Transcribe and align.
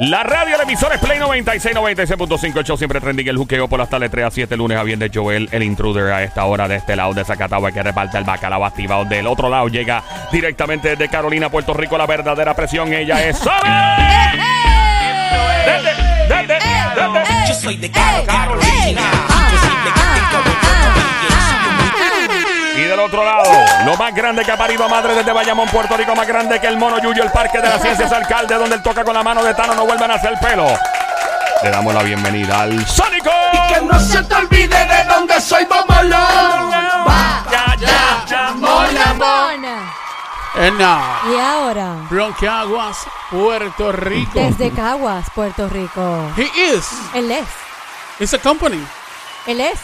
La 0.00 0.22
radio, 0.22 0.54
el 0.54 0.62
emisor 0.62 0.94
es 0.94 0.98
Play 0.98 1.18
96, 1.18 1.76
96.5. 1.76 2.56
El 2.56 2.64
show 2.64 2.78
siempre 2.78 3.02
trending. 3.02 3.28
El 3.28 3.36
juqueo 3.36 3.68
por 3.68 3.78
las 3.78 3.90
tardes 3.90 4.10
3 4.10 4.24
a 4.24 4.30
7, 4.30 4.56
lunes 4.56 4.78
a 4.78 4.82
viernes. 4.82 5.10
Joel, 5.12 5.46
el 5.52 5.62
intruder, 5.62 6.10
a 6.10 6.22
esta 6.22 6.46
hora 6.46 6.66
de 6.66 6.76
este 6.76 6.96
lado 6.96 7.12
de 7.12 7.22
Zacatagua 7.22 7.70
que 7.70 7.82
reparte 7.82 8.16
el 8.16 8.24
bacalao 8.24 8.64
activado. 8.64 9.04
Del 9.04 9.26
otro 9.26 9.50
lado 9.50 9.68
llega 9.68 10.02
directamente 10.32 10.88
desde 10.96 11.10
Carolina, 11.10 11.50
Puerto 11.50 11.74
Rico, 11.74 11.98
la 11.98 12.06
verdadera 12.06 12.54
presión. 12.54 12.90
Ella 12.94 13.28
es 13.28 13.40
desde. 13.40 13.60
Yo 17.46 17.54
soy 17.54 17.76
de 17.76 17.90
Caro, 17.90 18.24
Carolina. 18.24 19.29
Del 22.90 23.00
otro 23.00 23.24
lado, 23.24 23.50
lo 23.84 23.96
más 23.96 24.12
grande 24.14 24.44
que 24.44 24.50
ha 24.50 24.56
parido 24.56 24.84
a 24.84 24.88
madre 24.88 25.14
desde 25.14 25.32
Bayamón, 25.32 25.68
Puerto 25.68 25.96
Rico, 25.96 26.14
más 26.16 26.26
grande 26.26 26.60
que 26.60 26.66
el 26.66 26.76
mono 26.76 26.98
Yuyo, 26.98 27.22
el 27.22 27.30
Parque 27.30 27.60
de 27.60 27.68
las 27.68 27.80
Ciencias 27.80 28.10
Alcalde, 28.12 28.56
donde 28.56 28.76
él 28.76 28.82
toca 28.82 29.04
con 29.04 29.14
la 29.14 29.22
mano 29.22 29.44
de 29.44 29.54
Tano, 29.54 29.74
no 29.74 29.86
vuelvan 29.86 30.10
a 30.10 30.14
hacer 30.14 30.34
pelo. 30.40 30.66
Le 31.62 31.70
damos 31.70 31.94
la 31.94 32.02
bienvenida 32.02 32.62
al 32.62 32.86
Sónico. 32.86 33.30
Que 33.68 33.80
no 33.82 34.00
se 34.00 34.22
te 34.24 34.34
olvide 34.34 34.84
de 34.86 35.04
dónde 35.04 35.40
soy 35.40 35.64
Bomolón. 35.66 36.10
Va, 37.06 37.44
Ya, 38.26 38.54
Mona. 38.56 39.92
Y 40.56 41.38
ahora, 41.38 41.96
from 42.08 42.32
Caguas, 42.40 42.96
Puerto 43.30 43.92
Rico. 43.92 44.32
desde 44.34 44.70
Caguas, 44.72 45.26
Puerto 45.32 45.68
Rico. 45.68 46.32
He 46.36 46.74
is. 46.74 46.86
Él 47.14 47.30
es. 47.30 47.46
It's 48.18 48.34
a 48.34 48.38
company. 48.38 48.84
Él 49.46 49.60
es. 49.60 49.78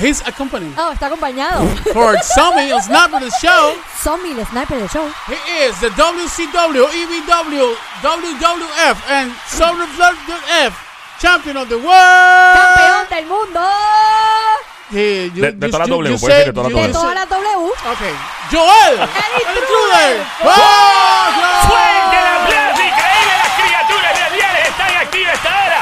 He's 0.00 0.20
a 0.26 0.30
company. 0.32 0.72
Oh, 0.78 0.92
está 0.92 1.06
acompañado. 1.06 1.66
For 1.92 2.16
Sammy, 2.22 2.70
it's 2.70 2.88
not 2.88 3.10
the 3.10 3.30
show. 3.40 3.74
Somi, 4.00 4.30
el 4.30 4.46
sniper 4.46 4.78
del 4.78 4.88
show. 4.88 5.08
He 5.26 5.34
is 5.66 5.74
the 5.80 5.88
WCW, 5.90 6.86
EBW, 6.86 7.74
WWF, 8.02 8.96
and 9.10 9.32
WWF 9.58 10.72
champion 11.20 11.56
of 11.56 11.68
the 11.68 11.76
Campeón 11.76 11.84
world. 11.84 13.08
del 13.10 13.26
mundo. 13.26 13.60
Hey, 14.90 15.30
you- 15.34 15.42
De- 15.42 15.52
de 15.52 15.68
todas 15.70 15.80
las 15.80 15.88
W, 15.88 16.10
you 16.12 16.18
puede 16.20 16.34
decir 16.34 16.44
said- 16.44 16.46
de 16.46 16.52
todas 16.52 16.70
las 16.72 16.82
De 16.82 16.88
W. 16.88 16.92
todas 16.92 17.14
las 17.14 17.28
W. 17.28 17.72
Okay. 17.92 18.14
Joel. 18.52 18.94
El 19.00 19.32
intruder. 19.42 20.22
¡Fuerte 20.42 22.18
el 22.18 22.26
aplauso! 22.26 22.82
¡Increíble! 22.82 23.34
Las 23.42 23.52
criaturas 23.58 24.12
radiales 24.20 24.68
están 24.68 24.96
activas 24.96 25.30
a 25.30 25.34
esta 25.34 25.50
hora. 25.50 25.81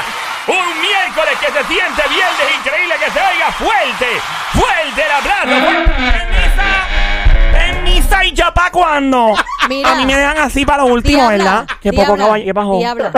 que 1.51 1.59
se 1.59 1.67
siente 1.67 2.01
viernes. 2.09 2.55
Increíble 2.59 2.95
que 3.03 3.11
se 3.11 3.19
oiga 3.19 3.51
fuerte. 3.51 4.07
¡Fuerte 4.53 5.01
el 5.05 5.11
aplauso! 5.11 5.65
¡Permisa! 6.11 7.51
¡Permisa! 7.51 8.25
¿Y 8.25 8.33
ya 8.33 8.53
pa' 8.53 8.69
cuándo? 8.71 9.33
Mira. 9.69 9.91
A 9.91 9.95
mí 9.95 10.05
me 10.05 10.15
dejan 10.15 10.37
así 10.39 10.65
para 10.65 10.83
lo 10.83 10.93
último, 10.93 11.29
Diabla, 11.29 11.37
¿verdad? 11.43 11.67
Qué 11.81 11.91
poco 11.93 12.15
diabla, 12.15 12.23
caballo. 12.25 12.45
¿Qué 12.45 12.53
pasó? 12.53 12.77
Diabla. 12.77 13.11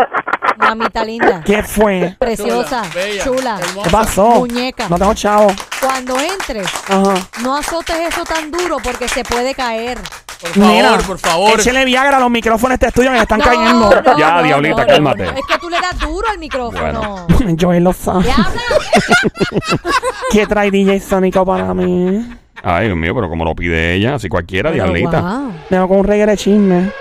Mamita 0.58 1.04
linda. 1.04 1.42
¿Qué 1.44 1.64
fue? 1.64 2.16
Preciosa. 2.20 2.84
Chula, 2.84 2.94
bella, 2.94 3.24
Chula. 3.24 3.60
hermosa. 3.60 3.84
¿Qué 3.84 3.90
pasó? 3.90 4.26
Muñeca. 4.30 4.88
No 4.90 4.98
tengo 4.98 5.14
chavo. 5.14 5.48
Cuando 5.82 6.20
entres, 6.20 6.68
Ajá. 6.88 7.14
no 7.42 7.58
azotes 7.58 7.98
eso 7.98 8.24
tan 8.24 8.50
duro 8.52 8.78
porque 8.82 9.08
se 9.10 9.24
puede 9.24 9.54
caer. 9.56 9.98
Por 10.44 10.52
favor, 10.52 10.68
Mira, 10.74 10.98
por 11.08 11.18
favor. 11.20 11.60
Échele 11.60 11.86
Viagra 11.86 12.18
a 12.18 12.20
los 12.20 12.30
micrófonos 12.30 12.70
de 12.72 12.74
este 12.76 12.88
estudio 12.88 13.10
que 13.12 13.16
me 13.18 13.22
están 13.24 13.40
No, 13.40 13.46
cayendo. 13.46 13.90
no, 13.90 14.18
Ya, 14.18 14.32
no, 14.36 14.44
diablita, 14.44 14.76
no, 14.76 14.82
no, 14.82 14.88
cálmate. 14.88 15.26
no. 15.26 15.32
Es 15.32 15.46
que 15.48 15.58
tú 15.58 15.70
le 15.70 15.80
das 15.80 15.98
duro 16.00 16.28
al 16.30 16.38
micrófono. 16.38 17.28
Joel 17.60 17.84
lo 17.84 17.94
sabe. 17.94 18.24
Diabla. 18.26 18.52
¿Qué 20.32 20.46
trae 20.48 20.70
DJ 20.72 21.00
Sónico 21.00 21.46
para 21.46 21.74
mí? 21.74 22.28
Ay, 22.62 22.86
Dios 22.88 22.98
mío, 22.98 23.14
pero 23.16 23.30
como 23.30 23.44
lo 23.46 23.56
pide 23.56 23.94
ella, 23.94 24.16
así 24.16 24.28
cualquiera, 24.30 24.72
Pero, 24.72 24.84
diablita. 24.86 25.22
wow. 25.22 25.54
Vengo 25.70 25.88
con 25.88 25.98
un 26.00 26.04
reggae 26.06 26.26
de 26.26 26.38
chisme. 26.38 26.92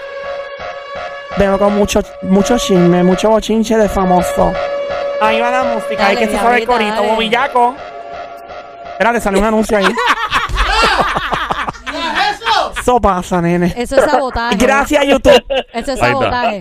Vengo 1.36 1.58
con 1.58 1.74
mucho, 1.76 2.00
mucho 2.22 2.58
chisme, 2.58 3.02
mucho 3.02 3.30
bochinche 3.30 3.76
de 3.76 3.88
famoso. 3.88 4.52
Ahí 5.20 5.40
va 5.40 5.50
la 5.50 5.64
música, 5.64 6.06
ahí 6.06 6.14
Dale, 6.16 6.26
que 6.26 6.32
se 6.32 6.36
sabe 6.40 6.60
el 6.60 6.66
diablita, 6.66 6.72
corito, 6.72 6.94
dale. 7.02 7.08
bobillaco. 7.14 7.76
Espérate, 8.92 9.20
salió 9.20 9.40
un 9.40 9.46
anuncio 9.46 9.78
ahí. 9.78 9.86
Eso 12.82 13.00
pasa, 13.00 13.40
nene. 13.40 13.72
Eso 13.76 13.96
es 13.96 14.04
sabotaje. 14.10 14.56
Gracias, 14.56 15.04
YouTube. 15.06 15.44
Eso 15.72 15.92
es 15.92 15.98
sabotaje. 16.00 16.60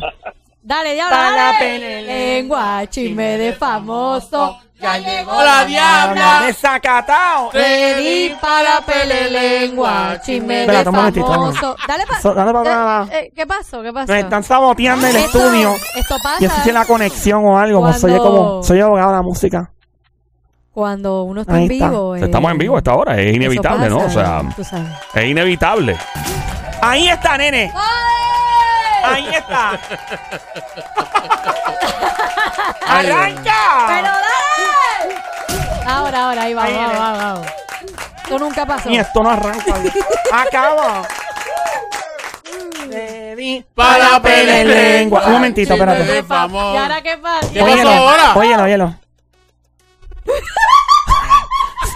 Dale, 0.61 0.93
diabla. 0.93 1.17
Para 1.17 1.35
dale. 1.53 2.01
Lengua, 2.03 2.83
chisme 2.87 3.37
de 3.39 3.53
famoso. 3.53 4.57
Ya 4.79 4.97
llegó 4.97 5.31
la 5.43 5.65
diabla. 5.65 6.41
Desacatado. 6.45 7.51
Ready 7.51 8.35
para 8.41 8.81
pele 8.81 9.29
lengua, 9.29 10.19
chisme 10.23 10.53
de 10.55 10.61
Espérate 10.61 10.89
un 10.89 10.95
momentito, 10.95 11.27
famoso. 11.27 11.75
Dale 11.87 12.05
para 12.07 12.21
So- 12.21 12.33
dale 12.33 12.51
pa' 12.53 12.61
acá. 12.61 13.07
¿Qué 13.35 13.45
pasó? 13.47 13.81
¿Qué 13.83 13.93
pasó? 13.93 14.11
Me 14.11 14.19
están 14.21 14.43
saboteando 14.43 15.05
el 15.07 15.15
Esto- 15.15 15.37
estudio. 15.39 15.75
Esto 15.95 16.15
pasa 16.23 16.39
Yo 16.39 16.49
sé 16.49 16.61
si 16.63 16.71
la 16.71 16.85
conexión 16.85 17.45
o 17.45 17.57
algo, 17.59 17.81
pues 17.81 17.99
soy 17.99 18.11
Cuando- 18.11 18.31
como, 18.35 18.63
soy 18.63 18.79
abogado 18.81 19.09
de 19.11 19.15
la 19.17 19.21
música. 19.23 19.71
Cuando 20.73 21.23
uno 21.23 21.41
está 21.41 21.53
Ahí 21.55 21.65
en 21.65 21.71
está. 21.71 21.89
vivo. 21.89 22.15
eh, 22.15 22.21
Estamos 22.23 22.51
en 22.51 22.57
vivo 22.57 22.75
a 22.75 22.77
esta 22.79 22.93
hora, 22.95 23.17
es 23.19 23.35
inevitable, 23.35 23.89
¿no? 23.89 23.97
O 23.99 24.09
sea, 24.09 24.41
tú 24.55 24.63
sabes. 24.63 24.87
es 25.13 25.25
inevitable. 25.25 25.97
Ahí 26.81 27.07
está, 27.09 27.37
nene. 27.37 27.71
¡Ay! 27.75 27.91
Ahí 29.03 29.35
está. 29.35 29.79
¡Arranca! 32.87 33.87
¡Pero 33.87 34.07
dale! 34.07 35.85
Ahora, 35.85 36.25
ahora, 36.29 36.43
ahí 36.43 36.53
vamos, 36.53 36.69
Ahí 36.69 36.75
vamos, 36.77 36.91
viene. 36.91 36.99
vamos, 36.99 37.23
vamos. 37.23 37.47
Esto 38.23 38.39
nunca 38.39 38.65
pasó. 38.65 38.89
Y 38.89 38.97
esto 38.97 39.23
no 39.23 39.29
arranca. 39.31 39.73
Acaba. 40.31 41.01
Ready 42.89 43.65
Para 43.73 44.21
pele 44.21 44.65
lengua. 44.65 45.23
Un 45.25 45.33
momentito, 45.33 45.73
espérate. 45.73 46.23
famoso. 46.23 46.73
¿Y 46.75 46.77
ahora 46.77 47.01
qué 47.01 47.17
pasa? 47.17 47.47
¿Qué 47.51 47.59
pasó 47.59 47.73
Óyelo, 47.73 47.89
ahora? 47.91 48.33
óyelo, 48.35 48.63
óyelo. 48.63 48.95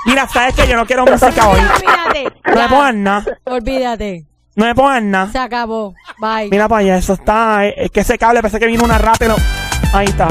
Mira, 0.05 0.27
sabes 0.27 0.55
que 0.55 0.67
yo 0.67 0.75
no 0.75 0.85
quiero 0.85 1.05
música 1.05 1.47
hoy. 1.47 1.59
Olvídate. 1.59 2.41
No 2.45 2.55
me 2.61 2.69
pongan 2.69 3.03
nada. 3.03 3.25
Olvídate. 3.45 4.25
No 4.55 4.65
me 4.65 4.75
pongan 4.75 5.11
nada. 5.11 5.31
Se 5.31 5.39
acabó. 5.39 5.93
Bye. 6.17 6.49
Mira 6.49 6.67
para 6.67 6.81
allá, 6.81 6.97
eso 6.97 7.13
está. 7.13 7.65
Es 7.65 7.91
que 7.91 8.01
ese 8.01 8.17
cable 8.17 8.41
parece 8.41 8.59
que 8.59 8.67
vino 8.67 8.83
una 8.83 8.97
rata 8.97 9.25
y 9.25 9.27
no. 9.27 9.35
Ahí 9.93 10.05
está. 10.07 10.27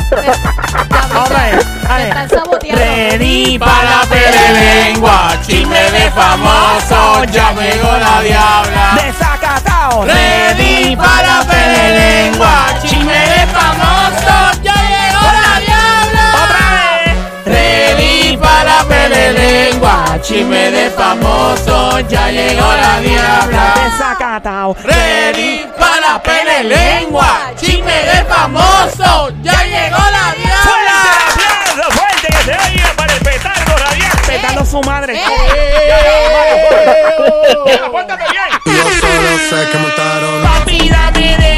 Saboteando. 2.28 2.82
Ready 2.82 3.58
Para 3.58 4.02
pele 4.08 4.52
lengua, 4.52 5.32
chisme 5.46 5.90
de 5.90 6.10
famoso, 6.10 7.24
ya 7.24 7.52
llegó 7.52 7.92
la 7.98 8.20
diabla. 8.22 8.98
Desacatado. 9.02 10.04
Ready 10.04 10.96
para 10.96 11.44
pele 11.44 12.24
lengua, 12.24 12.66
chisme 12.82 13.12
de 13.12 13.46
famoso, 13.46 14.62
ya 14.62 14.73
chisme 20.20 20.70
de 20.70 20.90
famoso, 20.90 22.00
ya 22.00 22.30
llegó 22.30 22.66
la 22.72 23.00
diabla. 23.00 23.74
Desacatado. 23.84 24.76
Ready 24.82 25.66
para 25.78 26.22
pele 26.22 26.64
lengua, 26.64 27.52
chisme 27.56 27.92
de 27.92 28.24
famoso, 28.24 29.30
ya 29.42 29.62
llegó 29.64 29.98
la 29.98 30.34
¡Fuerte 30.34 30.42
diabla. 30.42 30.92
aplauso! 31.32 31.90
¡Fuerte 31.92 32.26
que 32.28 32.44
se 32.44 32.52
oiga 32.72 32.92
para 32.96 33.12
el 33.14 33.20
petardo 33.20 33.76
radiante! 33.76 34.32
Petando 34.32 34.64
su 34.64 34.80
madre. 34.82 35.14
¡Ya, 35.14 35.28
¡Pórtate 37.90 38.24
bien! 38.30 38.48
Yo 38.66 38.82
solo 39.00 39.38
sé 39.50 39.70
que 39.70 39.78
montaron. 39.78 40.42
Papi, 40.42 40.88
dame 40.88 41.36
de 41.36 41.53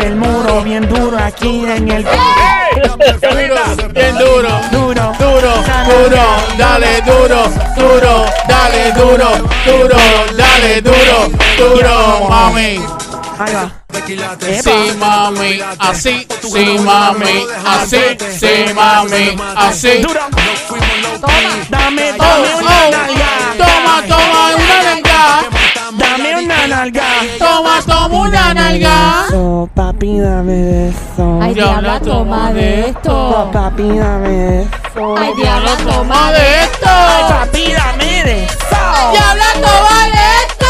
el 0.00 0.16
muro. 0.16 0.62
Bien 0.62 0.88
duro 0.88 1.18
aquí 1.18 1.64
en 1.66 1.90
el. 1.90 2.04
Duro, 2.04 2.96
bien 3.92 4.18
duro. 4.18 4.60
Duro. 4.70 5.12
Duro, 5.18 5.54
duro, 5.86 6.22
dale 6.56 7.00
duro, 7.02 7.44
duro, 7.76 8.24
dale 8.48 8.92
duro, 8.92 9.30
duro, 9.64 9.96
dale 10.36 10.80
duro, 10.80 11.28
duro, 11.58 12.28
mami. 12.28 12.80
Ahí 13.38 13.54
va. 13.54 13.70
Sí, 14.62 14.92
mami, 14.98 15.60
así, 15.78 16.26
sí, 16.42 16.76
mami, 16.80 17.44
así, 17.66 18.00
sí, 18.38 18.72
mami, 18.74 19.36
así. 19.56 20.02
Duro. 20.02 20.20
Dame, 21.70 22.12
Oh, 22.12 22.24
dame 22.24 22.54
una 22.56 22.86
oh, 22.86 22.90
nalga. 22.90 23.30
toma, 23.58 24.02
toma 24.08 24.40
una 24.56 24.82
nalga, 24.82 25.44
Dame 25.96 26.44
una 26.44 26.66
nalga. 26.66 27.02
Toma, 27.38 27.80
toma 27.86 28.20
una 28.20 28.54
nalga. 28.54 29.24
Eso, 29.28 29.68
papi, 29.74 30.18
dame 30.20 30.52
de 30.52 30.88
eso. 30.88 31.38
Ay, 31.40 31.54
diabla, 31.54 32.00
toma 32.00 32.52
de 32.52 32.88
esto. 32.88 33.50
Papi, 33.52 33.98
dame 33.98 34.28
de 34.28 34.62
eso. 34.62 35.16
Ay, 35.18 35.32
diabla, 35.36 35.76
toma 35.76 36.32
de 36.32 36.62
esto. 36.64 36.88
Ay, 36.88 37.24
papi, 37.28 37.72
dame 37.72 38.24
de 38.24 38.44
eso. 38.44 38.82
Diabla, 39.12 39.52
toma 39.54 39.98
de 40.14 40.24
esto. 40.42 40.66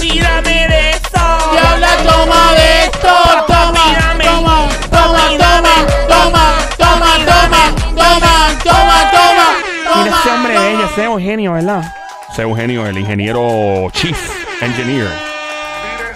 Ay, 0.00 0.18
dame 0.20 0.68
de 0.68 0.90
eso. 0.90 1.24
Diabla, 1.52 1.90
toma 2.04 2.52
de 2.54 2.84
esto. 2.84 3.14
Toma, 3.46 3.84
toma, 4.24 4.68
toma, 4.90 5.28
toma, 5.28 5.74
toma, 6.08 6.46
toma, 6.78 7.12
toma, 7.26 7.62
toma, 7.94 8.58
toma, 8.64 9.10
toma. 9.12 10.02
Mira 10.02 10.18
ese 10.18 10.30
hombre 10.30 10.58
bello, 10.58 10.80
eh, 10.80 10.88
ese 10.92 11.04
Eugenio, 11.04 11.52
¿verdad? 11.52 11.94
Eugenio, 12.42 12.86
el 12.86 12.98
ingeniero 12.98 13.88
Chief 13.92 14.47
engineer. 14.60 15.08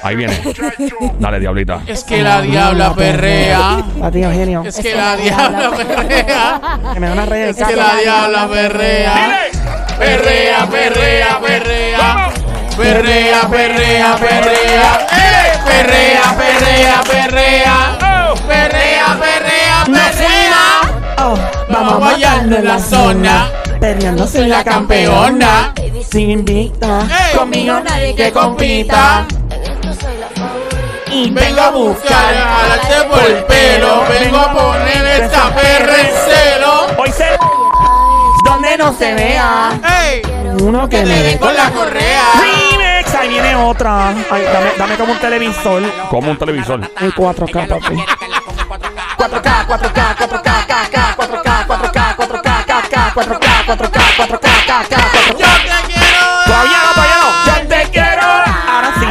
Ahí 0.02 0.16
viene. 0.16 0.40
Dale, 1.18 1.38
diablita. 1.38 1.82
Es 1.86 2.02
que 2.02 2.22
la 2.22 2.40
diabla 2.40 2.94
perrea. 2.94 3.78
A 4.02 4.10
ti, 4.10 4.22
Eugenio. 4.22 4.62
Es 4.64 4.76
que 4.76 4.94
la 4.94 5.16
diabla 5.16 5.70
perrea. 5.70 6.60
Que 6.92 7.00
me 7.00 7.06
da 7.06 7.12
una 7.12 7.26
red 7.26 7.48
Es 7.50 7.56
que 7.56 7.76
la 7.76 7.96
diabla 8.02 8.48
perrea. 8.48 9.14
Perrea, 9.98 10.66
perrea, 10.68 11.40
perrea. 11.40 12.30
Perrea, 12.76 13.48
perrea, 13.48 14.16
perrea. 14.16 15.06
Perrea, 15.64 16.36
perrea, 16.36 17.00
perrea. 17.08 17.98
Oh. 18.00 18.34
Perrea, 18.46 19.18
perrea, 19.20 19.84
perrea. 19.84 20.32
Vamos 21.72 21.98
guayando 21.98 22.56
en 22.56 22.64
la 22.66 22.78
zona. 22.78 23.48
Perreando 23.80 24.26
Soy 24.26 24.46
la 24.46 24.62
campeona. 24.62 25.72
Sin 26.10 26.30
invicta. 26.30 27.06
Conmigo 27.34 27.80
nadie 27.80 28.14
que 28.14 28.30
compita. 28.30 29.26
Y 31.10 31.30
Vengo 31.30 31.60
a 31.60 31.70
buscar, 31.70 32.34
jalarte 32.34 33.08
por 33.08 33.24
el 33.24 33.44
pelo. 33.44 34.04
Vengo 34.08 34.38
a 34.38 34.52
poner 34.52 35.22
esta 35.22 35.54
perra 35.54 36.00
en 36.00 36.06
celo. 36.06 36.86
Hoy 36.98 37.10
se. 37.10 37.26
Donde 38.44 38.76
no 38.76 38.92
se 38.92 39.14
vea. 39.14 39.80
¡Ey! 40.02 40.22
Uno 40.60 40.88
que 40.88 40.98
Que 40.98 41.02
me 41.04 41.08
le 41.08 41.22
den 41.22 41.38
con 41.38 41.54
la 41.54 41.70
correa. 41.70 42.22
Remix, 42.38 43.14
ahí 43.14 43.28
viene 43.28 43.54
otra. 43.56 44.08
Ay, 44.08 44.42
dame, 44.52 44.70
dame 44.76 44.96
como 44.96 45.12
un 45.12 45.18
televisor. 45.18 45.82
Como 46.10 46.30
un 46.30 46.38
televisor. 46.38 46.80
En 47.00 47.12
4K, 47.12 47.68
papi. 47.68 47.96
4K, 49.16 49.66
4K, 49.66 49.66
4K, 49.66 50.16
4K, 50.16 50.16
4K, 50.16 50.86
4K, 50.90 51.16
4K, 51.16 51.41
4K, 53.62 53.76
4K, 53.76 53.98
4K, 54.16 54.48
4K, 54.66 54.90
4K. 54.90 55.38
Yo 55.38 55.46
te 55.62 55.78
quiero. 55.86 56.22
Todavía 56.46 56.78
no, 56.82 56.88
todavía 56.94 57.18
no. 57.22 57.26
Yo 57.46 57.54
te 57.68 57.80
quiero. 57.90 58.22
Ahora 58.22 58.90
sí. 58.98 59.10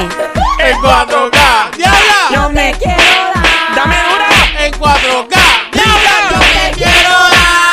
En 0.60 0.76
4K. 0.78 1.40
¡Diabla! 1.78 2.20
Yo 2.32 2.50
me 2.50 2.74
quiero. 2.74 3.32
Dame 3.76 3.96
dura. 4.10 4.28
En 4.60 4.74
4K. 4.74 5.36
¡Diabla! 5.72 6.16
Yo 6.32 6.40
te 6.40 6.72
quiero 6.76 7.10
dar. 7.10 7.72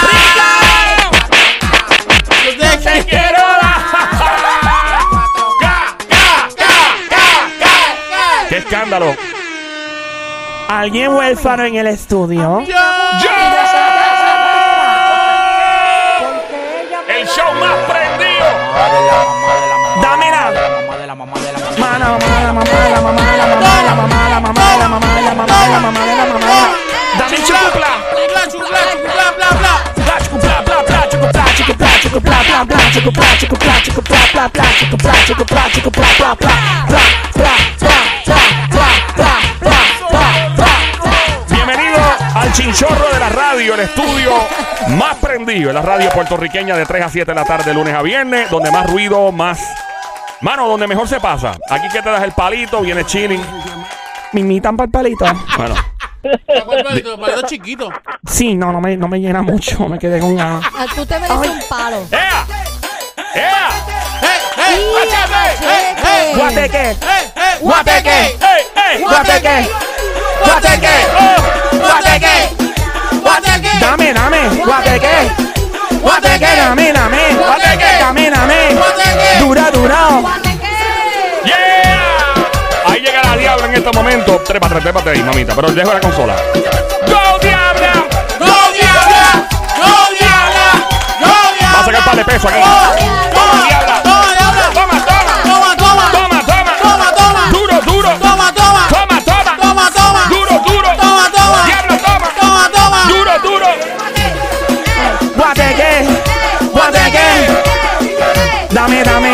Yo 2.45 2.51
te 2.61 2.79
Te 2.79 3.05
quiero. 3.05 3.43
¡Qué 8.49 8.57
escándalo! 8.59 9.17
Alguien 10.69 11.13
huérfano 11.13 11.65
en 11.65 11.75
el 11.75 11.89
estudio. 11.89 12.61
¡Yo! 12.61 12.88
Dámela. 20.03 20.43
Mamá, 20.79 21.07
la 21.07 21.15
mamá, 21.15 21.37
la 21.39 21.55
mamá, 21.55 21.99
la 21.99 22.13
mamá, 22.13 22.89
la 22.89 23.01
mamá, 23.01 23.37
la 23.39 23.53
mamá, 23.53 24.29
la 24.29 24.41
mamá, 24.41 24.69
la 24.69 24.89
mamá, 24.89 25.11
la 25.19 25.35
mamá, 25.35 25.59
la 25.69 25.79
mamá, 25.81 26.03
la 26.17 26.25
mamá. 26.27 26.59
Dame 27.19 27.37
chucupla. 27.47 27.93
Chucupla, 30.59 31.09
chucupla, 31.11 31.45
chucupla, 31.57 31.89
chucupla, 32.03 32.39
bla, 32.49 32.65
bla, 32.65 32.79
chucupla, 32.93 33.29
chucupla, 33.39 33.75
chucupla, 33.83 34.19
bla, 34.33 34.45
bla, 34.49 34.65
chucupla, 34.79 35.13
chucupla, 35.27 35.63
chucupla, 35.73 36.09
bla, 36.19 36.35
bla, 36.35 36.55
bla. 37.37 37.53
Bienvenido 41.49 42.03
al 42.35 42.53
chinchorro 42.53 43.09
de 43.13 43.19
la 43.21 43.29
radio, 43.29 43.75
el 43.75 43.81
estudio 43.81 44.33
más 44.89 45.17
la 45.49 45.81
radio 45.81 46.11
puertorriqueña 46.11 46.77
de 46.77 46.85
3 46.85 47.05
a 47.07 47.09
7 47.09 47.31
de 47.31 47.35
la 47.35 47.45
tarde, 47.45 47.73
lunes 47.73 47.95
a 47.95 48.03
viernes, 48.03 48.51
donde 48.51 48.71
más 48.71 48.87
ruido, 48.91 49.33
más. 49.33 49.59
Mano, 50.43 50.69
donde 50.69 50.87
mejor 50.87 51.09
se 51.09 51.21
pasa. 51.21 51.53
Aquí 51.71 51.89
que 51.89 52.03
te 52.03 52.11
das 52.11 52.23
el 52.23 52.33
palito, 52.33 52.83
viene 52.83 53.03
chilling. 53.07 53.43
¿Me 54.33 54.43
imitan 54.43 54.77
para 54.77 54.85
el 54.85 54.91
palito? 54.91 55.25
Bueno, 55.57 55.75
Palito, 56.85 57.19
palito 57.19 57.43
chiquito. 57.47 57.89
Sí, 58.27 58.55
no, 58.57 58.73
no 58.73 58.81
me, 58.83 58.95
no 58.99 59.09
me 59.09 59.21
llena 59.21 59.41
mucho. 59.41 59.89
Me 59.89 59.99
quedé 59.99 60.21
con 60.21 60.37
ganas. 60.37 60.65
Ah, 60.77 60.85
Tú 60.95 61.07
te 61.07 61.19
mereces 61.19 61.41
Ay. 61.43 61.49
un 61.49 61.61
palo. 61.69 62.07
¡Ea! 62.13 62.47
¡Ea! 63.35 63.69
¡Hey, 64.21 64.41
hey! 64.57 64.77
Sí, 64.77 64.85
¡Machete! 64.95 65.67
¡Hey, 65.67 66.37
machete. 66.37 66.99
hey! 67.01 67.59
Guateque. 67.63 67.63
Guateque. 67.63 68.11
¡Ey, 68.11 68.97
ey! 68.97 69.03
Guateque. 69.03 69.69
¡Guateque! 70.45 70.97
¡Oh! 71.19 71.77
¡Guateque! 71.79 72.37
¡Guateque! 73.23 73.69
Dame, 73.81 74.13
dame. 74.13 74.49
Guateque. 74.65 75.18
Dame. 76.41 77.35
Guateque. 77.35 77.99
Dame, 77.99 78.31
dame. 78.31 78.75
Guateque. 78.75 79.39
Dura, 79.41 79.71
dura. 79.71 80.23
¡Yeah! 81.45 82.35
Ahí 82.87 83.01
llega 83.01 83.23
la 83.23 83.37
diabla 83.37 83.67
en 83.67 83.75
este 83.75 83.91
momento. 83.93 84.39
Trépate, 84.47 84.81
trépate 84.81 85.11
ahí, 85.11 85.23
mamita. 85.23 85.55
Pero 85.55 85.73
dejo 85.73 85.93
la 85.93 86.01
consola. 86.01 86.37
¡Go, 86.55 87.39
diabla! 87.41 87.93
¡No, 88.39 88.73
diabla! 88.73 89.49
¡No, 89.79 90.11
diabla! 90.15 90.69
¡No, 91.21 91.53
diabla! 91.59 91.73
Va 91.75 91.81
a 91.81 91.85
sacar 91.85 92.05
par 92.05 92.17
de 92.17 92.25
peso 92.25 92.49
aquí. 92.49 93.38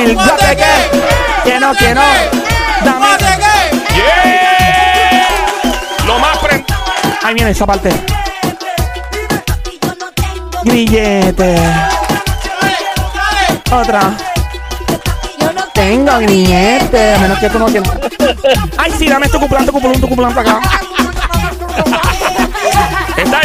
El 0.05 0.15
guateque. 0.15 0.65
Que 1.45 1.61
no, 1.61 1.75
que 1.75 1.95
no. 1.95 2.03
Dame. 2.85 3.07
¡Yeah! 3.95 5.27
Lo 6.07 6.19
más 6.19 6.39
pre... 6.39 6.65
Ahí 7.23 7.35
viene 7.35 7.51
esa 7.51 7.67
parte. 7.67 7.91
Grillete. 10.65 11.57
Otra. 13.71 14.13
Yo 15.39 15.53
no 15.53 15.67
Tengo 15.73 16.19
grillete. 16.19 17.15
A 17.15 17.19
menos 17.19 17.39
que 17.39 17.51
tú 17.51 17.59
no 17.59 17.67
quieras. 17.67 17.93
Ay, 18.77 18.93
sí, 18.99 19.09
dame 19.09 19.29
tu 19.29 19.41
cuplán, 19.41 19.67
tu 19.67 19.73
tu 19.73 20.17
para 20.17 20.41
acá. 20.41 20.61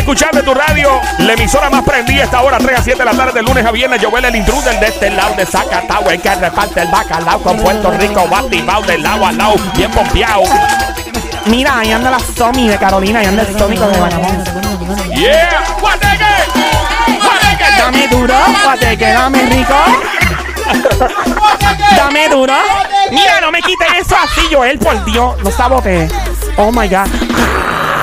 Escuchando 0.10 0.42
tu 0.42 0.56
radio 0.56 1.00
la 1.20 1.34
emisora 1.34 1.70
más 1.70 1.84
prendida 1.84 2.24
esta 2.24 2.42
hora 2.42 2.58
3 2.58 2.80
a 2.80 2.82
7 2.82 2.98
de 2.98 3.06
la 3.06 3.12
tarde 3.12 3.32
de 3.32 3.44
lunes 3.44 3.64
a 3.64 3.70
viernes 3.70 4.04
Joel 4.04 4.26
el 4.26 4.38
intruder 4.38 4.80
de 4.80 4.88
este 4.88 5.12
lado 5.12 5.36
de 5.36 5.46
Zacatau 5.46 6.10
el 6.10 6.20
que 6.20 6.34
reparte 6.34 6.82
el 6.82 6.88
bacalao 6.88 7.40
con 7.44 7.60
Puerto 7.60 7.92
Rico 7.92 8.28
batibao 8.28 8.82
de 8.82 8.98
lado 8.98 9.28
a 9.28 9.32
lado 9.32 9.54
bien 9.76 9.92
pompeado 9.92 10.42
Mira, 11.46 11.78
ahí 11.78 11.92
anda 11.92 12.10
la 12.10 12.20
Somi 12.20 12.68
de 12.68 12.80
Carolina, 12.80 13.20
ahí 13.20 13.28
anda 13.28 13.44
el 13.44 13.56
Sónico 13.56 13.86
de 13.86 14.00
Bayamón. 14.00 14.44
yeah 15.14 15.64
guateque 15.80 16.26
guateque 17.22 17.66
Dame 17.78 18.08
duro, 18.08 18.34
guateque, 18.64 19.06
dame 19.10 19.46
rico. 19.46 19.76
Dame 21.96 22.30
duro. 22.30 22.56
Mira, 23.12 23.42
no 23.42 23.52
me 23.52 23.62
quites 23.62 23.88
eso 24.00 24.16
así, 24.16 24.42
Joel, 24.52 24.80
por 24.80 25.06
Dios. 25.06 25.36
No 25.44 25.52
sabote. 25.52 26.08
Oh 26.58 26.72
my 26.72 26.88
god. 26.88 27.08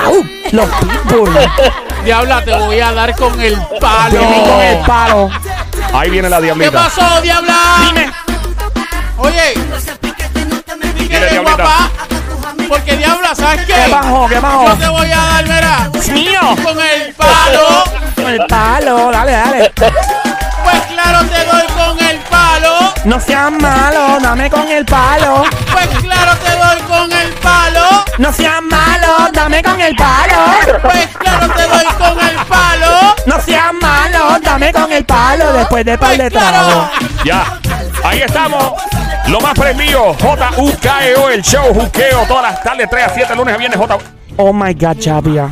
Au, 0.07 0.25
los 0.53 0.69
pitbull. 0.69 1.31
Diabla, 2.07 2.45
te 2.45 2.53
voy 2.53 2.79
a 2.81 2.93
dar 2.93 3.17
con 3.17 3.41
el 3.41 3.61
palo. 3.81 4.21
Con 4.21 4.61
el 4.63 4.79
palo. 4.87 5.31
ahí 5.93 6.09
viene 6.09 6.29
la 6.29 6.37
¿Qué 6.37 6.43
diablita 6.45 6.85
pasó, 6.85 7.21
Diabla? 7.21 7.55
Dime. 7.81 8.13
Oye, 9.19 9.55
di 10.95 11.09
que 11.09 11.17
eres 11.17 11.31
Diablita. 11.33 11.57
guapa. 11.57 11.91
Porque 12.69 12.97
Diabla, 12.97 13.35
¿sabes 13.35 13.67
qué? 13.67 13.75
¿Qué 13.75 13.91
bajó? 13.91 14.29
¿Qué 14.29 14.35
Yo 14.37 14.41
bajó? 14.43 14.75
te 14.77 14.89
voy 14.89 15.11
a 15.11 15.17
dar, 15.17 15.45
mira, 15.49 15.91
Es 15.95 16.09
mío. 16.11 16.41
con 16.63 16.79
el 16.81 17.13
palo. 17.15 17.85
Con 18.15 18.27
el 18.29 18.47
palo. 18.47 19.11
Dale, 19.11 19.33
dale. 19.33 19.73
Pues 19.75 20.83
claro, 20.93 21.27
te 21.27 21.45
doy 21.45 21.67
con 21.77 21.99
el 22.07 22.19
palo. 22.31 22.93
No 23.05 23.21
seas 23.21 23.51
malo, 23.51 24.19
dame 24.21 24.49
con 24.51 24.69
el 24.69 24.85
palo. 24.85 25.43
Pues 25.73 25.89
claro, 26.03 26.37
te 26.37 26.51
doy 26.57 26.81
con 26.89 27.13
el 27.13 27.33
palo. 27.35 28.05
No 28.19 28.33
seas 28.33 28.63
malo, 28.63 29.29
dame 29.33 29.63
con 29.63 29.81
el 29.81 29.95
palo. 29.95 30.35
Pues 30.83 31.09
claro, 31.19 31.36
palo 35.39 35.53
después 35.59 35.85
de 35.85 35.99
par 35.99 36.17
de 36.17 36.31
tragos. 36.31 36.91
ya 37.25 37.59
ahí 38.05 38.21
estamos 38.21 38.73
lo 39.29 39.41
más 39.41 39.55
prendido 39.55 40.15
J.U.K.E.O. 40.15 41.31
el 41.31 41.43
show 41.43 41.75
juqueo 41.75 42.25
todas 42.27 42.53
las 42.53 42.63
tardes 42.63 42.89
3 42.89 43.05
a 43.05 43.09
7 43.11 43.35
lunes 43.37 43.55
a 43.55 43.59
viernes 43.59 43.79
J 43.79 43.99
Oh 44.39 44.53
my 44.53 44.75
god, 44.75 44.99
Javia. 45.03 45.49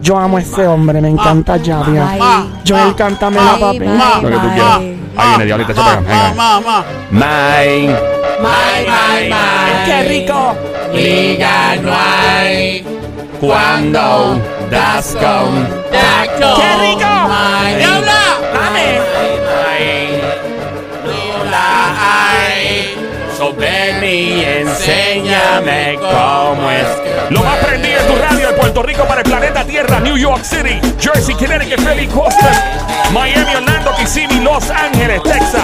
Yo 0.00 0.16
amo 0.16 0.36
a 0.36 0.40
ese 0.40 0.64
hombre, 0.64 1.00
me 1.00 1.08
encanta 1.08 1.58
Javia. 1.58 2.04
Ma, 2.16 2.46
Joel, 2.64 2.94
cántame 2.94 3.36
la 3.40 3.58
papi. 3.58 3.80
Lo 3.80 4.30
que 4.30 4.36
tú 4.36 4.52
quieras. 4.54 4.80
Ahí 5.16 5.28
viene, 5.30 5.44
Diablita, 5.46 5.74
se 5.74 5.80
pega, 5.80 5.96
venga. 5.96 6.84
Mine 7.10 8.18
may. 8.40 9.30
¡Qué 9.84 10.08
rico! 10.08 10.54
Liga 10.92 11.76
no 11.82 11.92
hay 11.92 12.84
cuando 13.40 14.40
das 14.70 15.16
con. 15.16 15.66
¡Qué 15.90 16.76
rico! 16.80 17.08
¡Diabla! 17.78 18.27
Ven 23.38 24.02
y 24.02 24.42
enséñame 24.42 25.96
cómo 26.00 26.70
es 26.72 26.86
que 26.86 27.32
Lo 27.32 27.44
más 27.44 27.56
prendido 27.58 28.00
en 28.00 28.06
tu 28.08 28.16
radio 28.16 28.48
de 28.48 28.52
Puerto 28.54 28.82
Rico 28.82 29.04
para 29.04 29.20
el 29.20 29.30
planeta 29.30 29.64
Tierra, 29.64 30.00
New 30.00 30.16
York 30.16 30.42
City, 30.42 30.80
Jersey, 30.98 31.36
Connecticut, 31.36 31.78
Philly, 31.86 32.06
Boston, 32.08 32.52
Miami, 33.12 33.54
Orlando, 33.54 33.94
Kissimmee, 33.94 34.40
Los 34.40 34.68
Ángeles, 34.70 35.22
Texas, 35.22 35.62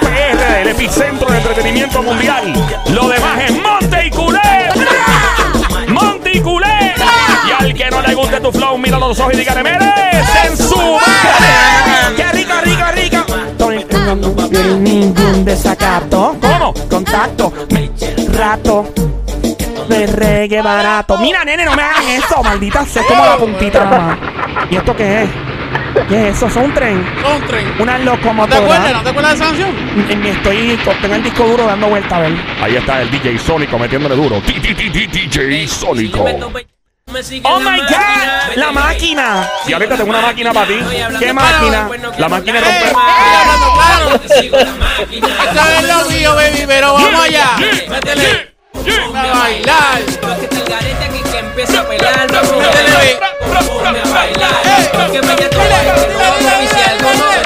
PR, 0.00 0.62
el 0.62 0.68
epicentro 0.68 1.30
de 1.30 1.36
entretenimiento 1.36 2.02
mundial. 2.02 2.54
Lo 2.88 3.08
demás 3.08 3.38
es 3.46 3.52
Monte 3.52 4.06
y 4.06 4.10
Culebra. 4.10 4.72
Monte 5.88 6.32
y 6.32 6.40
Culebra. 6.40 7.06
Y 7.46 7.62
al 7.62 7.74
que 7.74 7.90
no 7.90 8.00
le 8.00 8.14
guste 8.14 8.40
tu 8.40 8.50
flow, 8.50 8.78
mira 8.78 8.98
los 8.98 9.20
ojos 9.20 9.34
y 9.34 9.36
dígale, 9.36 9.62
merece 9.62 10.46
en 10.46 10.56
su 10.56 10.76
madre. 10.76 12.16
¡Qué 12.16 12.32
rico, 12.32 12.54
rico, 12.64 12.84
rico! 12.94 13.40
Estoy 13.58 14.56
en 14.56 14.82
ningún 14.82 15.44
desacato. 15.44 16.36
Contacto, 17.20 17.52
rato. 18.32 18.94
De 19.88 20.06
reggae 20.06 20.62
barato. 20.62 21.18
Mira, 21.18 21.44
nene, 21.44 21.66
no 21.66 21.76
me 21.76 21.82
hagan 21.82 22.08
eso, 22.08 22.42
maldita 22.42 22.86
sea. 22.86 23.02
Como 23.02 23.26
la 23.26 23.36
puntita 23.36 23.84
nada 23.84 24.00
más. 24.00 24.18
¿Y 24.70 24.76
esto 24.76 24.96
qué 24.96 25.24
es? 25.24 25.30
¿Qué 26.08 26.28
es 26.28 26.36
eso? 26.36 26.46
¿Es 26.46 26.56
un 26.56 26.72
tren? 26.72 27.04
Son 27.20 27.46
tren. 27.46 27.74
Una 27.78 27.98
¿No 27.98 28.12
te 28.12 28.20
acuerdas? 28.20 28.48
locomotora. 28.48 28.92
¿No 28.92 29.02
te 29.02 29.08
acuerdas 29.10 29.32
de 29.32 29.36
esa 29.36 29.44
canción? 29.44 29.70
Y 30.10 30.16
me 30.16 30.30
estoy, 30.30 30.78
tengo 31.02 31.14
el 31.14 31.22
disco 31.22 31.44
duro 31.44 31.66
dando 31.66 31.88
vuelta 31.88 32.16
a 32.16 32.20
ver. 32.20 32.32
Ahí 32.62 32.76
está 32.76 33.02
el 33.02 33.10
DJ 33.10 33.38
Sónico 33.38 33.78
metiéndole 33.78 34.16
duro. 34.16 34.40
DJ 34.40 35.68
Sónico. 35.68 36.24
¡Oh 37.42 37.58
my 37.58 37.80
God! 37.80 38.54
¡La 38.54 38.70
máquina! 38.70 39.50
Y 39.66 39.72
ahorita 39.72 39.96
tengo 39.96 40.10
una 40.10 40.20
máquina 40.20 40.52
para 40.52 40.66
ti. 40.68 40.78
¿Qué 41.18 41.32
máquina? 41.32 41.90
La 42.18 42.28
máquina 42.28 42.60
claro. 42.60 44.20
Esto 45.10 45.60
es 45.78 45.88
lo 45.88 46.04
mío, 46.10 46.34
baby, 46.36 46.64
pero 46.68 46.94
vamos 46.94 47.24
allá. 47.24 47.56
Métele. 47.88 48.54
A 49.14 49.26
bailar. 49.26 50.00
Que 50.40 50.46
te 50.46 50.56
el 50.56 50.64
garete 50.64 51.04
aquí 51.04 51.22
que 51.30 51.38
empieza 51.38 51.80
a. 51.80 51.82
Vamos 51.82 52.58
Métele, 52.58 52.90
a 52.92 54.14
bailar. 54.14 54.54
Porque 54.92 55.20
me 55.20 55.36
ya 55.36 55.48
vamos 57.02 57.22
a 57.22 57.42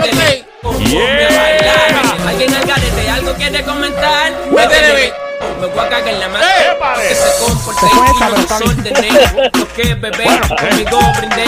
bailar. 0.93 2.29
Alguien 2.29 2.55
al 2.55 2.67
garete 2.67 3.11
algo 3.11 3.35
quiere 3.35 3.63
comentar. 3.65 4.33
Métele. 4.51 5.15
Me 5.61 5.67
voy 5.67 5.79
a 5.79 5.89
cagar 5.89 6.09
en 6.09 6.21
la 6.21 6.29
mano. 6.29 6.45
¡Eh, 6.45 6.77
pare! 6.79 7.09
Que 7.09 7.15
se 7.15 7.45
comporte 7.45 7.87
y 7.87 8.41
está 8.41 8.59
bien. 8.59 8.83
desordene. 8.83 9.51
Lo 9.55 9.69
que 9.73 9.95
bebé 9.95 10.25
conmigo 10.49 10.99
brindé. 11.19 11.45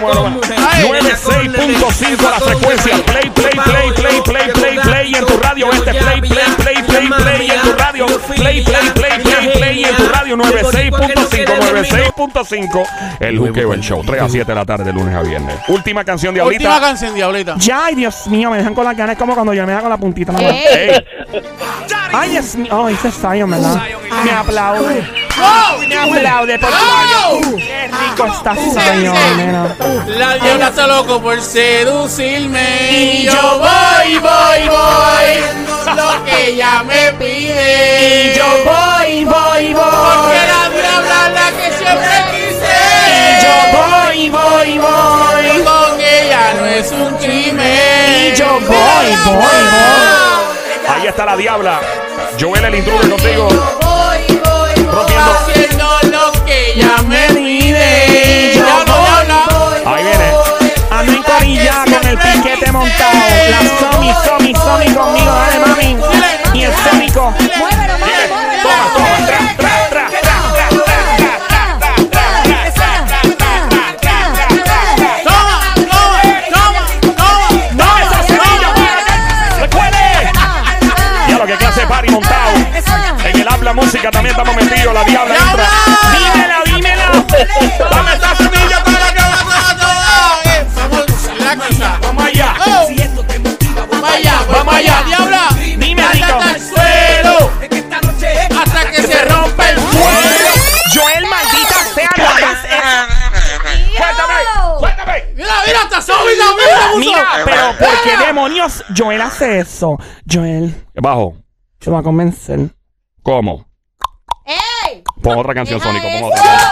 Vámonos. 0.00 0.46
96.5 0.80 2.22
la 2.22 2.40
frecuencia. 2.40 2.96
Play, 3.04 3.30
play, 3.30 3.50
play, 3.50 3.92
play, 3.92 4.20
play, 4.22 4.52
play, 4.52 4.78
play. 4.78 5.12
En 5.14 5.26
tu 5.26 5.36
radio 5.38 5.72
este. 5.72 5.90
Play, 5.90 6.20
play, 6.20 6.44
play, 6.56 6.82
play, 6.82 7.08
play. 7.08 7.50
En 7.50 7.60
tu 7.60 7.72
radio. 7.72 8.06
Play, 8.06 8.64
play, 8.64 8.90
play, 8.94 9.20
play, 9.22 9.52
play. 9.52 9.84
En 9.84 9.96
tu 9.96 10.08
radio 10.08 10.36
96.5, 10.36 11.46
96.5. 12.24 12.86
El 13.20 13.38
Juqueo, 13.38 13.72
el 13.74 13.80
show. 13.80 14.02
3 14.04 14.22
a 14.22 14.28
7 14.28 14.44
de 14.44 14.54
la 14.54 14.64
tarde, 14.64 14.84
de 14.84 14.92
lunes 14.92 15.14
a 15.14 15.22
viernes. 15.22 15.56
Última 15.68 16.04
canción 16.04 16.34
de 16.34 16.42
Última 16.42 16.80
canción, 16.80 17.14
Diablita. 17.14 17.56
Ya, 17.58 17.86
ay, 17.86 17.94
Dios 17.94 18.26
mío, 18.28 18.50
me 18.50 18.58
dejan 18.58 18.74
con 18.74 18.84
las 18.84 18.96
ganas 18.96 19.16
como 19.16 19.34
cuando 19.34 19.52
yo 19.54 19.66
me 19.66 19.72
da 19.72 19.80
con 19.80 19.90
la 19.90 19.96
puntita. 19.96 20.32
Ey, 20.38 21.04
Ay, 22.20 22.38
mío. 22.56 22.84
Ay, 22.86 22.94
ese 22.94 23.08
es 23.08 23.14
Zion, 23.14 23.50
¿verdad? 23.50 23.80
Me 24.24 24.30
aplaude. 24.30 25.26
¡Oh! 25.42 25.78
Me 25.78 25.96
aplaude, 25.96 26.58
por 26.58 26.70
favor. 26.70 27.56
Qué 27.56 27.88
rico 27.88 28.26
está 28.26 28.54
Zion, 28.54 29.14
nena. 29.38 29.74
La 30.06 30.34
diabla 30.36 30.68
está 30.68 30.86
loco 30.86 31.22
por 31.22 31.40
seducirme. 31.40 32.90
Y 32.90 33.24
yo 33.24 33.58
voy, 33.58 34.18
voy, 34.18 34.68
voy. 34.68 35.96
Lo 35.96 36.24
que 36.26 36.48
ella 36.50 36.82
me 36.82 37.12
pide. 37.14 38.32
Y 38.34 38.36
yo 38.36 38.44
voy, 38.66 39.24
voy, 39.24 39.74
Porque 39.74 39.74
voy. 39.74 40.36
la 40.46 40.68
diabla 40.68 41.26
es 41.26 41.34
la 41.34 41.50
que 41.56 41.72
siempre 41.78 42.16
quise. 42.32 42.76
Y 43.16 43.42
yo 43.42 43.54
voy, 43.78 44.28
voy, 44.28 44.78
voy. 44.78 45.64
Con 45.64 46.00
ella 46.00 46.52
no 46.58 46.66
es 46.66 46.92
un 46.92 47.14
crimen. 47.16 48.32
Y 48.32 48.36
yo 48.36 48.60
voy, 48.60 49.06
voy, 49.24 49.36
voy. 49.36 50.49
Ahí 50.94 51.06
está 51.06 51.24
la 51.24 51.36
diabla. 51.36 51.80
Joel 52.38 52.64
el 52.64 52.74
intruder 52.76 53.10
contigo. 53.10 53.48
Rompiendo. 54.90 55.32
Haciendo 55.32 55.86
lo 56.10 56.44
que 56.44 56.72
ella 56.72 56.96
me 57.06 57.28
yo 58.54 58.62
Diabla, 58.64 59.46
voy. 59.48 59.82
Ahí 59.86 60.04
viene. 60.04 60.32
Ando 60.90 61.12
en 61.12 61.22
corilla 61.22 61.84
con 61.84 62.08
el 62.08 62.18
piquete 62.18 62.72
montado. 62.72 63.18
La 63.50 63.58
Somi, 63.78 64.12
Somi, 64.24 64.54
Somi 64.54 64.94
conmigo, 64.94 65.32
dale 65.32 65.58
mami. 65.60 65.96
Y 66.54 66.64
el 66.64 66.74
Sónico. 66.76 67.30
Muévelo, 67.30 67.98
muévelo, 67.98 68.34
muévelo. 68.34 68.62
Toma, 68.62 68.84
toma. 68.94 69.26
Tra, 69.26 69.38
tra, 69.56 69.69
Música 83.74 84.10
también 84.10 84.34
estamos 84.36 84.56
metidos. 84.56 84.92
La 84.92 85.04
diabla 85.04 85.34
entra. 85.36 85.68
Dímela, 86.18 86.62
dímela. 86.64 87.24
¡Dame 87.90 88.14
esta 88.14 88.36
semilla 88.36 88.82
para 88.82 89.06
a 89.06 89.14
la 91.44 91.56
cosa. 91.56 91.98
¡Vamos 92.02 92.24
allá! 92.24 92.54
Oh. 92.66 92.88
Vamos 93.90 94.10
allá, 94.10 94.40
vamos 94.50 94.74
allá, 94.74 95.02
diabla. 95.06 95.48
Dime, 95.78 96.02
rico. 96.12 96.26
hasta 96.26 96.50
el 96.50 96.60
suelo. 96.60 97.50
Hasta 98.60 98.90
que 98.90 99.02
se 99.02 99.24
rompa 99.26 99.70
el 99.70 99.78
suelo. 99.78 100.50
Joel, 100.92 101.26
maldita 101.26 101.84
sea, 101.94 102.10
eso. 102.38 102.66
¡Suéltame! 103.96 104.34
¡Suéltame! 104.80 105.24
Mira, 105.36 105.54
mira, 105.64 105.78
hasta 105.84 106.02
Sobi 106.02 106.36
la 106.36 106.44
mira, 106.56 106.90
Mira, 106.98 107.28
pero 107.44 107.78
¿por 107.78 108.02
qué 108.02 108.16
demonios 108.26 108.84
Joel 108.96 109.20
hace 109.20 109.60
eso? 109.60 109.96
Joel, 110.28 110.74
Bajo. 110.94 111.36
se 111.78 111.90
va 111.90 112.00
a 112.00 112.02
convencer. 112.02 112.79
¿Cómo? 113.22 113.66
¡Ey! 114.46 115.02
Pon 115.22 115.38
otra 115.38 115.54
canción, 115.54 115.80
Sónico. 115.80 116.06
Pon 116.08 116.24
otra. 116.32 116.70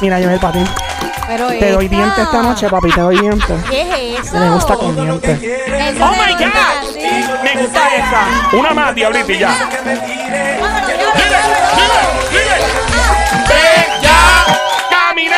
Mira, 0.00 0.16
Joel, 0.22 0.38
papi. 0.40 0.64
Pero 1.26 1.48
Te 1.48 1.70
doy 1.72 1.84
esta- 1.84 1.96
dientes 1.96 2.18
esta 2.24 2.42
noche, 2.42 2.68
papi, 2.68 2.90
te 2.90 3.00
doy 3.00 3.20
dientes. 3.20 3.64
¿Qué 3.70 3.82
es 4.16 4.26
eso? 4.26 4.36
Me 4.38 4.50
gusta 4.50 4.74
con 4.76 4.96
dientes. 4.96 5.42
Eso 5.42 6.04
Oh 6.04 6.10
my 6.12 6.32
God. 6.34 6.52
así. 6.80 7.24
Me 7.42 7.62
gusta 7.62 7.88
esa. 7.96 8.56
Una 8.56 8.70
más, 8.74 8.94
diablita, 8.94 9.32
y 9.32 9.38
ya. 9.38 9.48
Vámonos, 10.60 10.90
vámonos. 11.76 12.32
Ve 13.48 13.86
ya, 14.02 14.44
¡Camina! 14.90 15.36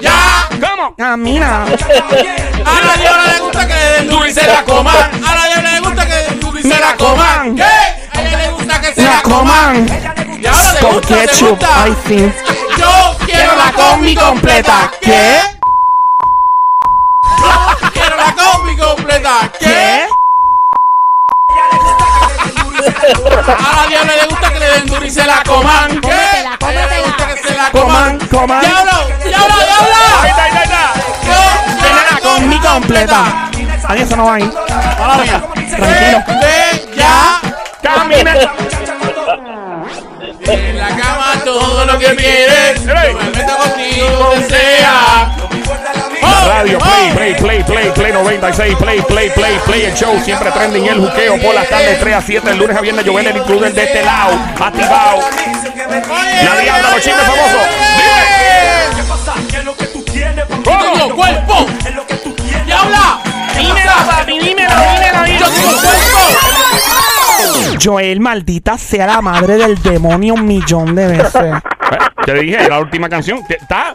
ya. 0.00 0.48
¿Cómo? 0.60 0.94
Camina. 0.96 1.64
A 1.64 1.66
la 1.66 2.96
diabla 2.96 3.32
le 3.32 3.38
gusta 3.40 3.66
que 3.66 3.74
le 3.74 3.90
den 4.24 4.34
se 4.34 4.46
la 4.46 4.62
coman. 4.64 4.94
A 4.96 5.34
la 5.34 5.46
diabla 5.46 5.72
le 5.72 5.80
gusta 5.80 6.06
que 6.06 6.31
se 6.62 6.78
la 6.80 6.96
coman. 6.96 7.56
¿Qué? 7.56 7.62
A 7.62 8.20
ella 8.22 8.38
le 8.38 8.48
gusta 8.50 8.80
que 8.80 8.94
se 8.94 9.02
La 9.02 9.10
la 9.10 9.22
coman. 9.22 9.86
coman. 9.86 9.86
Diabla 10.40 10.72
le 10.72 10.80
gusta, 10.80 11.14
le 11.14 11.26
ketchup. 11.26 11.48
gusta. 11.50 11.82
Ay, 11.82 11.96
sí. 12.06 12.32
Yo 12.78 13.16
quiero 13.26 13.52
la 13.56 13.72
combi 13.72 14.14
completa. 14.14 14.90
¿Qué? 15.00 15.40
Quiero 17.92 18.16
la 18.16 18.34
combi 18.34 18.76
completa. 18.76 19.50
¿Qué? 19.58 19.66
¿Qué? 19.66 20.06
A 23.48 23.76
la 23.76 23.86
diabla 23.88 24.12
le 24.16 24.26
gusta 24.28 24.52
que 24.52 24.58
le 24.58 24.66
den 24.70 24.86
duro 24.86 25.04
y 25.04 25.10
se 25.10 25.24
la 25.26 25.42
coman. 25.44 26.00
¿Qué? 26.00 26.08
Cómetela, 26.08 26.58
A 26.60 26.72
ella 26.72 26.86
le 26.86 26.96
cómetela. 26.96 27.02
gusta 27.06 27.26
que 27.34 27.48
se 27.48 27.54
la 27.54 27.70
Coman, 27.70 28.18
coman. 28.18 28.28
coman. 28.28 28.60
Diablo, 28.60 28.92
diablo, 29.24 29.54
diablo. 29.56 29.96
ahí 30.22 30.30
está, 30.30 30.42
ahí 30.44 30.52
está. 30.64 30.92
Yo 31.26 31.80
quiero 31.80 31.96
la 32.10 32.20
combi 32.20 32.58
completa. 32.60 33.50
Ay, 33.88 34.02
eso 34.02 34.16
no 34.16 34.24
va 34.26 34.34
ahí. 34.34 34.50
Mala 34.98 35.16
mía. 35.18 35.42
Tranquilo. 35.76 36.24
Ya. 36.96 37.40
¡Camina! 37.82 38.34
En 40.44 40.78
la 40.78 40.88
cama 40.88 41.34
todo 41.44 41.84
lo 41.84 41.98
que 41.98 42.16
quieres. 42.16 42.84
Yo 42.84 42.94
me 42.94 43.30
meto 43.30 43.56
contigo 43.56 44.08
donde 44.08 44.48
sea. 44.48 45.36
La 46.22 46.44
radio, 46.48 46.78
play, 46.78 47.10
play, 47.14 47.34
play, 47.34 47.62
play, 47.64 47.90
play 47.90 48.12
96, 48.12 48.76
play, 48.76 49.02
play, 49.02 49.30
play, 49.30 49.58
play, 49.64 49.84
el 49.84 49.94
show 49.94 50.18
siempre 50.24 50.50
trending 50.52 50.86
el 50.86 51.00
juqueo 51.00 51.40
por 51.40 51.54
las 51.54 51.68
tardes 51.68 51.98
3 52.00 52.14
a 52.14 52.20
7, 52.22 52.50
el 52.50 52.58
lunes 52.58 52.76
a 52.76 52.80
viernes, 52.80 53.04
Joel 53.04 53.26
el 53.26 53.36
intruder 53.36 53.72
de 53.72 53.82
este 53.82 54.02
lado, 54.02 54.32
activado. 54.60 55.20
La 56.44 56.60
diabla, 56.60 56.90
los 56.90 57.02
chismes 57.02 57.26
famosos. 57.26 57.62
Yo 60.64 60.78
tengo 60.78 61.16
cuerpo. 61.16 61.66
Diabla. 62.64 63.31
Papi, 64.06 64.38
dímelo, 64.38 64.70
dímelo, 64.70 65.26
Yo 65.38 65.46
tengo 65.50 65.72
dímelo. 65.72 67.78
Joel, 67.82 68.20
maldita 68.20 68.78
sea 68.78 69.06
la 69.06 69.20
madre 69.22 69.56
del 69.56 69.80
demonio 69.82 70.34
un 70.34 70.46
millón 70.46 70.94
de 70.94 71.06
veces. 71.06 71.34
Eh, 71.34 71.52
Te 72.24 72.34
dije, 72.34 72.68
la 72.68 72.78
última 72.78 73.08
canción, 73.08 73.40
está, 73.48 73.94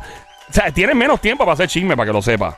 o 0.49 0.53
sea, 0.53 0.71
tienes 0.71 0.95
menos 0.95 1.21
tiempo 1.21 1.45
para 1.45 1.53
hacer 1.53 1.67
chisme, 1.69 1.95
para 1.95 2.07
que 2.07 2.13
lo 2.13 2.21
sepas. 2.21 2.55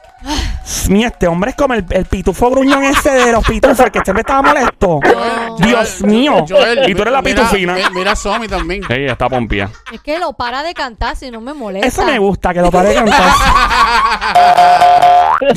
Mía, 0.90 1.08
este 1.08 1.28
hombre 1.28 1.52
es 1.52 1.56
como 1.56 1.74
el, 1.74 1.86
el 1.90 2.06
pitufo 2.06 2.50
gruñón 2.52 2.84
ese 2.84 3.10
de 3.12 3.32
los 3.32 3.46
pitufos, 3.46 3.80
el 3.80 3.92
que 3.92 4.02
siempre 4.04 4.22
estaba 4.22 4.42
molesto. 4.44 5.00
Dios 5.60 6.02
mío. 6.04 6.46
Joel, 6.48 6.90
y 6.90 6.94
tú 6.96 7.02
eres 7.02 7.14
la 7.14 7.22
mira- 7.22 7.42
pitufina. 7.44 7.74
mi- 7.76 7.82
Mira 7.94 8.12
a 8.12 8.16
Somi 8.16 8.48
también. 8.48 8.82
Ella 8.90 9.14
está 9.14 9.30
pompía. 9.30 9.70
Es 9.92 10.02
que 10.02 10.20
lo 10.20 10.34
para 10.34 10.64
de 10.64 10.74
cantar 10.74 11.16
si 11.16 11.32
no 11.32 11.42
me 11.42 11.54
molesta. 11.54 11.88
Eso 11.88 12.06
me 12.06 12.20
gusta, 12.20 12.54
que 12.54 12.62
lo 12.62 12.72
pare 12.72 12.90
de 12.90 12.96
cantar. 12.96 13.30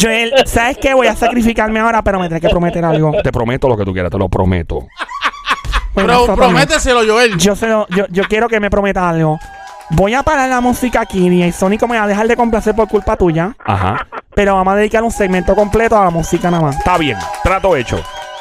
Joel, 0.01 0.33
¿sabes 0.47 0.79
qué? 0.79 0.95
Voy 0.95 1.07
a 1.07 1.17
sacrificarme 1.17 1.81
ahora, 1.81 2.03
pero 2.03 2.19
me 2.19 2.27
tienes 2.29 2.43
que 2.43 2.49
prometer 2.49 2.85
algo. 2.85 3.13
Te 3.23 3.33
prometo 3.33 3.69
lo 3.69 3.77
que 3.77 3.85
tú 3.85 3.93
quieras, 3.93 4.11
te 4.11 4.19
lo 4.19 4.29
prometo. 4.29 4.87
Bueno, 5.95 5.97
Pero 6.09 6.13
eso 6.13 6.27
también. 6.27 6.49
prométeselo, 6.51 7.01
Joel. 7.07 7.37
Yo, 7.39 7.55
se 7.55 7.67
lo- 7.67 7.87
yo, 7.89 8.07
yo 8.11 8.25
quiero 8.25 8.49
que 8.49 8.61
me 8.61 8.71
prometa 8.71 9.09
algo. 9.09 9.39
Voy 9.95 10.15
a 10.15 10.23
parar 10.23 10.49
la 10.49 10.61
música 10.61 11.01
aquí 11.03 11.29
y 11.29 11.53
Sónico 11.53 11.87
me 11.87 11.99
va 11.99 12.05
a 12.05 12.09
dejar 12.09 12.27
de 12.27 12.37
complacer 12.37 12.75
por 12.75 12.89
culpa 12.89 13.17
tuya. 13.17 13.55
Ajá. 13.65 14.07
Pero 14.35 14.55
vamos 14.55 14.73
a 14.73 14.77
dedicar 14.77 15.03
un 15.03 15.11
segmento 15.11 15.55
completo 15.55 15.99
a 15.99 16.05
la 16.05 16.11
música 16.11 16.51
nada 16.51 16.63
más. 16.63 16.77
Está 16.79 16.97
bien, 16.97 17.19
trato 17.45 17.77
hecho. 17.77 18.01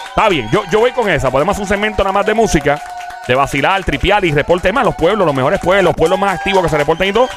Está 0.10 0.30
bien, 0.30 0.50
yo, 0.52 0.64
yo 0.72 0.80
voy 0.80 0.92
con 0.92 1.10
esa. 1.10 1.30
Podemos 1.30 1.54
hacer 1.54 1.64
un 1.64 1.68
segmento 1.68 2.04
nada 2.04 2.14
más 2.14 2.26
de 2.26 2.34
música, 2.34 2.82
de 3.28 3.36
vacilar, 3.36 3.84
tripear 3.84 4.24
y 4.24 4.32
reporte 4.32 4.72
más. 4.72 4.86
Los 4.86 4.96
pueblos, 4.96 5.26
los 5.26 5.36
mejores 5.36 5.60
pueblos, 5.60 5.84
los 5.86 5.96
pueblos 5.96 6.18
más 6.20 6.36
activos 6.36 6.64
que 6.64 6.70
se 6.70 6.78
reporten 6.78 7.10
y 7.10 7.14
todo. 7.14 7.28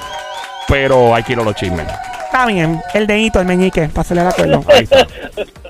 Pero 0.68 1.14
hay 1.14 1.23
que 1.25 1.33
ir 1.33 1.40
a 1.40 1.42
los 1.42 1.54
chismes. 1.56 1.87
Está 2.25 2.47
bien, 2.47 2.80
el 2.94 3.06
dedito, 3.06 3.40
el 3.40 3.47
meñique, 3.47 3.88
para 3.88 4.00
hacerle 4.02 4.23
el 4.23 4.28
acuerdo. 4.28 4.64
Ahí 4.68 4.85
está. 4.85 5.06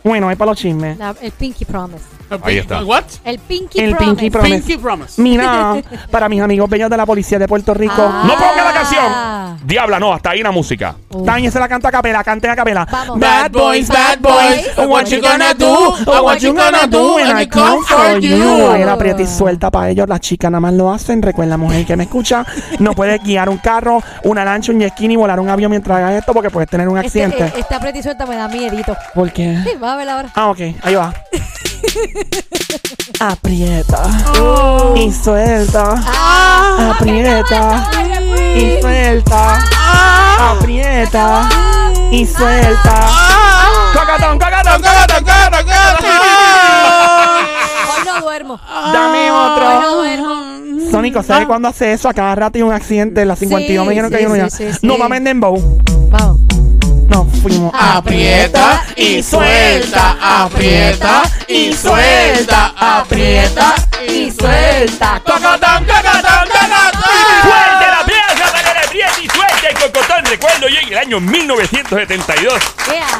Bueno, 0.02 0.30
es 0.30 0.36
para 0.36 0.50
los 0.50 0.58
chismes. 0.58 0.96
La- 0.98 1.14
el 1.20 1.32
Pinky 1.32 1.64
Promise. 1.64 2.04
Ahí 2.42 2.58
está. 2.58 2.82
What? 2.84 3.04
El 3.24 3.38
Pinky 3.38 3.80
El 3.80 3.96
Promise. 3.96 4.14
Pinky 4.16 4.30
Promise. 4.30 4.54
Pinky 4.66 4.76
Promise. 4.82 5.22
Mira, 5.22 5.76
para 6.10 6.28
mis 6.28 6.40
amigos 6.40 6.68
bellos 6.68 6.90
de 6.90 6.96
la 6.96 7.06
policía 7.06 7.38
de 7.38 7.46
Puerto 7.48 7.74
Rico. 7.74 7.94
Ah. 7.98 8.24
No 8.26 8.34
ponga 8.34 8.64
la 8.64 8.72
canción. 8.72 9.66
Diabla, 9.66 9.98
no, 10.00 10.12
hasta 10.12 10.30
ahí 10.30 10.42
la 10.42 10.50
música. 10.50 10.96
Uh. 11.10 11.24
También 11.24 11.50
se 11.52 11.58
la 11.58 11.68
canta 11.68 11.88
a 11.88 11.92
capela, 11.92 12.22
cante 12.24 12.48
a 12.48 12.56
capela. 12.56 12.86
Vamos. 12.90 13.18
Bad 13.20 13.50
boys, 13.52 13.88
bad 13.88 14.18
boys, 14.20 14.88
what 14.88 15.04
you 15.06 15.20
gonna 15.20 15.54
do? 15.54 15.94
What 16.22 16.38
you 16.38 16.52
gonna 16.54 16.86
do 16.86 17.14
when 17.16 17.38
I 17.40 17.46
come 17.46 17.82
for 17.86 18.18
you? 18.18 18.70
Hay 18.72 18.82
una 18.82 18.92
aprieta 18.94 19.22
y 19.22 19.26
suelta 19.26 19.70
para 19.70 19.90
ellos, 19.90 20.08
las 20.08 20.20
chicas 20.20 20.50
nada 20.50 20.60
más 20.60 20.74
lo 20.74 20.92
hacen. 20.92 21.22
Recuerda, 21.22 21.56
mujer 21.56 21.86
que 21.86 21.96
me 21.96 22.04
escucha, 22.04 22.44
no 22.78 22.92
puedes 22.92 23.22
guiar 23.22 23.48
un 23.48 23.58
carro, 23.58 24.02
una 24.24 24.44
lancha, 24.44 24.72
un 24.72 24.80
jet 24.80 24.92
ski 24.92 25.08
ni 25.08 25.16
volar 25.16 25.40
un 25.40 25.48
avión 25.48 25.70
mientras 25.70 25.98
hagas 25.98 26.12
esto 26.14 26.32
porque 26.32 26.50
puedes 26.50 26.68
tener 26.68 26.88
un 26.88 26.98
Este, 26.98 27.24
accidente. 27.24 27.56
eh, 27.56 27.60
esta 27.60 27.76
aprieta 27.76 27.98
y 27.98 28.02
suelta 28.02 28.26
me 28.26 28.36
da 28.36 28.48
miedito. 28.48 28.96
¿Por 29.14 29.32
qué? 29.32 29.58
Sí, 29.64 29.70
va 29.82 29.94
a 29.94 29.96
ver 29.96 30.08
ahora. 30.08 30.28
Ah, 30.34 30.48
ok, 30.50 30.58
ahí 30.82 30.94
va. 30.94 31.12
Aprieta 33.20 34.02
y 34.96 35.12
suelta. 35.12 35.94
Aprieta 36.90 37.90
y 38.56 38.80
suelta. 38.80 39.58
Aprieta 40.38 41.48
y 42.10 42.26
suelta. 42.26 42.94
Cocatón, 43.92 44.38
cocatón, 44.38 44.82
cocatón, 44.82 45.24
cocatón, 45.24 45.64
cocatón. 45.64 46.06
Hoy 47.96 48.04
no 48.06 48.20
duermo. 48.22 48.60
Dame 48.92 49.30
Hoy 49.30 49.36
no 49.36 49.52
otro. 49.54 49.96
duermo. 49.96 50.34
Sónico, 50.90 51.22
¿sabes 51.22 51.46
cuándo 51.46 51.68
hace 51.68 51.92
eso? 51.92 52.08
A 52.08 52.14
cada 52.14 52.34
rato 52.34 52.56
hay 52.58 52.62
un 52.62 52.72
accidente. 52.72 53.22
En 53.22 53.28
la 53.28 53.36
52 53.36 53.82
Sí, 53.84 53.86
me 53.86 53.90
dijeron 53.90 54.10
que 54.10 54.16
sí, 54.18 54.22
hay 54.22 54.26
uno 54.26 54.36
ya. 54.36 54.50
sí, 54.50 54.64
sí, 54.72 54.78
sí. 54.80 54.86
No 54.86 54.98
mames 54.98 55.24
Dembow. 55.24 55.80
Vamos. 56.10 56.40
No, 57.14 57.24
fuimos. 57.42 57.72
Aprieta 57.78 58.84
y 58.96 59.22
suelta, 59.22 60.16
aprieta 60.20 61.22
y 61.46 61.72
suelta, 61.72 62.74
aprieta 62.76 63.74
y 64.08 64.32
suelta. 64.32 65.22
Cocotón, 65.24 65.84
cocotón, 65.86 66.13
Recuerdo 70.34 70.68
yo 70.68 70.80
en 70.80 70.88
el 70.88 70.98
año 70.98 71.20
1972. 71.20 72.54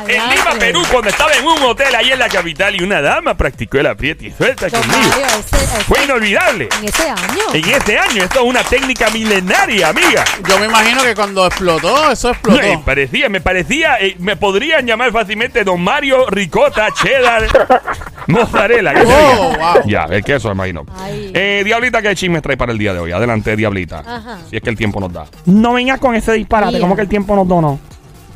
¿Qué 0.07 0.17
En. 0.17 0.31
Lima, 0.31 0.51
Perú, 0.59 0.83
cuando 0.91 1.11
estaba 1.11 1.33
en 1.35 1.47
un 1.47 1.63
hotel 1.63 1.95
ahí 1.95 2.11
en 2.11 2.19
la 2.19 2.29
capital 2.29 2.75
y 2.75 2.83
una 2.83 3.01
dama 3.01 3.35
practicó 3.37 3.79
el 3.79 3.87
aprieta 3.87 4.25
y 4.25 4.33
suelta 4.33 4.69
Don 4.69 4.81
conmigo. 4.83 5.01
Mario, 5.11 5.27
ese- 5.39 5.57
ese- 5.65 5.85
Fue 5.85 6.03
inolvidable. 6.05 6.69
en 6.77 6.89
ese 6.89 7.09
año. 7.09 7.45
En 7.53 7.65
este 7.71 7.99
año, 7.99 8.25
esto 8.25 8.41
es 8.41 8.45
una 8.47 8.65
técnica 8.65 9.11
milenaria, 9.11 9.91
amiga. 9.91 10.25
Yo 10.49 10.59
me 10.59 10.67
imagino 10.67 11.05
que 11.05 11.15
cuando 11.15 11.47
explotó, 11.47 12.11
eso 12.11 12.31
explotó. 12.31 12.67
y 12.73 12.77
parecía, 12.79 13.29
me 13.29 13.41
parecía, 13.41 13.97
eh, 14.01 14.17
me 14.19 14.35
podrían 14.37 14.85
llamar 14.85 15.13
fácilmente 15.13 15.63
Don 15.63 15.81
Mario, 15.81 16.27
Ricota, 16.29 16.89
Cheddar, 17.01 17.47
Mozzarella. 18.27 18.93
¿qué 18.93 19.03
Oh, 19.07 19.53
wow. 19.57 19.83
Ya, 19.87 20.05
el 20.11 20.25
queso, 20.25 20.51
imagino. 20.51 20.85
Ay. 20.99 21.31
Eh, 21.33 21.63
Diablita, 21.65 22.03
¿qué 22.03 22.15
chismes 22.17 22.43
trae 22.43 22.57
para 22.57 22.73
el 22.73 22.79
día 22.79 22.93
de 22.93 22.99
hoy? 22.99 23.13
Adelante, 23.13 23.55
Diablita. 23.55 24.01
Ajá. 24.01 24.39
Si 24.51 24.57
es 24.57 24.63
que 24.63 24.71
el 24.71 24.77
tiempo 24.77 24.99
nos 24.99 25.13
da. 25.13 25.27
No 25.47 25.75
vengas 25.75 26.01
con 26.01 26.15
ese 26.17 26.33
disparate, 26.33 26.73
Mira. 26.73 26.81
como 26.83 26.97
que 26.97 27.04
el 27.05 27.09
tiempo 27.09 27.35
nos 27.37 27.47
donó. 27.49 27.79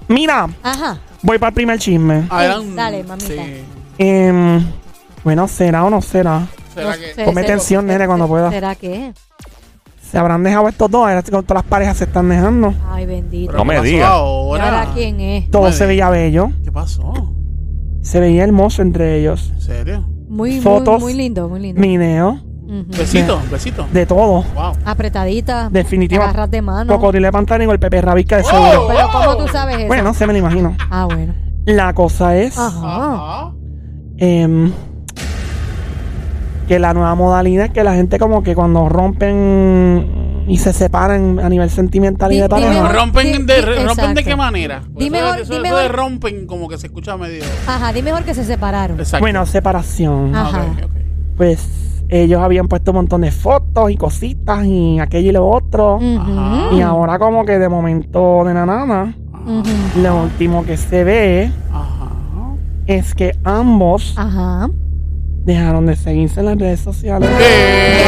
Mira, 0.09 0.49
Ajá. 0.63 0.99
voy 1.23 1.39
para 1.39 1.49
el 1.49 1.55
primer 1.55 1.79
chisme. 1.79 2.27
Adelante. 2.31 2.75
Dale, 2.75 3.05
mamita. 3.05 3.27
Sí. 3.29 3.65
Em, 3.99 4.65
bueno, 5.25 5.49
¿será 5.49 5.85
o 5.85 5.91
no 5.91 6.01
será? 6.01 6.47
¿Será 6.75 6.91
No 6.91 6.97
que- 7.03 7.15
sé, 7.15 7.25
Ponme 7.25 7.41
se- 7.43 7.47
tensión, 7.49 7.87
nene, 7.87 8.07
cuando 8.07 8.27
pueda. 8.29 8.51
¿Será 8.51 8.75
que? 8.75 9.13
¿Se 10.11 10.17
habrán 10.17 10.43
dejado 10.43 10.69
estos 10.69 10.91
dos? 10.91 11.01
Ahora 11.07 11.23
con 11.23 11.45
todas 11.45 11.63
las 11.63 11.71
parejas 11.71 11.97
se 11.99 12.05
están 12.05 12.29
dejando. 12.31 12.73
Ay, 12.91 13.05
bendito. 13.05 13.53
¿Pero 13.53 13.59
No 13.59 13.65
qué 13.65 13.69
me 13.69 13.75
pasó 13.75 13.85
diga. 13.85 13.99
¿Y 13.99 14.09
ahora? 14.09 14.65
ahora 14.81 14.91
quién 14.95 15.21
es? 15.21 15.51
Todo 15.51 15.71
se 15.73 15.85
veía 15.87 16.09
bello. 16.09 16.51
¿Qué 16.65 16.73
pasó? 16.73 17.35
Se 18.01 18.21
veía 18.21 18.45
hermoso 18.45 18.81
entre 18.81 19.19
ellos. 19.21 19.51
¿En 19.55 19.61
serio? 19.61 20.09
Muy, 20.29 20.61
Fotos. 20.61 21.01
muy, 21.03 21.13
muy 21.13 21.15
lindo, 21.23 21.49
muy 21.49 21.61
lindo. 21.61 21.79
Ujú. 21.81 22.48
Besito, 22.69 23.41
besito. 23.51 23.87
de 23.93 24.05
todo. 24.05 24.43
Wow. 24.55 24.73
Apretadita. 24.85 25.71
Definitivo. 25.71 26.23
Agarras 26.23 26.51
de 26.51 26.61
mano. 26.61 26.93
Cocodrilo 26.95 27.27
de 27.27 27.33
pantano 27.33 27.65
y 27.65 27.71
el 27.71 27.79
Pepe 27.79 28.01
Rabisca 28.03 28.37
de 28.37 28.45
seguro. 28.45 28.87
Pero 28.89 29.09
¿cómo 29.11 29.37
tú 29.39 29.49
sabes 29.49 29.79
eso? 29.79 29.87
Bueno, 29.87 30.13
se 30.13 30.27
me 30.27 30.35
lo 30.35 30.39
imagino. 30.39 30.77
Ah, 30.91 31.07
bueno. 31.07 31.35
La 31.65 31.93
cosa 31.95 32.37
es 32.37 32.59
Ajá. 32.59 33.53
Em, 34.19 34.71
que 36.67 36.79
la 36.79 36.93
nueva 36.93 37.15
modalidad 37.15 37.67
es 37.67 37.73
que 37.73 37.83
la 37.85 37.95
gente 37.95 38.19
como 38.19 38.43
que 38.43 38.55
cuando 38.55 38.89
rompen 38.89 40.45
y 40.47 40.59
se 40.59 40.73
separan 40.75 41.41
a 41.41 41.49
nivel 41.49 41.71
sentimental 41.71 42.31
y 42.33 42.37
Di- 42.37 42.41
de 42.43 42.49
dime 42.49 42.61
pareja. 42.61 42.83
mejor- 42.83 42.97
¿Rompen, 42.97 43.27
Di- 43.27 43.45
de, 43.45 43.55
di- 43.57 43.61
¿Rompen 43.63 43.77
de 43.87 43.93
exacto. 43.93 44.21
qué 44.25 44.37
manera? 44.37 44.81
Pues 44.93 44.99
Di 44.99 45.05
eso, 45.07 45.13
mejor- 45.13 45.39
eso- 45.41 45.45
di 45.51 45.55
eso 45.55 45.63
mejor. 45.63 45.83
de 45.83 45.89
rompen 45.89 46.47
como 46.47 46.69
que 46.69 46.77
se 46.79 46.87
escucha 46.89 47.17
medio... 47.17 47.43
Ajá, 47.67 47.93
dime 47.93 48.11
mejor 48.11 48.25
que 48.25 48.35
se 48.35 48.45
separaron. 48.45 48.99
Exacto. 48.99 49.23
Bueno, 49.23 49.47
separación. 49.47 50.35
Ajá. 50.35 50.63
ok, 50.63 50.85
ok. 50.85 50.91
Pues 51.37 51.67
ellos 52.09 52.41
habían 52.43 52.69
puesto 52.69 52.91
un 52.93 52.97
montón 52.99 53.21
de 53.23 53.31
fotos 53.31 53.91
y 53.91 53.97
cositas 53.97 54.65
y 54.67 54.99
aquello 54.99 55.31
y 55.31 55.33
lo 55.33 55.49
otro. 55.49 55.99
Ajá. 56.19 56.69
Y 56.75 56.81
ahora 56.81 57.19
como 57.19 57.45
que 57.45 57.59
de 57.59 57.69
momento 57.69 58.43
de 58.45 58.55
la 58.55 58.65
nada, 58.67 59.13
Ujú. 59.47 60.01
lo 60.03 60.23
último 60.25 60.65
que 60.65 60.77
se 60.77 61.05
ve 61.05 61.53
Ajá. 61.73 62.09
es 62.87 63.15
que 63.15 63.37
ambos 63.45 64.15
dejaron 65.45 65.87
de 65.87 65.97
seguirse 65.97 66.41
en 66.41 66.47
las 66.47 66.59
redes 66.59 66.81
sociales. 66.81 67.29
¿Qué? 67.39 68.03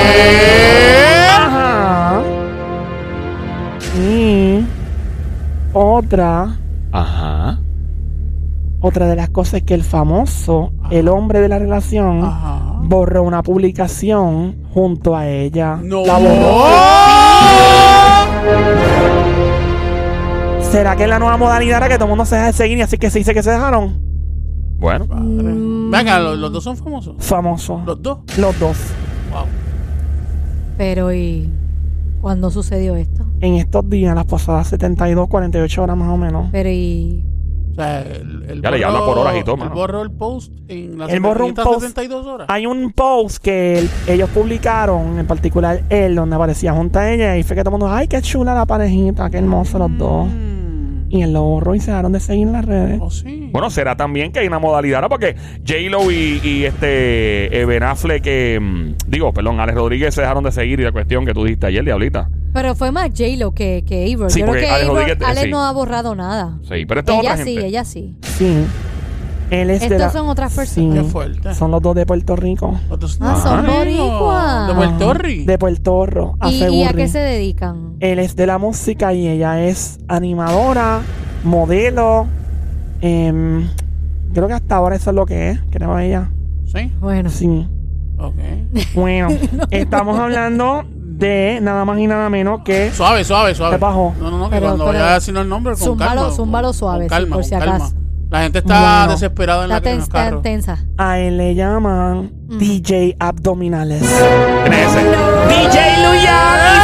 Ajá. 1.30 2.20
Y 4.02 4.64
otra, 5.72 6.56
Ajá. 6.92 7.58
Otra 8.80 9.06
de 9.06 9.16
las 9.16 9.30
cosas 9.30 9.54
es 9.54 9.62
que 9.64 9.74
el 9.74 9.82
famoso, 9.84 10.72
el 10.90 11.08
hombre 11.08 11.40
de 11.40 11.48
la 11.48 11.58
relación, 11.58 12.24
Ajá. 12.24 12.60
borró 12.82 13.22
una 13.22 13.42
publicación 13.42 14.56
junto 14.72 15.16
a 15.16 15.26
ella. 15.28 15.78
No. 15.82 16.04
La 16.06 16.18
borró. 16.18 16.64
¿Será 20.62 20.94
que 20.96 21.02
es 21.02 21.08
la 21.08 21.18
nueva 21.18 21.36
modalidad 21.36 21.78
era 21.78 21.88
que 21.88 21.94
todo 21.96 22.04
el 22.04 22.10
mundo 22.10 22.24
se 22.24 22.36
deja 22.36 22.46
de 22.46 22.52
seguir 22.52 22.78
y 22.78 22.82
así 22.82 22.96
que 22.96 23.10
se 23.10 23.18
dice 23.18 23.34
que 23.34 23.42
se 23.42 23.50
dejaron? 23.50 24.00
Bueno. 24.78 25.06
Mm, 25.10 25.90
Venga, 25.90 26.20
los, 26.20 26.38
los 26.38 26.52
dos 26.52 26.62
son 26.64 26.76
famosos. 26.76 27.16
Famoso. 27.18 27.82
Los 27.84 28.00
dos. 28.00 28.18
Los 28.38 28.58
dos. 28.60 28.76
Wow. 29.32 29.44
Pero 30.78 31.12
¿y 31.12 31.50
cuándo 32.20 32.50
sucedió 32.50 32.94
esto? 32.96 33.24
En 33.40 33.54
estos 33.54 33.90
días, 33.90 34.14
las 34.14 34.26
pasadas 34.26 34.68
72, 34.68 35.28
48 35.28 35.82
horas 35.82 35.96
más 35.96 36.08
o 36.08 36.16
menos. 36.16 36.48
Pero 36.52 36.68
¿y 36.70 37.24
sea, 37.80 38.00
el, 38.02 38.44
el 38.48 38.62
Ya 38.62 38.70
le 38.70 38.84
habla 38.84 39.00
por 39.00 39.18
horas 39.18 39.36
y 39.38 39.44
todo, 39.44 39.54
Él 39.56 39.60
mano. 39.60 39.74
borró 39.74 40.02
el 40.02 40.10
post 40.10 40.52
en 40.68 40.98
las 40.98 41.10
Él 41.10 41.20
borró 41.20 41.44
un 41.44 41.50
estas 41.50 41.64
post. 41.66 41.80
72 41.80 42.26
horas. 42.26 42.46
Hay 42.50 42.66
un 42.66 42.92
post 42.92 43.42
que 43.42 43.86
ellos 44.06 44.30
publicaron, 44.30 45.18
en 45.18 45.26
particular 45.26 45.82
él, 45.90 46.14
donde 46.14 46.36
aparecía 46.36 46.72
junto 46.72 46.98
a 46.98 47.10
ella 47.10 47.36
y 47.36 47.42
fue 47.42 47.56
que 47.56 47.62
todo 47.62 47.74
el 47.76 47.80
mundo, 47.80 47.94
ay, 47.94 48.08
qué 48.08 48.20
chula 48.22 48.54
la 48.54 48.66
parejita, 48.66 49.30
qué 49.30 49.38
hermosos 49.38 49.80
los 49.80 49.96
dos. 49.98 50.26
Mm. 50.28 50.50
Y 51.12 51.22
él 51.22 51.32
lo 51.32 51.42
borró 51.42 51.74
y 51.74 51.80
se 51.80 51.90
dejaron 51.90 52.12
de 52.12 52.20
seguir 52.20 52.46
en 52.46 52.52
las 52.52 52.64
redes. 52.64 53.00
Oh, 53.02 53.10
sí. 53.10 53.50
Bueno, 53.52 53.68
será 53.68 53.96
también 53.96 54.30
que 54.30 54.38
hay 54.38 54.46
una 54.46 54.60
modalidad, 54.60 55.00
¿no? 55.00 55.08
Porque 55.08 55.34
J-Lo 55.66 56.08
y, 56.12 56.40
y 56.44 56.64
este 56.66 57.60
eh, 57.60 57.64
Ben 57.64 57.82
Affleck, 57.82 58.22
que, 58.22 58.60
mm, 58.60 59.08
digo, 59.08 59.32
perdón, 59.32 59.58
Alex 59.58 59.76
Rodríguez 59.76 60.14
se 60.14 60.20
dejaron 60.20 60.44
de 60.44 60.52
seguir 60.52 60.78
y 60.78 60.84
la 60.84 60.92
cuestión 60.92 61.26
que 61.26 61.34
tú 61.34 61.42
dijiste 61.42 61.66
ayer, 61.66 61.84
Diablita. 61.84 62.30
Pero 62.52 62.74
fue 62.74 62.90
más 62.92 63.08
J-Lo 63.10 63.52
que, 63.52 63.84
que. 63.86 64.06
Sí, 64.06 64.12
Yo 64.12 64.18
creo 64.28 64.46
porque 64.46 64.60
que 64.62 64.70
Alex 64.70 64.88
Rodríguez, 64.88 65.18
Alex 65.24 65.42
sí. 65.44 65.50
no 65.50 65.64
ha 65.64 65.72
borrado 65.72 66.14
nada. 66.14 66.58
Sí, 66.68 66.84
pero 66.86 67.00
esto 67.00 67.12
es 67.12 67.18
Ella 67.20 67.32
otra 67.32 67.44
sí, 67.44 67.52
gente. 67.52 67.66
ella 67.66 67.84
sí. 67.84 68.16
Sí. 68.22 68.64
Él 69.50 69.70
es 69.70 69.80
de 69.80 69.86
Estos 69.86 69.98
la- 70.00 70.10
son 70.12 70.28
otras 70.28 70.52
Sí. 70.52 70.58
personas. 70.58 70.94
Qué 71.04 71.04
fuerte. 71.10 71.54
Son 71.54 71.70
los 71.72 71.82
dos 71.82 71.94
de 71.96 72.06
Puerto 72.06 72.36
Rico. 72.36 72.78
Ah, 73.20 73.40
son 73.42 73.66
boricuas. 73.66 74.68
De 74.68 74.74
Puerto 74.74 75.14
Rico. 75.14 75.44
De 75.50 75.58
Puerto 75.58 76.06
Rico. 76.06 76.36
a 76.40 76.50
¿Y, 76.50 76.64
y 76.64 76.84
a 76.84 76.92
qué 76.92 77.08
se 77.08 77.18
dedican? 77.18 77.94
Él 78.00 78.18
es 78.20 78.36
de 78.36 78.46
la 78.46 78.58
música 78.58 79.12
y 79.12 79.26
ella 79.28 79.60
es 79.64 79.98
animadora, 80.08 81.00
modelo. 81.44 82.26
em, 83.00 83.68
Creo 84.32 84.46
que 84.46 84.54
hasta 84.54 84.76
ahora 84.76 84.94
eso 84.94 85.10
es 85.10 85.16
lo 85.16 85.26
que 85.26 85.50
es, 85.50 85.60
creo 85.70 85.98
ella. 85.98 86.30
¿Sí? 86.66 86.92
Bueno. 87.00 87.30
Sí. 87.30 87.66
Ok. 88.18 88.34
Bueno, 88.94 89.28
estamos 89.72 90.16
hablando 90.20 90.84
de 91.20 91.58
nada 91.62 91.84
más 91.84 91.98
y 91.98 92.06
nada 92.06 92.28
menos 92.28 92.62
que 92.64 92.90
Suave, 92.92 93.22
suave, 93.24 93.54
suave. 93.54 93.76
¿Qué 93.76 93.80
pasó? 93.80 94.14
No, 94.20 94.30
no, 94.30 94.38
no, 94.38 94.44
que 94.50 94.56
Pero- 94.56 94.66
cuando 94.68 94.86
pero- 94.86 94.98
vaya 94.98 95.10
a 95.12 95.14
decirnos 95.14 95.42
el 95.44 95.48
nombre, 95.48 95.74
con 95.74 95.82
Zúmbalo- 95.88 96.20
calma. 96.22 96.30
zúmbalo 96.32 96.72
suave, 96.72 97.06
con 97.06 97.08
sí, 97.08 97.08
calma, 97.22 97.36
por 97.36 97.44
si 97.44 97.50
con 97.50 97.58
calma. 97.60 97.74
acaso. 97.76 97.94
La 98.30 98.42
gente 98.42 98.58
está 98.60 98.80
Bueno. 98.98 99.12
desesperada 99.12 99.62
en, 99.64 99.68
la, 99.70 99.76
Está 99.78 99.90
en 99.90 99.96
los 99.98 100.08
tensa, 100.08 100.24
carros. 100.24 100.42
tensa. 100.42 100.78
a 100.98 101.18
él 101.18 101.36
le 101.36 101.54
llaman 101.56 102.30
Mm. 102.48 102.58
DJ 102.58 103.16
Abdominales. 103.18 104.00
DJ 104.02 105.96
Luyan 105.98 106.58
y 106.58 106.78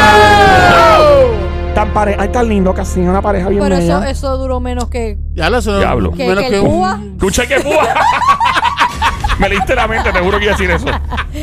Zuleika 0.00 1.74
Tan 1.74 1.92
pareja, 1.92 2.22
ay, 2.22 2.28
tan 2.30 2.48
lindo 2.48 2.74
casi, 2.74 3.00
una 3.00 3.22
pareja 3.22 3.48
bien 3.48 3.62
Pero 3.62 3.76
eso, 3.76 4.00
bella. 4.00 4.10
eso 4.10 4.36
duró 4.38 4.58
menos 4.60 4.88
que. 4.88 5.18
Ya 5.34 5.48
lo 5.50 5.62
sé. 5.62 5.76
Diablo. 5.76 6.10
¿Que- 6.12 6.26
menos 6.28 6.44
que 6.44 6.50
que 6.50 6.60
un... 6.60 7.12
Escucha 7.16 7.46
que 7.46 7.60
púa. 7.60 7.88
Me 9.38 9.48
leíste 9.48 9.74
la 9.74 9.86
mente, 9.86 10.12
te 10.12 10.18
juro 10.18 10.38
que 10.38 10.44
iba 10.44 10.54
a 10.54 10.56
decir 10.56 10.70
eso. 10.70 10.86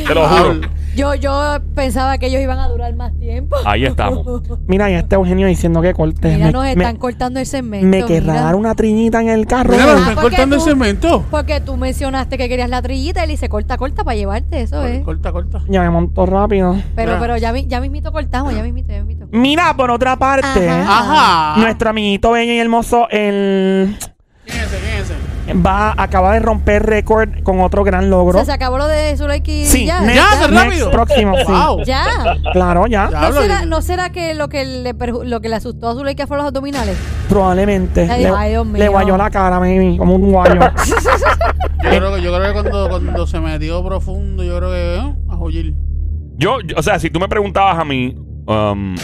Te 0.06 0.14
lo 0.14 0.28
juro. 0.28 0.60
Yo, 0.98 1.14
yo 1.14 1.58
pensaba 1.76 2.18
que 2.18 2.26
ellos 2.26 2.42
iban 2.42 2.58
a 2.58 2.66
durar 2.66 2.92
más 2.96 3.16
tiempo. 3.20 3.54
Ahí 3.64 3.84
estamos. 3.84 4.26
Mira, 4.66 4.90
y 4.90 4.94
este 4.94 5.14
Eugenio 5.14 5.46
diciendo 5.46 5.80
que 5.80 5.94
corte. 5.94 6.34
Mira, 6.34 6.46
me, 6.46 6.52
nos 6.52 6.64
me- 6.64 6.72
están 6.72 6.96
cortando 6.96 7.38
el 7.38 7.46
segmento. 7.46 7.86
me 7.86 8.04
querrá 8.04 8.32
mira. 8.32 8.42
dar 8.42 8.56
una 8.56 8.74
triñita 8.74 9.20
en 9.20 9.28
el 9.28 9.46
carro. 9.46 9.70
Mira, 9.70 9.84
¿eh? 9.84 9.86
me 9.86 9.92
están 10.00 10.14
porque 10.16 10.28
cortando 10.30 10.56
el 10.56 10.62
cemento. 10.62 11.24
Porque 11.30 11.60
tú 11.60 11.76
mencionaste 11.76 12.36
que 12.36 12.48
querías 12.48 12.68
la 12.68 12.82
trillita 12.82 13.22
y 13.22 13.28
le 13.28 13.34
dice 13.34 13.48
corta, 13.48 13.76
corta 13.76 14.02
para 14.02 14.16
llevarte, 14.16 14.60
eso 14.60 14.82
es. 14.84 15.04
Corta, 15.04 15.30
corta. 15.30 15.62
Ya 15.68 15.82
me 15.82 15.90
montó 15.90 16.26
rápido. 16.26 16.74
Pero, 16.96 17.12
Mira. 17.12 17.20
pero 17.20 17.36
ya, 17.36 17.52
mi- 17.52 17.68
ya 17.68 17.80
mismito 17.80 18.10
cortamos, 18.10 18.52
ya 18.52 18.64
mismito, 18.64 18.90
ya 18.90 19.04
mismito. 19.04 19.28
Mira, 19.30 19.76
por 19.76 19.92
otra 19.92 20.16
parte, 20.16 20.68
Ajá. 20.68 21.52
Ajá. 21.52 21.60
nuestro 21.60 21.90
amiguito 21.90 22.32
bello 22.32 22.52
y 22.54 22.58
hermoso, 22.58 23.06
el 23.10 23.96
¿Quién 24.44 24.58
es 24.64 25.27
va 25.54 25.94
acaba 25.96 26.32
de 26.34 26.40
romper 26.40 26.84
récord 26.84 27.42
con 27.42 27.60
otro 27.60 27.84
gran 27.84 28.10
logro. 28.10 28.38
O 28.38 28.44
sea, 28.44 28.46
se 28.46 28.52
acabó 28.52 28.78
lo 28.78 28.86
de 28.86 29.16
Zuleika 29.16 29.50
y 29.50 29.64
Sí, 29.64 29.86
ya. 29.86 30.00
next, 30.00 30.14
Ya, 30.16 30.48
next, 30.48 30.54
rápido. 30.64 30.90
próximo, 30.90 31.36
sí. 31.38 31.44
Wow. 31.52 31.84
Ya. 31.84 32.04
Claro, 32.52 32.86
ya. 32.86 33.08
Ya. 33.10 33.20
¿No 33.20 33.26
Hablo 33.26 33.40
será, 33.42 33.62
y- 33.62 33.66
¿No 33.66 33.82
será 33.82 34.10
que 34.10 34.34
lo 34.34 34.48
que 34.48 34.64
le 34.64 34.94
perju- 34.94 35.24
lo 35.24 35.40
que 35.40 35.48
le 35.48 35.56
asustó 35.56 35.88
a 35.88 35.94
Zuleika 35.94 36.26
fueron 36.26 36.44
los 36.44 36.50
abdominales? 36.50 36.96
Probablemente. 37.28 38.08
Ay, 38.10 38.22
le, 38.24 38.28
ay, 38.30 38.50
Dios 38.50 38.66
mío. 38.66 38.78
le 38.78 38.88
guayó 38.88 39.16
la 39.16 39.30
cara, 39.30 39.58
baby, 39.58 39.96
como 39.98 40.14
un 40.14 40.30
guayo. 40.30 40.60
Yo 41.84 41.90
creo 41.90 42.14
que, 42.14 42.22
yo 42.22 42.34
creo 42.34 42.46
que 42.48 42.52
cuando, 42.52 42.88
cuando 42.88 43.26
se 43.26 43.40
metió 43.40 43.84
profundo, 43.84 44.42
yo 44.42 44.56
creo 44.58 44.70
que. 44.70 44.96
¿eh? 44.96 45.14
A 45.30 45.36
joyir. 45.36 45.74
Yo, 46.36 46.60
yo- 46.60 46.76
o 46.76 46.82
sea, 46.82 46.98
si 46.98 47.08
tú 47.10 47.20
me 47.20 47.28
preguntabas 47.28 47.78
a 47.78 47.84
mí, 47.84 48.16
um, 48.46 48.94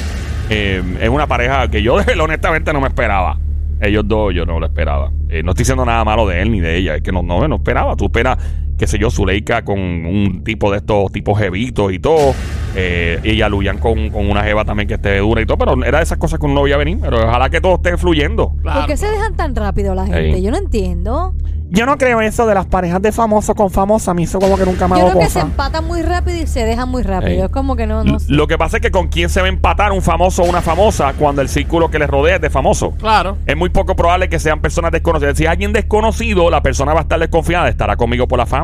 eh, 0.51 0.83
es 1.01 1.09
una 1.09 1.27
pareja 1.27 1.69
que 1.69 1.83
yo 1.83 1.95
honestamente 2.23 2.73
no 2.73 2.81
me 2.81 2.89
esperaba. 2.89 3.39
Ellos 3.81 4.07
dos 4.07 4.35
yo 4.35 4.47
no 4.47 4.59
lo 4.61 4.67
esperaba. 4.67 5.11
Eh, 5.29 5.43
no 5.43 5.51
estoy 5.51 5.63
diciendo 5.63 5.85
nada 5.85 6.05
malo 6.05 6.27
de 6.27 6.41
él 6.41 6.51
ni 6.51 6.61
de 6.61 6.77
ella, 6.77 6.97
es 6.97 7.03
que 7.03 7.13
no, 7.13 7.23
no, 7.23 7.47
no 7.47 7.57
esperaba. 7.57 7.97
Tú 7.97 8.07
esperas, 8.07 8.39
qué 8.79 8.87
sé 8.87 8.99
yo, 8.99 9.11
Zuleika 9.11 9.65
con 9.65 9.79
un 9.79 10.43
tipo 10.45 10.71
de 10.71 10.79
estos 10.79 11.13
tipos 11.13 11.39
jevitos 11.39 11.93
y 11.93 11.99
todo. 11.99 12.35
Eh, 12.77 13.21
y 13.23 13.31
ella 13.31 13.49
Luyan 13.49 13.79
con, 13.79 14.11
con 14.11 14.29
una 14.29 14.43
jeva 14.43 14.65
también 14.65 14.89
que 14.89 14.95
esté 14.95 15.19
dura 15.19 15.41
y 15.41 15.47
todo. 15.47 15.59
Pero 15.59 15.85
era 15.85 15.99
de 15.99 16.05
esas 16.05 16.19
cosas 16.19 16.39
que 16.41 16.47
uno 16.47 16.57
no 16.57 16.63
veía 16.63 16.77
venir. 16.77 16.99
Pero 17.01 17.29
ojalá 17.29 17.51
que 17.51 17.61
todo 17.61 17.77
esté 17.77 17.97
fluyendo. 17.97 18.55
Claro. 18.63 18.81
¿Por 18.81 18.89
qué 18.89 18.97
se 18.97 19.07
dejan 19.07 19.37
tan 19.37 19.55
rápido 19.55 19.95
la 19.95 20.07
gente? 20.07 20.43
Yo 20.43 20.51
no 20.51 20.57
entiendo. 20.57 21.35
Yo 21.71 21.87
no 21.87 21.99
creo 21.99 22.21
eso 22.21 22.47
de 22.47 22.55
las 22.55 22.67
parejas 22.67 23.03
de 23.03 23.11
famosos 23.11 23.57
con 23.57 23.69
famosos. 23.69 24.09
A 24.09 24.15
mí 24.15 24.25
eso 24.25 24.39
como 24.39 24.57
que 24.57 24.65
nunca 24.65 24.87
me 24.87 24.97
Yo 24.97 25.03
hago 25.03 25.11
creo 25.13 25.23
que 25.25 25.31
se 25.31 25.41
empatan 25.41 25.85
muy 25.85 26.03
rápido 26.03 26.41
y 26.41 26.47
se 26.47 26.65
dejan 26.65 26.89
muy 26.89 27.03
rápido. 27.03 27.47
Es 27.47 27.51
como 27.51 27.75
que 27.75 27.87
no, 27.87 28.05
no 28.05 28.21
sé. 28.21 28.33
Lo 28.33 28.47
que 28.47 28.57
pasa 28.57 28.77
es 28.77 28.81
que 28.81 28.93
con 28.93 29.09
quién 29.09 29.29
se 29.29 29.41
va 29.41 29.47
a 29.47 29.49
empatar 29.49 29.91
un 29.91 30.01
famoso 30.01 30.43
o 30.43 30.49
una 30.49 30.61
famosa 30.61 31.15
cuando 31.15 31.43
el 31.43 31.49
círculo 31.49 31.91
que 31.91 31.99
les 31.99 32.09
rodea 32.09 32.37
es 32.37 32.41
de 32.41 32.51
famoso. 32.51 32.93
Claro. 32.93 33.39
Es 33.47 33.57
muy 33.57 33.71
poco 33.71 33.97
probable 33.97 34.29
que 34.29 34.39
sean 34.39 34.61
personas 34.61 34.93
desconocidas. 34.93 35.37
Si 35.37 35.45
es 35.45 35.51
alguien 35.51 35.73
desconocido, 35.73 36.49
la 36.49 36.63
persona 36.63 36.93
va 36.93 37.01
a 37.01 37.03
estar 37.03 37.19
desconfiada. 37.19 37.69
¿Estará 37.69 37.97
conmigo 37.97 38.29
por 38.29 38.39
la 38.39 38.47
fama? 38.47 38.64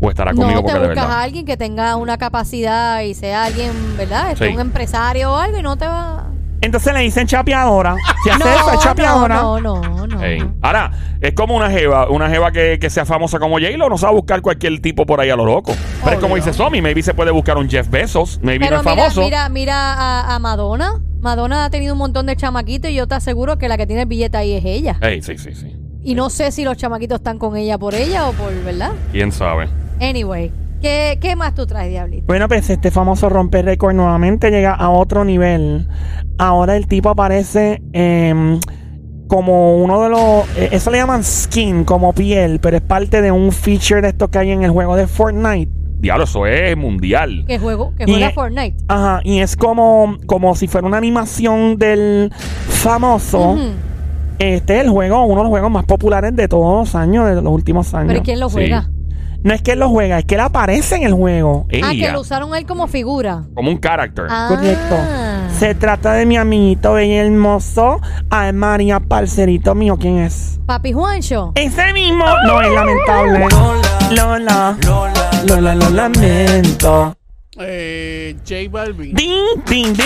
¿O 0.00 0.08
estará 0.08 0.32
conmigo 0.32 0.60
No, 0.62 0.66
te 0.66 0.72
porque 0.72 0.80
de 0.80 0.94
buscas 0.94 1.04
a 1.10 1.22
alguien 1.22 1.44
que 1.46 1.56
tenga 1.56 1.96
una 1.96 2.16
capacidad 2.18 3.02
y 3.02 3.14
sea 3.14 3.44
alguien, 3.44 3.72
¿verdad? 3.96 4.32
Este, 4.32 4.48
Sí. 4.48 4.54
Un 4.54 4.60
empresario 4.60 5.32
o 5.32 5.36
algo 5.36 5.58
y 5.58 5.62
no 5.62 5.76
te 5.76 5.86
va... 5.86 6.26
Entonces 6.62 6.92
le 6.92 7.00
dicen 7.00 7.26
chapeadora. 7.26 7.96
Si 8.22 8.28
hace 8.28 8.44
no, 8.44 8.50
eso, 8.50 8.68
es 8.68 8.74
no, 8.74 8.80
chapeadora. 8.82 9.34
no, 9.36 9.60
no. 9.60 9.80
Ahora, 10.60 10.90
es 11.22 11.32
como 11.32 11.56
una 11.56 11.70
jeva, 11.70 12.10
una 12.10 12.28
jeva 12.28 12.52
que, 12.52 12.78
que 12.78 12.90
sea 12.90 13.06
famosa 13.06 13.38
como 13.38 13.54
J-Lo, 13.58 13.88
no 13.88 13.96
a 13.96 14.10
buscar 14.10 14.42
cualquier 14.42 14.78
tipo 14.82 15.06
por 15.06 15.20
ahí 15.20 15.30
a 15.30 15.36
lo 15.36 15.46
loco. 15.46 15.72
Pero 16.04 16.16
es 16.16 16.20
como 16.20 16.36
dice 16.36 16.52
Somi, 16.52 16.82
maybe 16.82 17.02
se 17.02 17.14
puede 17.14 17.30
buscar 17.30 17.56
un 17.56 17.68
Jeff 17.70 17.88
Bezos, 17.88 18.40
maybe 18.42 18.66
Pero 18.66 18.76
no 18.76 18.80
es 18.82 18.86
mira, 18.86 19.02
famoso. 19.04 19.20
mira, 19.22 19.48
mira 19.48 19.94
a, 19.94 20.34
a 20.34 20.38
Madonna. 20.38 21.00
Madonna 21.22 21.64
ha 21.64 21.70
tenido 21.70 21.94
un 21.94 21.98
montón 21.98 22.26
de 22.26 22.36
chamaquitos 22.36 22.90
y 22.90 22.94
yo 22.94 23.06
te 23.06 23.14
aseguro 23.14 23.56
que 23.56 23.66
la 23.68 23.78
que 23.78 23.86
tiene 23.86 24.02
el 24.02 24.08
billete 24.08 24.36
ahí 24.36 24.52
es 24.52 24.64
ella. 24.66 24.98
Ey, 25.00 25.22
sí, 25.22 25.38
sí, 25.38 25.54
sí. 25.54 25.74
Y 26.02 26.14
no 26.14 26.28
sé 26.28 26.50
si 26.52 26.64
los 26.64 26.76
chamaquitos 26.76 27.16
están 27.20 27.38
con 27.38 27.56
ella 27.56 27.78
por 27.78 27.94
ella 27.94 28.28
o 28.28 28.32
por, 28.32 28.52
¿verdad? 28.64 28.92
¿Quién 29.12 29.32
sabe? 29.32 29.66
Anyway, 30.00 30.50
¿qué, 30.80 31.18
qué 31.20 31.36
más 31.36 31.54
tú 31.54 31.66
traes, 31.66 31.90
Diablito? 31.90 32.24
Bueno, 32.26 32.48
pues 32.48 32.68
este 32.70 32.90
famoso 32.90 33.28
romper 33.28 33.64
récord 33.66 33.94
nuevamente 33.94 34.50
llega 34.50 34.72
a 34.74 34.90
otro 34.90 35.24
nivel. 35.24 35.86
Ahora 36.38 36.76
el 36.76 36.86
tipo 36.86 37.10
aparece 37.10 37.82
em, 37.92 38.58
como 39.28 39.76
uno 39.76 40.02
de 40.02 40.08
los... 40.08 40.56
eh, 40.56 40.70
eso 40.72 40.90
le 40.90 40.98
llaman 40.98 41.22
skin, 41.22 41.84
como 41.84 42.12
piel, 42.14 42.60
pero 42.60 42.76
es 42.78 42.82
parte 42.82 43.20
de 43.22 43.30
un 43.30 43.52
feature 43.52 44.00
de 44.02 44.08
estos 44.08 44.30
que 44.30 44.38
hay 44.38 44.50
en 44.50 44.62
el 44.62 44.70
juego 44.70 44.96
de 44.96 45.06
Fortnite. 45.06 45.70
Diablo, 45.98 46.24
eso 46.24 46.46
es 46.46 46.74
mundial. 46.78 47.44
Que 47.46 47.58
juego, 47.58 47.92
que 47.94 48.04
Y- 48.04 48.12
juega 48.12 48.30
Fortnite. 48.30 48.76
Ajá, 48.88 49.20
y 49.22 49.40
es 49.40 49.54
como, 49.54 50.16
como 50.24 50.54
si 50.56 50.66
fuera 50.66 50.86
una 50.86 50.96
animación 50.96 51.76
del 51.76 52.32
famoso. 52.68 53.58
Este 54.38 54.76
es 54.78 54.84
el 54.84 54.88
juego, 54.90 55.24
uno 55.24 55.36
de 55.36 55.42
los 55.42 55.50
juegos 55.50 55.70
más 55.70 55.84
populares 55.84 56.34
de 56.34 56.48
todos 56.48 56.86
los 56.86 56.94
años, 56.94 57.26
de 57.28 57.42
los 57.42 57.52
últimos 57.52 57.92
años. 57.92 58.08
Pero 58.08 58.20
¿y 58.20 58.22
quién 58.22 58.40
lo 58.40 58.48
Sí. 58.48 58.56
No 59.42 59.54
es 59.54 59.62
que 59.62 59.72
él 59.72 59.78
lo 59.78 59.88
juega, 59.88 60.18
es 60.18 60.24
que 60.26 60.34
él 60.34 60.40
aparece 60.42 60.96
en 60.96 61.04
el 61.04 61.14
juego. 61.14 61.64
Ah, 61.68 61.90
que 61.90 61.96
Ella, 61.96 62.12
lo 62.12 62.20
usaron 62.20 62.52
a 62.52 62.58
él 62.58 62.66
como 62.66 62.86
figura. 62.88 63.44
como 63.54 63.70
un 63.70 63.80
character. 63.80 64.26
Ah. 64.28 64.46
Correcto. 64.48 64.96
Se 65.58 65.74
trata 65.74 66.12
de 66.12 66.26
mi 66.26 66.36
amiguito 66.36 66.92
bello 66.92 67.12
y 67.12 67.16
hermoso, 67.16 68.00
Ay 68.30 68.52
María, 68.52 69.00
parcerito 69.00 69.74
mío, 69.74 69.96
¿quién 69.98 70.18
es? 70.18 70.60
Papi 70.66 70.92
Juancho. 70.92 71.52
Ese 71.54 71.92
mismo 71.92 72.24
no 72.46 72.60
es 72.60 72.70
lamentable. 72.72 73.46
Lola, 74.10 74.76
Lola, 75.46 75.74
lo 75.74 75.90
lamento. 75.90 77.16
Eh, 77.58 78.36
J 78.46 78.54
Balvin. 78.70 79.14
Ding, 79.14 79.32
ding, 79.66 79.92
ding, 79.94 79.96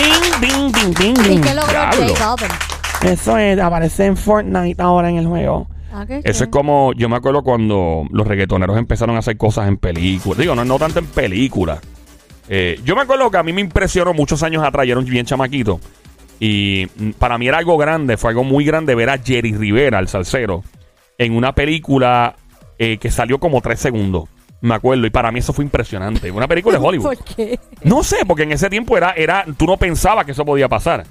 ding, 0.41 0.71
ding, 0.71 0.93
ding, 0.93 1.15
¿Y 1.25 1.29
ding. 1.29 1.41
qué 1.41 1.53
logró 1.53 1.71
Diablo. 1.71 2.07
J 2.15 2.35
Balvin? 2.35 3.11
Eso 3.11 3.37
es, 3.37 3.59
aparece 3.59 4.05
en 4.05 4.17
Fortnite 4.17 4.81
ahora 4.81 5.09
en 5.09 5.17
el 5.17 5.27
juego. 5.27 5.67
Ah, 5.95 6.05
qué 6.05 6.19
Eso 6.25 6.43
es 6.43 6.49
como, 6.49 6.91
yo 6.93 7.07
me 7.07 7.15
acuerdo 7.15 7.41
cuando 7.41 8.03
los 8.11 8.27
reggaetoneros 8.27 8.77
empezaron 8.77 9.15
a 9.15 9.19
hacer 9.19 9.37
cosas 9.37 9.69
en 9.69 9.77
películas. 9.77 10.39
Digo, 10.39 10.53
no, 10.53 10.65
no 10.65 10.77
tanto 10.77 10.99
en 10.99 11.05
películas. 11.05 11.79
Eh, 12.49 12.79
yo 12.83 12.95
me 12.97 13.03
acuerdo 13.03 13.31
que 13.31 13.37
a 13.37 13.43
mí 13.43 13.53
me 13.53 13.61
impresionó 13.61 14.13
muchos 14.13 14.43
años 14.43 14.61
atrás, 14.61 14.85
yo 14.85 14.91
era 14.91 14.99
un 14.99 15.05
bien 15.05 15.25
chamaquito. 15.25 15.79
Y 16.39 16.87
mm, 16.97 17.11
para 17.11 17.37
mí 17.37 17.47
era 17.47 17.59
algo 17.59 17.77
grande, 17.77 18.17
fue 18.17 18.31
algo 18.31 18.43
muy 18.43 18.65
grande 18.65 18.93
ver 18.93 19.09
a 19.09 19.17
Jerry 19.17 19.53
Rivera, 19.53 19.99
el 19.99 20.09
salsero, 20.09 20.63
en 21.17 21.33
una 21.33 21.55
película 21.55 22.35
eh, 22.77 22.97
que 22.97 23.09
salió 23.09 23.39
como 23.39 23.61
tres 23.61 23.79
segundos. 23.79 24.25
Me 24.59 24.75
acuerdo, 24.75 25.05
y 25.05 25.11
para 25.11 25.31
mí 25.31 25.39
eso 25.39 25.53
fue 25.53 25.63
impresionante. 25.63 26.29
Una 26.29 26.47
película 26.47 26.77
de 26.77 26.85
Hollywood. 26.85 27.15
¿Por 27.15 27.23
qué? 27.23 27.57
No 27.83 28.03
sé, 28.03 28.25
porque 28.27 28.43
en 28.43 28.51
ese 28.51 28.69
tiempo 28.69 28.97
era, 28.97 29.11
era, 29.11 29.45
tú 29.57 29.65
no 29.65 29.77
pensabas 29.77 30.25
que 30.25 30.33
eso 30.33 30.43
podía 30.43 30.67
pasar. 30.67 31.05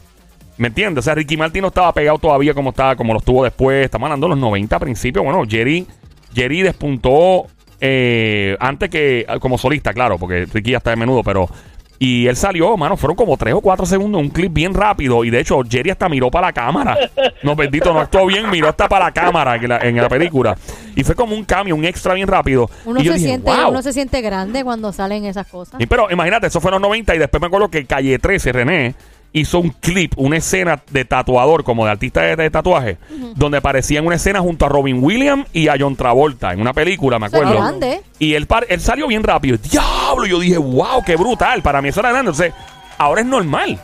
¿Me 0.57 0.69
entiendes? 0.69 1.03
O 1.03 1.05
sea, 1.05 1.15
Ricky 1.15 1.37
Martin 1.37 1.63
no 1.63 1.69
estaba 1.69 1.93
pegado 1.93 2.19
todavía 2.19 2.55
como 2.55 2.71
estaba, 2.71 2.95
como 2.97 3.13
lo 3.13 3.19
estuvo 3.19 3.43
después. 3.43 3.85
Estamos 3.85 4.07
hablando 4.07 4.27
de 4.27 4.31
los 4.31 4.39
90 4.39 4.77
a 4.77 4.79
principios. 4.81 5.25
Bueno, 5.25 5.43
Jerry, 5.49 5.87
Jerry 6.35 6.63
despuntó 6.63 7.47
eh, 7.81 8.57
antes 8.61 8.89
que 8.89 9.27
como 9.41 9.59
solista, 9.59 9.93
claro, 9.93 10.17
porque 10.19 10.47
Ricky 10.53 10.71
ya 10.73 10.79
está 10.79 10.91
de 10.91 10.97
menudo, 10.97 11.23
pero. 11.23 11.49
Y 11.97 12.27
él 12.27 12.37
salió, 12.37 12.77
mano, 12.77 12.97
fueron 12.97 13.17
como 13.17 13.37
tres 13.37 13.55
o 13.55 13.61
cuatro 13.61 13.87
segundos, 13.87 14.21
un 14.21 14.29
clip 14.29 14.53
bien 14.53 14.75
rápido. 14.75 15.25
Y 15.25 15.31
de 15.31 15.41
hecho, 15.41 15.61
Jerry 15.67 15.91
hasta 15.91 16.09
miró 16.09 16.29
para 16.31 16.49
la 16.49 16.53
cámara. 16.53 16.99
No, 17.43 17.55
bendito, 17.55 17.95
no 17.95 18.01
actuó 18.01 18.27
bien, 18.27 18.51
miró 18.51 18.69
hasta 18.69 18.89
para 18.89 19.07
la 19.07 19.13
cámara 19.13 19.55
en 19.57 19.69
la, 19.69 19.79
en 19.79 19.97
la 19.97 20.09
película. 20.09 20.57
Y 20.97 21.05
fue 21.05 21.15
como 21.15 21.35
un 21.37 21.45
cambio, 21.45 21.75
un 21.77 21.85
extra 21.85 22.13
bien 22.15 22.27
rápido. 22.27 22.69
Uno 22.85 23.01
y 23.01 23.05
yo 23.05 23.13
se, 23.13 23.19
dije, 23.19 23.29
siente, 23.31 23.51
"Wow". 23.51 23.71
uno 23.71 23.81
se 23.81 23.93
siente 23.93 24.21
grande 24.21 24.65
cuando 24.65 24.93
salen 24.93 25.25
esas 25.25 25.47
cosas. 25.47 25.81
Pero 25.89 26.11
imagínate, 26.11 26.49
eso 26.49 26.61
fue 26.61 26.71
en 26.71 26.75
los 26.75 26.83
90 26.83 27.15
y 27.15 27.19
después 27.19 27.41
me 27.41 27.47
acuerdo 27.47 27.69
que 27.71 27.87
Calle 27.87 28.19
13, 28.19 28.53
René, 28.53 28.95
hizo 29.35 29.59
un 29.59 29.71
clip, 29.71 30.15
una 30.17 30.37
escena 30.39 30.81
de 30.91 31.05
tatuador, 31.05 31.65
como 31.65 31.85
de 31.85 31.91
artista 31.91 32.23
de, 32.23 32.37
de 32.37 32.51
tatuaje, 32.51 32.97
donde 33.35 33.59
aparecía 33.59 33.99
en 33.99 34.07
una 34.07 34.15
escena 34.17 34.41
junto 34.41 34.65
a 34.65 34.69
Robin 34.69 35.03
Williams 35.03 35.47
y 35.53 35.69
a 35.69 35.75
John 35.79 35.97
Travolta, 35.97 36.53
en 36.53 36.61
una 36.61 36.73
película, 36.73 37.19
me 37.19 37.27
acuerdo. 37.27 37.53
grande. 37.55 38.01
Y 38.21 38.35
él, 38.35 38.47
par- 38.47 38.65
él 38.69 38.81
salió 38.81 39.07
bien 39.09 39.23
rápido. 39.25 39.59
¡Diablo! 39.59 40.25
Yo 40.27 40.39
dije, 40.39 40.57
wow, 40.57 41.03
qué 41.05 41.17
brutal. 41.17 41.61
Para 41.63 41.83
mí 41.83 41.89
eso 41.89 42.01
era 42.01 42.11
grande. 42.13 42.31
Entonces, 42.31 42.55
ahora 42.97 43.21
es 43.23 43.27
normal. 43.27 43.79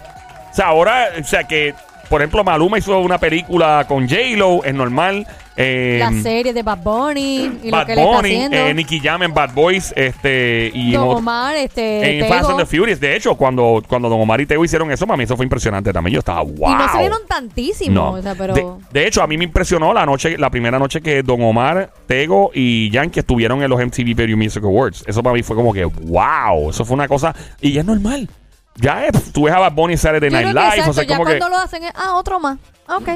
O 0.51 0.55
sea, 0.55 0.67
ahora, 0.69 1.09
o 1.21 1.25
sea, 1.25 1.45
que 1.45 1.75
por 2.11 2.21
ejemplo, 2.21 2.45
Maluma 2.45 2.77
hizo 2.77 2.99
una 3.01 3.17
película 3.19 3.87
con 3.89 4.07
J-Lo, 4.09 4.65
es 4.65 4.75
normal. 4.75 5.27
Eh, 5.57 5.99
La 6.01 6.13
serie 6.23 6.53
de 6.55 6.63
Bad 6.63 6.79
Bunny 6.83 7.51
y 7.63 7.71
lo 7.71 7.77
Bad 7.77 7.87
que 7.87 7.95
le 7.95 8.03
está 8.03 8.17
Bunny, 8.17 8.49
eh, 8.51 8.73
Nicky 8.75 8.99
Jam 8.99 9.23
en 9.23 9.35
Bad 9.35 9.53
Boys, 9.53 9.93
este, 9.95 10.71
y 10.73 10.93
Don 10.93 11.17
Omar, 11.19 11.55
este, 11.57 12.19
en 12.19 12.27
Fast 12.29 12.47
Tego. 12.47 12.51
and 12.59 12.61
the 12.61 12.77
Furious. 12.77 12.99
De 12.99 13.15
hecho, 13.15 13.35
cuando, 13.37 13.83
cuando 13.87 14.09
Don 14.09 14.21
Omar 14.21 14.41
y 14.41 14.47
Tego 14.47 14.65
hicieron 14.65 14.91
eso, 14.91 15.07
para 15.07 15.17
mí 15.19 15.25
eso 15.25 15.37
fue 15.37 15.45
impresionante 15.45 15.93
también. 15.93 16.15
Yo 16.15 16.19
estaba, 16.21 16.41
wow. 16.43 16.71
Y 16.71 16.75
no 16.75 16.93
se 16.93 16.99
vieron 16.99 17.19
tantísimo, 17.29 17.95
No. 17.95 18.11
o 18.13 18.23
sea, 18.23 18.35
pero... 18.35 18.55
de, 18.55 18.67
de 18.91 19.07
hecho, 19.07 19.23
a 19.23 19.27
mí 19.27 19.37
me 19.37 19.45
impresionó 19.45 19.93
la 19.93 20.07
noche, 20.07 20.37
la 20.39 20.51
primera 20.51 20.79
noche 20.79 21.01
que 21.03 21.23
Don 21.23 21.43
Omar, 21.43 21.93
Tego 22.07 22.51
y 22.55 22.91
Yankee 22.91 23.21
estuvieron 23.21 23.63
en 23.63 23.69
los 23.71 23.79
MTV 23.79 24.15
Video 24.17 24.37
Music 24.37 24.65
Awards. 24.65 25.05
Eso 25.07 25.23
para 25.23 25.35
mí 25.35 25.43
fue 25.43 25.55
como 25.57 25.73
que, 25.73 25.85
wow, 25.85 26.71
eso 26.71 26.85
fue 26.85 26.95
una 26.95 27.07
cosa. 27.07 27.35
Y 27.61 27.73
ya 27.73 27.81
es 27.83 27.87
normal. 27.87 28.29
Ya 28.77 29.07
es, 29.07 29.33
tú 29.33 29.45
ves 29.45 29.55
a 29.55 29.59
Bad 29.59 29.73
Bunny 29.73 29.97
Saturday 29.97 30.31
Yo 30.31 30.37
Night 30.37 30.51
creo 30.51 30.55
que 30.55 30.61
Live, 30.61 30.69
exacto, 30.79 30.91
o 30.91 30.95
sea, 30.95 31.05
ya 31.05 31.17
como 31.17 31.27
que. 31.29 31.39
cuando 31.39 31.57
lo 31.57 31.63
hacen 31.63 31.85
es, 31.85 31.93
ah, 31.95 32.15
otro 32.15 32.41
más. 32.41 32.59
Ah, 32.87 32.97
ok, 32.99 33.09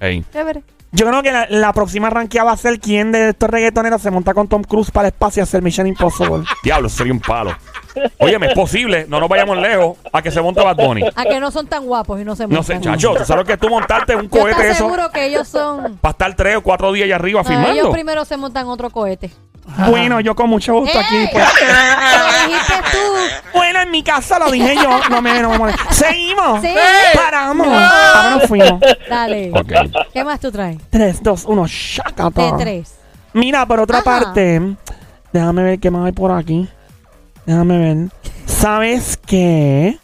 Ey. 0.00 0.24
chévere. 0.32 0.62
Yo 0.94 1.06
creo 1.06 1.22
que 1.22 1.32
la, 1.32 1.46
la 1.48 1.72
próxima 1.72 2.10
ranqueada 2.10 2.48
va 2.48 2.52
a 2.52 2.56
ser 2.58 2.78
quién 2.78 3.12
de 3.12 3.30
estos 3.30 3.48
reggaetoneros 3.48 4.02
se 4.02 4.10
monta 4.10 4.34
con 4.34 4.46
Tom 4.46 4.62
Cruise 4.62 4.90
para 4.90 5.08
el 5.08 5.14
espacio 5.14 5.40
y 5.40 5.44
hacer 5.44 5.62
Mission 5.62 5.86
Impossible. 5.86 6.44
Diablo, 6.62 6.90
sería 6.90 7.14
un 7.14 7.20
palo. 7.20 7.56
Oye, 8.18 8.36
es 8.42 8.54
posible, 8.54 9.06
no 9.08 9.18
nos 9.18 9.28
vayamos 9.28 9.56
lejos 9.56 9.96
a 10.12 10.20
que 10.20 10.30
se 10.30 10.42
monte 10.42 10.60
Bad 10.62 10.76
Bunny. 10.76 11.02
A 11.14 11.24
que 11.24 11.40
no 11.40 11.50
son 11.50 11.66
tan 11.66 11.86
guapos 11.86 12.20
y 12.20 12.24
no 12.24 12.36
se 12.36 12.46
No 12.46 12.62
sé, 12.62 12.74
montan. 12.74 12.92
chacho, 12.94 13.14
tú 13.16 13.24
sabes 13.24 13.46
que 13.46 13.56
tú 13.56 13.70
montarte 13.70 14.14
un 14.16 14.24
Yo 14.24 14.28
cohete 14.30 14.50
estoy 14.50 14.66
eso 14.66 14.84
seguro 14.84 15.10
que 15.10 15.24
ellos 15.26 15.48
son... 15.48 15.96
para 15.96 16.12
estar 16.12 16.34
tres 16.36 16.56
o 16.56 16.62
cuatro 16.62 16.92
días 16.92 17.06
allá 17.06 17.16
arriba 17.16 17.42
No, 17.42 17.48
ellos 17.50 17.62
filmando. 17.64 17.92
primero 17.92 18.24
se 18.26 18.36
montan 18.36 18.66
otro 18.66 18.90
cohete. 18.90 19.30
Bueno, 19.88 20.20
yo 20.20 20.34
con 20.34 20.50
mucho 20.50 20.74
gusto 20.74 20.98
aquí. 20.98 21.28
Pues. 21.32 21.44
Lo 22.18 22.48
dijiste 22.48 22.74
tú. 22.90 23.58
Bueno, 23.58 23.80
en 23.80 23.90
mi 23.90 24.02
casa 24.02 24.38
lo 24.38 24.50
dije 24.50 24.74
yo. 24.76 25.00
No 25.08 25.22
me, 25.22 25.40
no 25.40 25.50
me 25.50 25.58
molesta. 25.58 25.92
Seguimos. 25.92 26.60
Sí. 26.60 26.74
Paramos. 27.14 27.66
Ahora 27.66 28.30
nos 28.36 28.48
fuimos. 28.48 28.80
Dale. 29.08 29.50
Ok. 29.52 29.72
¿Qué 30.12 30.24
más 30.24 30.40
tú 30.40 30.50
traes? 30.50 30.78
3, 30.90 31.22
2, 31.22 31.44
1, 31.44 31.66
shakata. 31.66 32.42
De 32.42 32.52
tres. 32.58 32.94
Mira, 33.34 33.64
por 33.66 33.80
otra 33.80 33.98
Ajá. 33.98 34.04
parte, 34.04 34.60
déjame 35.32 35.62
ver 35.62 35.78
qué 35.78 35.90
más 35.90 36.06
hay 36.06 36.12
por 36.12 36.32
aquí. 36.32 36.68
Déjame 37.46 37.78
ver. 37.78 38.08
¿Sabes 38.46 39.18
qué? 39.24 39.98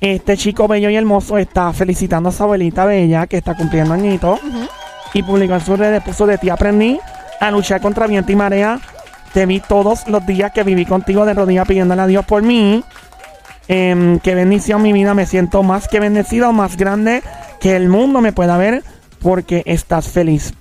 Este 0.00 0.36
chico 0.36 0.66
bello 0.66 0.90
y 0.90 0.96
hermoso 0.96 1.38
está 1.38 1.72
felicitando 1.72 2.28
a 2.30 2.32
su 2.32 2.42
abuelita 2.42 2.84
bella 2.84 3.26
que 3.26 3.36
está 3.36 3.54
cumpliendo 3.54 3.94
añito. 3.94 4.38
Y 5.12 5.22
publicó 5.22 5.54
en 5.54 5.60
sus 5.60 5.78
redes, 5.78 6.02
puso 6.02 6.26
de 6.26 6.38
ti 6.38 6.50
aprendí 6.50 6.98
a 7.40 7.50
luchar 7.50 7.80
contra 7.80 8.06
viento 8.06 8.32
y 8.32 8.36
marea. 8.36 8.80
Te 9.32 9.46
vi 9.46 9.60
todos 9.60 10.08
los 10.08 10.26
días 10.26 10.52
que 10.52 10.62
viví 10.62 10.86
contigo 10.86 11.24
de 11.24 11.34
rodillas 11.34 11.66
pidiéndole 11.66 12.02
a 12.02 12.06
Dios 12.06 12.24
por 12.24 12.42
mí. 12.42 12.82
Em, 13.68 14.18
qué 14.20 14.34
bendición 14.34 14.80
mi 14.80 14.92
vida, 14.92 15.12
me 15.12 15.26
siento 15.26 15.62
más 15.62 15.88
que 15.88 16.00
bendecido, 16.00 16.52
más 16.52 16.76
grande 16.76 17.22
que 17.60 17.76
el 17.76 17.88
mundo 17.88 18.20
me 18.20 18.32
pueda 18.32 18.56
ver 18.56 18.82
porque 19.20 19.62
estás 19.66 20.08
feliz. 20.08 20.54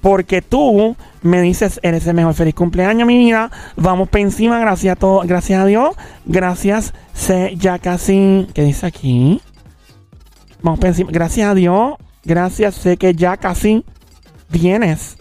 Porque 0.00 0.40
tú 0.42 0.96
me 1.22 1.42
dices, 1.42 1.78
eres 1.82 2.06
el 2.06 2.14
mejor 2.14 2.34
feliz 2.34 2.54
cumpleaños, 2.54 3.06
mi 3.06 3.18
vida. 3.18 3.50
Vamos 3.76 4.08
para 4.08 4.22
encima, 4.22 4.58
gracias 4.58 4.96
a 4.96 4.96
todo, 4.96 5.20
gracias 5.24 5.62
a 5.62 5.66
Dios. 5.66 5.94
Gracias, 6.24 6.94
sé 7.12 7.54
ya 7.56 7.78
casi. 7.78 8.48
¿Qué 8.54 8.62
dice 8.62 8.86
aquí? 8.86 9.40
Vamos 10.62 10.80
para 10.80 10.88
encima. 10.88 11.10
Gracias 11.12 11.48
a 11.48 11.54
Dios. 11.54 11.94
Gracias, 12.24 12.74
sé 12.74 12.96
que 12.96 13.14
ya 13.14 13.36
casi 13.36 13.84
vienes. 14.48 15.19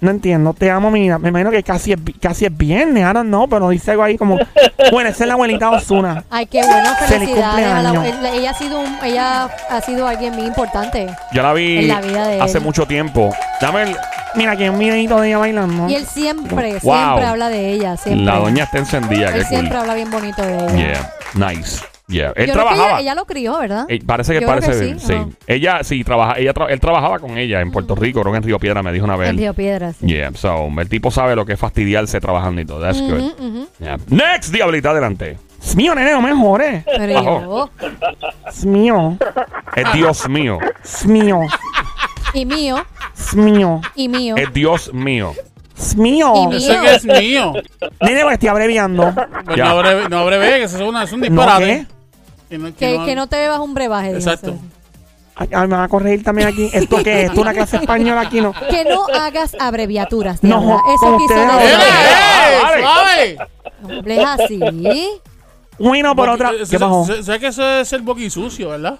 No 0.00 0.10
entiendo, 0.12 0.54
te 0.54 0.70
amo, 0.70 0.90
mi 0.92 1.00
vida. 1.00 1.18
Me 1.18 1.30
imagino 1.30 1.50
que 1.50 1.62
casi 1.64 1.92
es, 1.92 1.98
casi 2.20 2.44
es 2.46 2.56
viernes, 2.56 3.02
don't 3.12 3.26
know, 3.28 3.48
pero 3.48 3.68
dice 3.70 3.90
algo 3.92 4.02
ahí 4.04 4.16
como. 4.16 4.38
Bueno, 4.92 5.10
esa 5.10 5.24
es 5.24 5.28
la 5.28 5.34
abuelita 5.34 5.70
Osuna. 5.70 6.24
Ay, 6.30 6.46
qué 6.46 6.62
bueno, 6.64 6.90
felicidades. 7.06 7.66
a 7.66 7.82
la- 7.82 8.32
ella, 8.32 8.50
ha 8.50 8.54
sido 8.54 8.78
un- 8.80 8.96
ella 9.04 9.44
ha 9.68 9.80
sido 9.82 10.06
alguien 10.06 10.34
muy 10.36 10.46
importante. 10.46 11.08
Yo 11.32 11.42
la 11.42 11.52
vi 11.52 11.78
En 11.78 11.88
la 11.88 12.00
vida 12.00 12.26
de 12.28 12.40
hace 12.40 12.58
él. 12.58 12.64
mucho 12.64 12.86
tiempo. 12.86 13.34
Dame 13.60 13.82
el- 13.82 13.96
Mira, 14.36 14.52
hay 14.52 14.68
un 14.68 14.78
videito 14.78 15.20
de 15.20 15.28
ella 15.28 15.38
bailando. 15.38 15.88
Y 15.88 15.96
él 15.96 16.06
siempre, 16.06 16.78
Wow. 16.82 16.94
siempre 16.94 17.24
habla 17.26 17.48
de 17.48 17.72
ella. 17.72 17.96
Siempre. 17.96 18.24
la 18.24 18.36
doña 18.36 18.64
está 18.64 18.78
encendida. 18.78 19.28
Él 19.28 19.34
Qué 19.34 19.40
cool. 19.40 19.48
siempre 19.48 19.78
habla 19.78 19.94
bien 19.94 20.10
bonito 20.10 20.42
de 20.42 20.54
ella. 20.56 20.76
Yeah, 21.34 21.48
nice. 21.48 21.80
Yeah. 22.08 22.32
Él 22.36 22.46
Yo 22.46 22.52
creo 22.54 22.64
que 22.68 22.70
trabajaba. 22.74 22.88
ella, 22.88 23.00
ella 23.00 23.14
lo 23.14 23.24
crió, 23.26 23.58
¿verdad? 23.58 23.84
Eh, 23.88 24.00
parece 24.04 24.32
que 24.32 24.40
Yo 24.40 24.46
creo 24.46 24.60
parece 24.60 24.80
que 24.94 24.98
sí. 24.98 25.06
sí, 25.06 25.12
ajá. 25.12 25.26
Ella 25.46 25.84
sí 25.84 26.04
trabaja, 26.04 26.38
ella 26.38 26.54
tra- 26.54 26.66
él 26.70 26.80
trabajaba 26.80 27.18
con 27.18 27.36
ella 27.36 27.60
en 27.60 27.70
Puerto 27.70 27.94
Rico, 27.94 28.20
creo 28.22 28.32
que 28.32 28.38
en 28.38 28.42
Río 28.44 28.58
Piedra 28.58 28.82
me 28.82 28.92
dijo 28.92 29.04
una 29.04 29.16
vez. 29.16 29.28
En 29.28 29.36
Río 29.36 29.52
Piedras. 29.52 29.96
sí. 30.00 30.06
Yeah, 30.06 30.30
so 30.34 30.68
el 30.78 30.88
tipo 30.88 31.10
sabe 31.10 31.36
lo 31.36 31.44
que 31.44 31.52
es 31.52 31.60
fastidiarse 31.60 32.18
trabajando 32.20 32.60
y 32.62 32.64
todo. 32.64 32.80
That's 32.80 33.00
good. 33.00 33.12
Ujú, 33.20 33.46
ujú. 33.46 33.68
Yeah. 33.78 33.98
Next, 34.08 34.52
diablita 34.52 34.90
adelante. 34.90 35.38
Es 35.62 35.76
mío, 35.76 35.94
nene, 35.94 36.12
no 36.12 36.22
me 36.22 36.32
jores. 36.34 36.84
Pero 36.86 37.22
yo, 37.22 37.70
Es 38.48 38.64
mío. 38.64 39.18
Es 39.76 39.92
Dios 39.92 40.28
mío. 40.28 40.58
Es 40.82 41.04
mío. 41.06 41.40
y 42.32 42.46
mío, 42.46 42.76
Es 43.14 43.34
mío. 43.34 43.80
y 43.94 44.08
mío. 44.08 44.34
Es 44.36 44.52
Dios 44.54 44.94
mío. 44.94 45.32
Es 45.76 45.96
mío. 45.96 46.32
Y 46.34 46.46
mío. 46.46 46.80
Que 46.82 46.94
es 46.94 47.04
mío. 47.04 47.52
Nene, 48.00 48.22
pues 48.22 48.34
estoy 48.34 48.48
abreviando. 48.48 49.12
Pues 49.44 49.56
Ya. 49.56 49.66
no 49.66 49.78
breve, 49.78 50.08
no 50.08 50.24
breve, 50.26 50.46
que 50.58 50.62
eso 50.64 50.76
es, 50.76 50.82
una, 50.82 51.04
es 51.04 51.12
un 51.12 51.20
¿No 51.20 51.26
disparate. 51.26 51.86
Que 52.48 52.58
no, 52.58 52.74
Que, 52.74 52.98
que 53.04 53.14
no 53.14 53.26
te 53.28 53.36
bebas 53.36 53.60
un 53.60 53.74
brebaje. 53.74 54.08
dijo 54.08 54.18
Exacto. 54.18 54.52
César. 54.52 54.64
Ay, 55.40 55.48
ay, 55.52 55.68
me 55.68 55.76
van 55.76 55.84
a 55.84 55.88
corregir 55.88 56.24
también 56.24 56.48
aquí. 56.48 56.68
¿Esto 56.72 56.96
qué 57.04 57.18
es? 57.20 57.24
¿Esto 57.26 57.34
es 57.34 57.38
una 57.38 57.52
clase 57.54 57.76
española 57.76 58.22
aquí? 58.22 58.40
No. 58.40 58.52
Que 58.52 58.84
no 58.84 59.06
hagas 59.14 59.54
abreviaturas. 59.60 60.42
No, 60.42 60.82
Eso 60.94 61.16
quiso 61.18 61.34
¡Eh, 61.34 61.46
decir. 61.46 61.78
eh! 61.78 62.58
Vale. 62.62 62.82
¡Suave! 62.82 63.38
No 63.82 63.98
hables 63.98 64.24
así. 64.26 64.60
Bueno, 65.78 66.16
por 66.16 66.28
otra. 66.28 66.50
eh, 66.50 66.54
¿Qué 66.58 66.66
se- 66.66 66.78
¿Sabes 67.22 67.40
que 67.40 67.46
eso 67.46 67.62
es 67.80 67.88
ser 67.88 68.00
boqui 68.02 68.28
sucio, 68.30 68.70
verdad? 68.70 68.98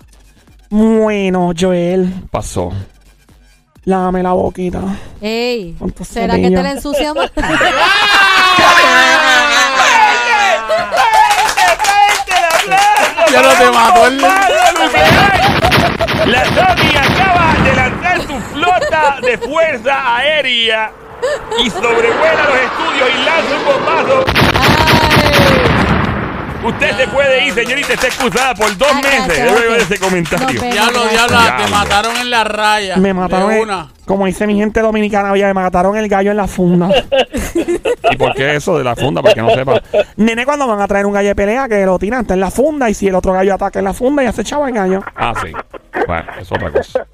Bueno, 0.71 1.53
Joel. 1.59 2.13
Pasó. 2.31 2.71
Lávame 3.85 4.23
la 4.23 4.33
boquita. 4.33 4.81
Ey, 5.21 5.77
¿será 6.09 6.37
que 6.37 6.51
te 6.51 6.63
la 6.63 6.71
ensucia 6.73 7.13
no 13.43 13.49
te 13.51 13.71
mató 13.71 14.07
el... 14.07 14.19
La 16.27 16.45
Sony 16.45 16.97
acaba 16.97 17.55
de 17.65 17.75
lanzar 17.75 18.21
su 18.23 18.39
flota 18.53 19.19
de 19.23 19.39
fuerza 19.39 20.17
aérea 20.17 20.93
y 21.59 21.71
sobrevuela 21.71 22.45
los 22.45 22.59
estudios 22.59 23.09
y 23.15 23.19
lanza 23.25 23.55
un 23.57 23.65
bombazo. 23.65 24.25
Usted 26.65 26.97
se 26.97 27.07
puede 27.09 27.47
ir, 27.47 27.55
señorita, 27.55 27.93
está 27.95 28.07
excusada 28.09 28.55
por 28.55 28.77
dos 28.77 28.89
Ay, 28.93 29.03
meses 29.03 29.25
gracias, 29.27 29.53
luego 29.53 29.73
de 29.75 29.77
ok. 29.79 29.83
ese 29.91 29.99
comentario. 29.99 30.47
Nos 30.47 30.55
vemos. 30.61 30.73
Diablo, 30.75 31.09
diablo, 31.09 31.37
te 31.39 31.43
Diablo. 31.45 31.69
mataron 31.77 32.17
en 32.17 32.31
la 32.31 32.45
raya. 32.45 32.97
Me 32.97 33.15
mataron. 33.15 33.49
De 33.51 33.57
el- 33.59 33.63
una. 33.63 33.89
como 34.05 34.27
dice 34.27 34.47
mi 34.47 34.57
gente 34.57 34.81
dominicana, 34.81 35.37
ya 35.37 35.47
me 35.47 35.55
mataron 35.55 35.97
el 35.97 36.09
gallo 36.09 36.33
en 36.33 36.37
la 36.37 36.49
funda. 36.49 36.89
¿Y 38.11 38.17
por 38.17 38.35
qué 38.35 38.57
eso 38.57 38.77
de 38.77 38.85
la 38.85 38.97
funda? 38.97 39.23
Para 39.23 39.35
que 39.35 39.43
no 39.43 39.51
sepa. 39.51 39.81
Nene, 40.17 40.45
cuando 40.45 40.67
van 40.67 40.81
a 40.81 40.89
traer 40.89 41.07
un 41.07 41.13
gallo 41.13 41.29
de 41.29 41.35
pelea, 41.37 41.69
que 41.69 41.85
lo 41.87 41.99
tiran 41.99 42.23
está 42.23 42.35
en 42.35 42.41
la 42.41 42.51
funda. 42.51 42.91
Y 42.91 42.95
si 42.95 43.07
el 43.07 43.15
otro 43.15 43.33
gallo 43.33 43.55
ataca 43.55 43.79
en 43.79 43.85
la 43.85 43.93
funda, 43.95 44.23
ya 44.25 44.33
se 44.33 44.43
echaba 44.43 44.69
el 44.69 44.75
gallo. 44.75 45.03
Ah, 45.15 45.33
sí. 45.41 45.53
Bueno, 46.07 46.25
es 46.41 46.51
otra 46.51 46.71
cosa. 46.73 47.07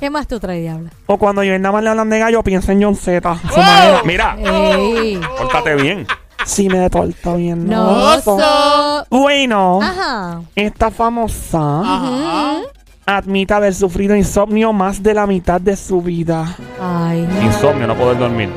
¿Qué 0.00 0.10
más 0.10 0.26
tú 0.26 0.40
traes, 0.40 0.60
diabla? 0.62 0.90
O 1.06 1.16
cuando 1.18 1.44
yo 1.44 1.56
nada 1.58 1.72
más 1.72 1.82
le 1.84 1.90
hablan 1.90 2.10
de 2.10 2.18
gallo, 2.18 2.42
piensa 2.42 2.72
en 2.72 2.82
John 2.82 2.96
Z. 2.96 3.30
¡Oh! 3.56 4.00
Mira, 4.04 4.36
Ey. 4.38 5.20
pórtate 5.38 5.74
bien. 5.76 6.06
Sí, 6.44 6.68
me 6.68 6.78
deporto 6.78 7.36
bien. 7.36 7.66
No. 7.68 8.20
so- 8.20 9.06
Bueno, 9.10 9.80
Ajá. 9.82 10.40
esta 10.54 10.90
famosa 10.90 11.80
Ajá. 11.80 12.56
admite 13.06 13.54
haber 13.54 13.74
sufrido 13.74 14.14
insomnio 14.14 14.72
más 14.72 15.02
de 15.02 15.14
la 15.14 15.26
mitad 15.26 15.60
de 15.60 15.76
su 15.76 16.00
vida. 16.02 16.54
Ay. 16.80 17.26
Insomnio, 17.42 17.86
no 17.86 17.94
poder 17.94 18.18
dormir. 18.18 18.50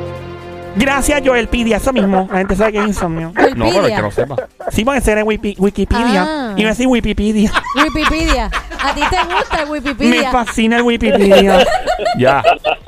Gracias, 0.76 1.21
Joel 1.26 1.47
Pidia. 1.47 1.78
Eso 1.78 1.91
mismo. 1.91 2.28
La 2.32 2.38
gente 2.38 2.56
sabe 2.56 2.73
que 2.73 2.80
es 2.80 2.88
insomnio. 2.88 3.32
No, 3.56 3.65
pero 3.65 3.65
es 3.65 3.65
Wikipedia. 3.73 3.95
que 3.95 4.02
no 4.04 4.12
sepa. 4.12 4.36
Sí, 4.69 4.86
porque 4.86 5.02
ser 5.02 5.17
en 5.17 5.26
Wiki- 5.26 5.56
Wikipedia. 5.58 6.23
Ah. 6.28 6.54
Y 6.56 6.62
me 6.62 6.69
decir 6.69 6.86
Wikipedia. 6.88 7.52
Wikipedia. 7.76 8.52
¿A 8.80 8.93
ti 8.93 9.02
te 9.10 9.17
gusta 9.34 9.62
el 9.62 9.65
Me 9.65 9.71
Wikipedia? 9.71 10.32
fascina 10.32 10.76
el 10.78 10.84
Wikipedia. 10.84 11.65
Ya, 12.19 12.43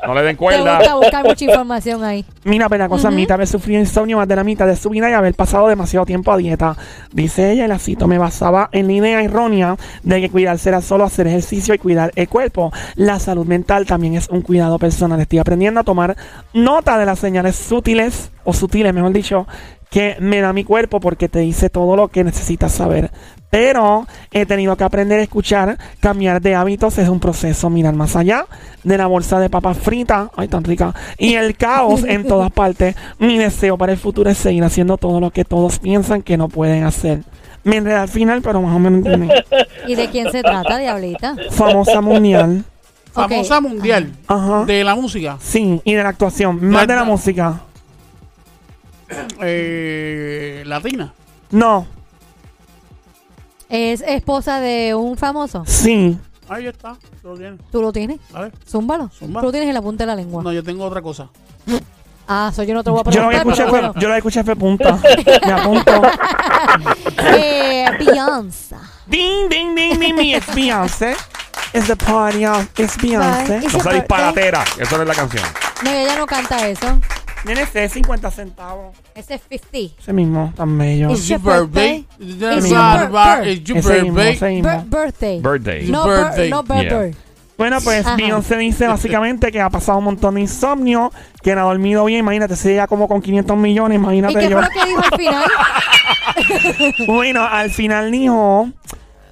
no 0.06 0.14
le 0.14 0.22
den 0.22 0.36
Te 0.36 0.38
cuerda. 0.38 0.78
gusta 0.78 0.94
buscar 0.94 1.24
mucha 1.24 1.44
información 1.44 2.04
ahí. 2.04 2.24
Mira, 2.44 2.68
pero 2.68 2.84
la 2.84 2.88
cosa 2.88 3.08
admite 3.08 3.32
haber 3.32 3.46
sufrido 3.46 3.80
insomnio 3.80 4.16
más 4.16 4.28
de 4.28 4.36
la 4.36 4.44
mitad 4.44 4.66
de 4.66 4.76
su 4.76 4.90
vida 4.90 5.10
y 5.10 5.12
haber 5.12 5.34
pasado 5.34 5.68
demasiado 5.68 6.06
tiempo 6.06 6.32
a 6.32 6.36
dieta. 6.36 6.76
Dice 7.12 7.52
ella, 7.52 7.64
y 7.64 7.68
la 7.68 7.78
cito, 7.78 8.06
me 8.06 8.18
basaba 8.18 8.68
en 8.72 8.86
la 8.86 8.92
idea 8.92 9.22
errónea 9.22 9.76
de 10.02 10.20
que 10.20 10.30
cuidarse 10.30 10.68
era 10.68 10.80
solo 10.80 11.04
hacer 11.04 11.26
ejercicio 11.26 11.74
y 11.74 11.78
cuidar 11.78 12.12
el 12.16 12.28
cuerpo. 12.28 12.72
La 12.96 13.18
salud 13.18 13.46
mental 13.46 13.86
también 13.86 14.14
es 14.14 14.28
un 14.28 14.42
cuidado 14.42 14.78
personal. 14.78 15.20
Estoy 15.20 15.38
aprendiendo 15.38 15.80
a 15.80 15.84
tomar 15.84 16.16
nota 16.52 16.98
de 16.98 17.06
las 17.06 17.18
señales 17.18 17.56
sutiles, 17.56 18.30
o 18.44 18.52
sutiles, 18.52 18.94
mejor 18.94 19.12
dicho, 19.12 19.46
que 19.90 20.16
me 20.20 20.40
da 20.40 20.52
mi 20.52 20.64
cuerpo 20.64 21.00
porque 21.00 21.28
te 21.28 21.40
dice 21.40 21.68
todo 21.68 21.96
lo 21.96 22.08
que 22.08 22.24
necesitas 22.24 22.72
saber. 22.72 23.10
Pero 23.50 24.06
he 24.30 24.46
tenido 24.46 24.76
que 24.76 24.84
aprender 24.84 25.18
a 25.18 25.22
escuchar, 25.24 25.76
cambiar 25.98 26.40
de 26.40 26.54
hábitos 26.54 26.96
es 26.98 27.08
un 27.08 27.18
proceso, 27.18 27.68
mirar 27.68 27.94
más 27.94 28.14
allá 28.14 28.46
de 28.84 28.96
la 28.96 29.06
bolsa 29.08 29.40
de 29.40 29.50
papas 29.50 29.76
fritas, 29.76 30.30
ay 30.36 30.46
tan 30.46 30.62
rica, 30.62 30.94
y 31.18 31.34
el 31.34 31.56
caos 31.56 32.04
en 32.04 32.26
todas 32.28 32.52
partes. 32.52 32.94
Mi 33.18 33.38
deseo 33.38 33.76
para 33.76 33.90
el 33.92 33.98
futuro 33.98 34.30
es 34.30 34.38
seguir 34.38 34.62
haciendo 34.62 34.96
todo 34.98 35.18
lo 35.20 35.32
que 35.32 35.44
todos 35.44 35.80
piensan 35.80 36.22
que 36.22 36.36
no 36.36 36.48
pueden 36.48 36.84
hacer. 36.84 37.22
Me 37.64 37.76
enredé 37.76 37.96
al 37.96 38.08
final, 38.08 38.40
pero 38.40 38.62
más 38.62 38.74
o 38.74 38.78
menos 38.78 39.04
entendí. 39.04 39.28
¿Y 39.88 39.96
de 39.96 40.08
quién 40.10 40.30
se 40.30 40.42
trata, 40.42 40.78
Diablita? 40.78 41.34
Famosa 41.50 42.00
mundial. 42.00 42.64
Famosa 43.12 43.60
mundial 43.60 44.12
Ajá. 44.28 44.64
de 44.64 44.84
la 44.84 44.94
música. 44.94 45.36
Sí, 45.40 45.80
y 45.84 45.94
de 45.94 46.02
la 46.04 46.10
actuación. 46.10 46.64
Más 46.70 46.86
de 46.86 46.94
la 46.94 47.00
La- 47.00 47.04
música. 47.04 47.60
Eh, 49.42 50.62
latina. 50.66 51.12
No, 51.50 51.86
¿Es 53.70 54.02
esposa 54.02 54.60
de 54.60 54.94
un 54.94 55.16
famoso? 55.16 55.64
sí. 55.66 56.18
Ahí 56.48 56.66
está. 56.66 56.96
Lo 57.22 57.36
tiene. 57.36 57.58
¿Tú 57.70 57.80
lo 57.80 57.92
tienes? 57.92 58.18
A 58.34 58.40
ver. 58.40 58.52
Zúmbalo. 58.68 59.08
Zumba. 59.16 59.40
Tú 59.40 59.46
lo 59.46 59.52
tienes 59.52 59.68
en 59.68 59.74
la 59.74 59.82
punta 59.82 60.02
de 60.02 60.08
la 60.08 60.16
lengua. 60.16 60.42
No, 60.42 60.52
yo 60.52 60.64
tengo 60.64 60.84
otra 60.84 61.00
cosa. 61.00 61.28
Ah, 62.26 62.48
eso 62.52 62.64
yo 62.64 62.74
no 62.74 62.82
te 62.82 62.90
voy 62.90 63.02
a 63.06 63.10
Yo 63.10 63.30
escuché 63.30 63.64
pero 63.70 63.94
yo 63.94 64.08
lo 64.08 64.14
que 64.14 64.18
escuché 64.18 64.42
fue 64.42 64.56
punta. 64.56 64.98
Me 65.46 65.52
apunto. 65.52 65.92
Eh, 67.36 67.86
Beyoncé. 68.00 68.74
Ding, 69.06 69.48
ding, 69.48 69.76
ding, 69.76 69.98
ding, 70.00 70.16
ding. 70.16 70.34
It's 70.36 70.52
Beyoncé. 70.54 71.14
It's 71.72 71.86
the 71.86 71.94
party 71.94 72.44
of... 72.46 72.68
It's 72.76 72.96
Beyoncé. 72.98 73.60
Bye. 73.60 73.68
No 73.72 73.80
sea 73.80 73.92
disparatera. 73.92 74.64
Eso 74.78 74.96
no 74.96 75.02
es 75.02 75.08
la 75.08 75.14
canción. 75.14 75.44
No, 75.84 75.90
ella 75.90 76.16
no 76.16 76.26
canta 76.26 76.66
eso. 76.68 76.98
Tiene 77.44 77.62
ese 77.62 77.88
50 77.88 78.30
centavos. 78.30 78.94
Ese 79.14 79.34
es 79.34 79.40
50. 79.48 80.00
Ese 80.02 80.12
mismo, 80.12 80.52
tan 80.56 80.76
bello. 80.76 81.10
It's 81.10 81.26
your 81.28 81.40
birthday. 81.40 82.06
birthday. 82.18 82.58
It's 82.58 82.68
your 82.68 83.10
birthday. 83.10 83.52
It's 83.52 83.64
your 83.68 83.78
Ese 83.78 84.02
mismo, 84.02 84.14
birthday. 84.14 84.32
ese 84.34 84.62
mismo. 84.62 84.70
Bir- 84.70 84.90
birthday. 84.90 85.40
Birthday. 85.40 85.88
No, 85.88 86.04
Birthday. 86.06 86.44
bir- 86.44 86.50
no 86.50 86.62
birthday. 86.62 87.14
Bueno, 87.56 87.78
pues 87.82 88.06
Ajá. 88.06 88.16
Beyoncé 88.16 88.56
dice 88.56 88.86
básicamente 88.88 89.52
que 89.52 89.60
ha 89.60 89.68
pasado 89.68 89.98
un 89.98 90.04
montón 90.04 90.34
de 90.36 90.40
insomnio, 90.42 91.12
que 91.42 91.54
no 91.54 91.60
ha 91.60 91.64
dormido 91.64 92.04
bien. 92.06 92.20
Imagínate, 92.20 92.56
si 92.56 92.70
ella 92.70 92.86
como 92.86 93.06
con 93.06 93.20
500 93.20 93.56
millones, 93.58 93.96
¿Y 93.96 94.00
imagínate 94.00 94.38
qué 94.38 94.48
yo. 94.48 94.58
fue 94.58 94.62
lo 94.62 94.68
que 94.70 94.88
dijo 94.88 95.02
al 95.02 95.18
final? 95.18 95.44
Bueno, 97.06 97.44
al 97.44 97.70
final 97.70 98.10
dijo, 98.10 98.70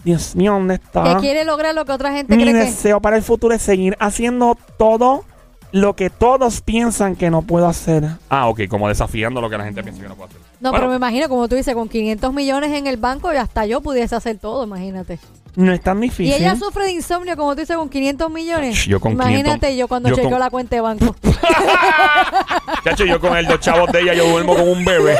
Dios 0.04 0.36
mío, 0.36 0.52
¿dónde 0.52 0.78
que 0.78 0.84
está? 0.84 1.16
quiere 1.20 1.44
lograr 1.44 1.74
lo 1.74 1.84
que 1.84 1.92
otra 1.92 2.12
gente 2.12 2.36
Mi 2.36 2.42
cree 2.42 2.52
que... 2.54 2.60
deseo 2.60 3.00
para 3.00 3.16
el 3.16 3.22
futuro 3.22 3.54
es 3.54 3.62
seguir 3.62 3.96
haciendo 4.00 4.56
todo 4.78 5.24
lo 5.72 5.94
que 5.96 6.10
todos 6.10 6.60
piensan 6.60 7.16
que 7.16 7.30
no 7.30 7.42
puedo 7.42 7.66
hacer. 7.66 8.04
Ah, 8.28 8.48
ok, 8.48 8.62
como 8.68 8.88
desafiando 8.88 9.40
lo 9.40 9.50
que 9.50 9.58
la 9.58 9.64
gente 9.64 9.82
piensa 9.82 10.02
que 10.02 10.08
no 10.08 10.14
puede 10.14 10.30
hacer. 10.30 10.40
No, 10.60 10.70
Bueno, 10.70 10.78
pero 10.78 10.90
me 10.90 10.96
imagino, 10.96 11.28
como 11.28 11.48
tú 11.48 11.54
dices, 11.54 11.74
con 11.74 11.88
500 11.88 12.32
millones 12.32 12.72
en 12.72 12.86
el 12.86 12.96
banco, 12.96 13.32
y 13.32 13.36
hasta 13.36 13.66
yo 13.66 13.80
pudiese 13.80 14.16
hacer 14.16 14.38
todo, 14.38 14.64
imagínate. 14.64 15.18
No 15.58 15.72
es 15.72 15.80
tan 15.80 15.98
Y 15.98 16.02
difícil. 16.02 16.34
ella 16.34 16.54
sufre 16.54 16.84
de 16.84 16.92
insomnio, 16.92 17.36
como 17.36 17.52
tú 17.56 17.62
dices, 17.62 17.76
con 17.76 17.88
500 17.88 18.30
millones. 18.30 18.86
Yo 18.86 19.00
con 19.00 19.10
Imagínate 19.12 19.66
500, 19.66 19.74
yo 19.76 19.88
cuando 19.88 20.08
yo 20.08 20.14
chequeo 20.14 20.30
con- 20.30 20.38
la 20.38 20.50
cuenta 20.50 20.76
de 20.76 20.82
banco. 20.82 21.16
Chacho, 22.84 23.04
yo 23.04 23.20
con 23.20 23.36
el 23.36 23.46
dos 23.46 23.58
chavos 23.58 23.90
de 23.90 24.00
ella, 24.02 24.14
yo 24.14 24.28
duermo 24.28 24.54
como 24.54 24.70
un 24.72 24.84
bebé. 24.84 25.16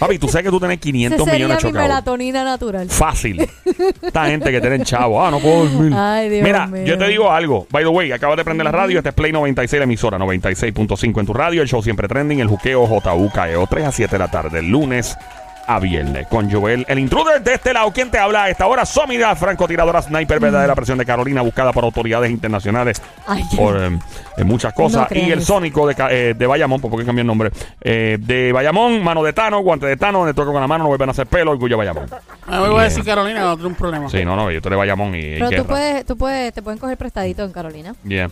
Papi, 0.00 0.18
tú 0.18 0.26
sabes 0.28 0.44
que 0.46 0.50
tú 0.50 0.58
tienes 0.58 0.78
Ese 0.78 0.82
500 0.90 1.18
sería 1.24 1.34
millones 1.46 1.56
mi 1.64 1.70
chocados. 1.70 1.88
melatonina 1.88 2.42
natural. 2.44 2.90
Fácil. 2.90 3.48
Esta 4.02 4.26
gente 4.26 4.50
que 4.50 4.60
tiene 4.60 4.82
chavo. 4.84 5.24
Ah, 5.24 5.30
no 5.30 5.38
puedo 5.38 5.66
dormir. 5.66 5.92
Ay, 5.96 6.28
Dios 6.30 6.42
Mira, 6.42 6.66
mío. 6.66 6.84
yo 6.84 6.98
te 6.98 7.06
digo 7.06 7.30
algo. 7.30 7.66
By 7.70 7.84
the 7.84 7.90
way, 7.90 8.10
acabas 8.10 8.36
de 8.36 8.44
prender 8.44 8.64
la 8.64 8.72
radio. 8.72 8.98
Este 8.98 9.10
es 9.10 9.14
Play 9.14 9.30
96, 9.30 9.78
la 9.78 9.84
emisora 9.84 10.18
96.5 10.18 11.20
en 11.20 11.26
tu 11.26 11.32
radio. 11.32 11.62
El 11.62 11.68
show 11.68 11.80
siempre 11.80 12.08
trending. 12.08 12.40
El 12.40 12.48
juqueo 12.48 12.86
JUKEO 12.88 13.66
3 13.68 13.84
E 13.84 13.86
a 13.86 13.92
7 13.92 14.10
de 14.16 14.18
la 14.18 14.28
tarde. 14.32 14.62
Lunes 14.62 15.16
a 15.66 15.78
viernes. 15.78 16.26
Con 16.28 16.50
Joel, 16.50 16.84
el 16.88 16.98
intruder 16.98 17.42
de 17.42 17.54
este 17.54 17.72
lado. 17.72 17.90
¿Quién 17.92 18.10
te 18.10 18.18
habla 18.18 18.44
a 18.44 18.50
esta 18.50 18.66
hora? 18.66 18.84
Somida, 18.84 19.34
francotiradora 19.36 20.02
sniper, 20.02 20.40
verdadera 20.40 20.74
presión 20.74 20.98
de 20.98 21.06
Carolina, 21.06 21.42
buscada 21.42 21.72
por 21.72 21.84
autoridades 21.84 22.30
internacionales 22.30 23.00
Ay, 23.26 23.44
por 23.56 23.76
eh, 23.82 24.44
muchas 24.44 24.72
cosas. 24.72 25.10
No 25.10 25.16
y 25.16 25.30
el. 25.30 25.42
Sónico 25.42 25.86
de, 25.86 25.94
eh, 26.10 26.34
de 26.34 26.46
Bayamón, 26.46 26.80
¿por 26.80 26.98
qué 26.98 27.04
cambió 27.04 27.20
el 27.20 27.26
nombre? 27.26 27.50
Eh, 27.80 28.16
de 28.20 28.52
Bayamón, 28.52 29.02
mano 29.02 29.22
de 29.22 29.32
Tano, 29.32 29.60
guante 29.60 29.86
de 29.86 29.96
Tano, 29.96 30.18
donde 30.20 30.34
toca 30.34 30.50
con 30.52 30.60
la 30.60 30.66
mano, 30.66 30.84
no 30.84 30.88
vuelven 30.88 31.08
a 31.08 31.12
hacer 31.12 31.26
pelo, 31.26 31.50
orgullo 31.50 31.76
Bayamón. 31.76 32.06
A 32.46 32.56
mí 32.58 32.62
me 32.62 32.68
voy 32.70 32.80
a 32.80 32.84
decir 32.84 33.04
Carolina, 33.04 33.40
no 33.40 33.56
tengo 33.56 33.68
un 33.68 33.74
problema. 33.74 34.08
Sí, 34.08 34.24
no, 34.24 34.36
no, 34.36 34.50
yo 34.50 34.58
estoy 34.58 34.70
de 34.70 34.76
Bayamón 34.76 35.14
y, 35.14 35.18
y 35.18 35.32
Pero 35.34 35.46
tú 35.46 35.50
guerra. 35.50 35.64
puedes, 35.64 36.06
tú 36.06 36.16
puedes, 36.16 36.52
te 36.54 36.62
pueden 36.62 36.78
coger 36.78 36.96
prestadito 36.96 37.44
en 37.44 37.52
Carolina. 37.52 37.94
Yeah. 38.04 38.30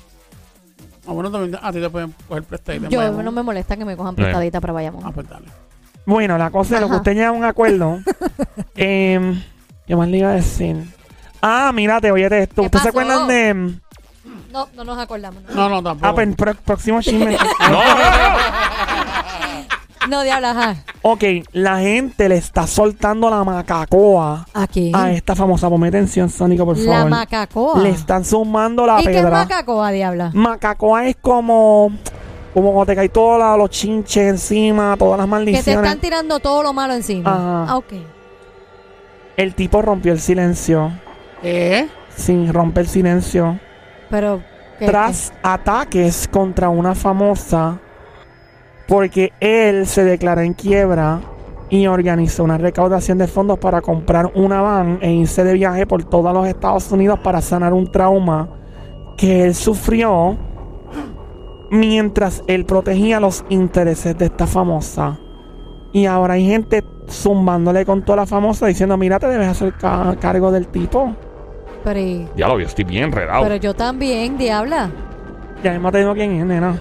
Ah, 1.07 1.13
bueno, 1.13 1.31
también 1.31 1.59
a 1.61 1.73
ti 1.73 1.81
te 1.81 1.91
pueden 1.91 2.15
coger 2.29 2.45
prestadito. 2.45 2.89
Yo 2.89 3.11
no 3.23 3.33
me 3.33 3.43
molesta 3.43 3.77
que 3.77 3.85
me 3.85 3.97
cojan 3.97 4.15
prestadita 4.15 4.61
para 4.61 4.73
Bayamón. 4.73 5.03
Ah, 5.05 5.11
pues 5.13 5.29
dale. 5.29 5.47
Bueno, 6.07 6.39
la 6.39 6.51
cosa 6.51 6.77
es 6.77 6.81
lo 6.81 6.87
que 6.89 6.93
Ajá. 6.95 7.01
usted 7.01 7.15
llega 7.15 7.29
a 7.29 7.33
un 7.33 7.45
acuerdo. 7.45 7.99
eh, 8.77 9.43
¿Qué 9.87 9.97
más 9.97 10.09
le 10.09 10.19
iba 10.19 10.31
a 10.31 10.35
decir? 10.35 10.77
Ah, 11.41 11.71
mírate, 11.75 12.11
oye 12.13 12.27
esto. 12.43 12.63
¿Qué 12.63 12.67
¿Ustedes 12.67 12.83
se 12.83 12.93
pasó? 12.93 13.01
acuerdan 13.01 13.29
de... 13.29 13.55
mm, 13.55 13.81
No, 14.53 14.69
no 14.75 14.85
nos 14.85 14.99
acordamos. 14.99 15.43
No, 15.45 15.55
No, 15.55 15.69
no, 15.69 15.83
tampoco. 15.83 16.07
Ah, 16.07 16.15
pues, 16.15 16.37
pro- 16.37 16.55
próximo 16.55 17.01
chisme. 17.03 17.37
No, 17.71 17.81
no 20.09 20.23
diabla, 20.25 20.51
ajá. 20.51 20.77
ok, 21.03 21.23
la 21.53 21.79
gente 21.79 22.29
le 22.29 22.37
está 22.37 22.67
soltando 22.67 23.31
la 23.31 23.45
macacoa 23.45 24.45
Aquí. 24.53 24.91
a 24.93 25.13
esta 25.13 25.37
famosa. 25.37 25.69
Ponme 25.71 25.89
atención, 25.89 26.29
Sónico, 26.29 26.65
por 26.65 26.77
La 26.77 26.93
favor. 26.95 27.11
macacoa. 27.11 27.81
Le 27.81 27.91
están 27.91 28.25
sumando 28.25 28.85
la 28.85 29.01
¿Y 29.01 29.05
qué 29.05 29.11
es 29.11 29.17
pedra. 29.19 29.31
macacoa, 29.31 29.93
diabla? 29.93 30.31
Macacoa 30.35 31.07
es 31.07 31.17
como... 31.21 31.93
Como 32.55 32.73
cuando 32.73 32.87
te 32.87 32.97
cae 32.97 33.09
todos 33.09 33.59
los 33.59 33.71
chinches 33.71 34.29
encima, 34.29 34.95
todas 34.99 35.17
las 35.19 35.25
Que 35.27 35.31
te 35.31 35.31
maldiciones. 35.31 35.85
están 35.85 36.01
tirando 36.01 36.39
todo 36.39 36.63
lo 36.63 36.73
malo 36.73 36.93
encima. 36.95 37.31
Ajá. 37.31 37.73
Ah, 37.73 37.77
ok. 37.79 37.93
El 39.37 39.55
tipo 39.55 39.81
rompió 39.81 40.13
el 40.13 40.21
silencio. 40.21 40.91
¿Eh? 41.43 41.89
Sin 42.15 42.53
romper 42.53 42.83
el 42.85 42.89
silencio. 42.89 43.59
Pero. 44.11 44.43
¿qué- 44.79 44.87
tras 44.87 45.33
ataques 45.43 46.29
contra 46.29 46.69
una 46.69 46.95
famosa 46.95 47.79
porque 48.89 49.33
él 49.41 49.87
se 49.87 50.05
declaró 50.05 50.41
en 50.43 50.53
quiebra 50.55 51.21
y 51.71 51.87
organizó 51.87 52.45
una 52.45 52.59
recaudación 52.59 53.17
de 53.17 53.27
fondos 53.29 53.59
para 53.59 53.81
comprar 53.81 54.31
una 54.35 54.61
van 54.61 54.99
e 55.01 55.11
irse 55.13 55.45
de 55.45 55.55
viaje 55.55 55.87
por 55.87 56.05
todos 56.05 56.35
los 56.35 56.47
Estados 56.47 56.91
Unidos 56.93 57.19
para 57.21 57.41
sanar 57.41 57.73
un 57.73 57.91
trauma 57.91 58.49
que 59.17 59.45
él 59.45 59.55
sufrió 59.55 60.37
mientras 61.73 62.45
él 62.47 62.65
protegía 62.67 63.19
los 63.19 63.45
intereses 63.49 64.17
de 64.17 64.27
esta 64.27 64.47
famosa. 64.47 65.19
Y 65.93 66.07
ahora 66.07 66.35
hay 66.35 66.47
gente 66.47 66.85
zumbándole 67.09 67.85
con 67.85 68.03
toda 68.05 68.17
la 68.17 68.27
famosa 68.27 68.67
diciendo, 68.67 68.97
mira, 68.97 69.19
te 69.19 69.27
debes 69.27 69.49
hacer 69.49 69.73
ca- 69.75 70.15
cargo 70.21 70.53
del 70.53 70.69
tipo. 70.69 71.07
qué? 71.07 71.81
Pero, 71.85 71.99
y- 72.01 72.29
ya 72.37 72.47
lo 72.47 72.57
vi, 72.57 72.65
estoy 72.65 72.85
bien 72.85 73.05
enredado. 73.05 73.43
pero 73.43 73.57
yo 73.57 73.75
también, 73.75 74.39
diabla. 74.39 74.91
Ya 75.65 75.73
mismo 75.73 75.91
te 75.91 75.99
digo 75.99 76.15
quién 76.15 76.33
es, 76.33 76.45
nena. 76.47 76.81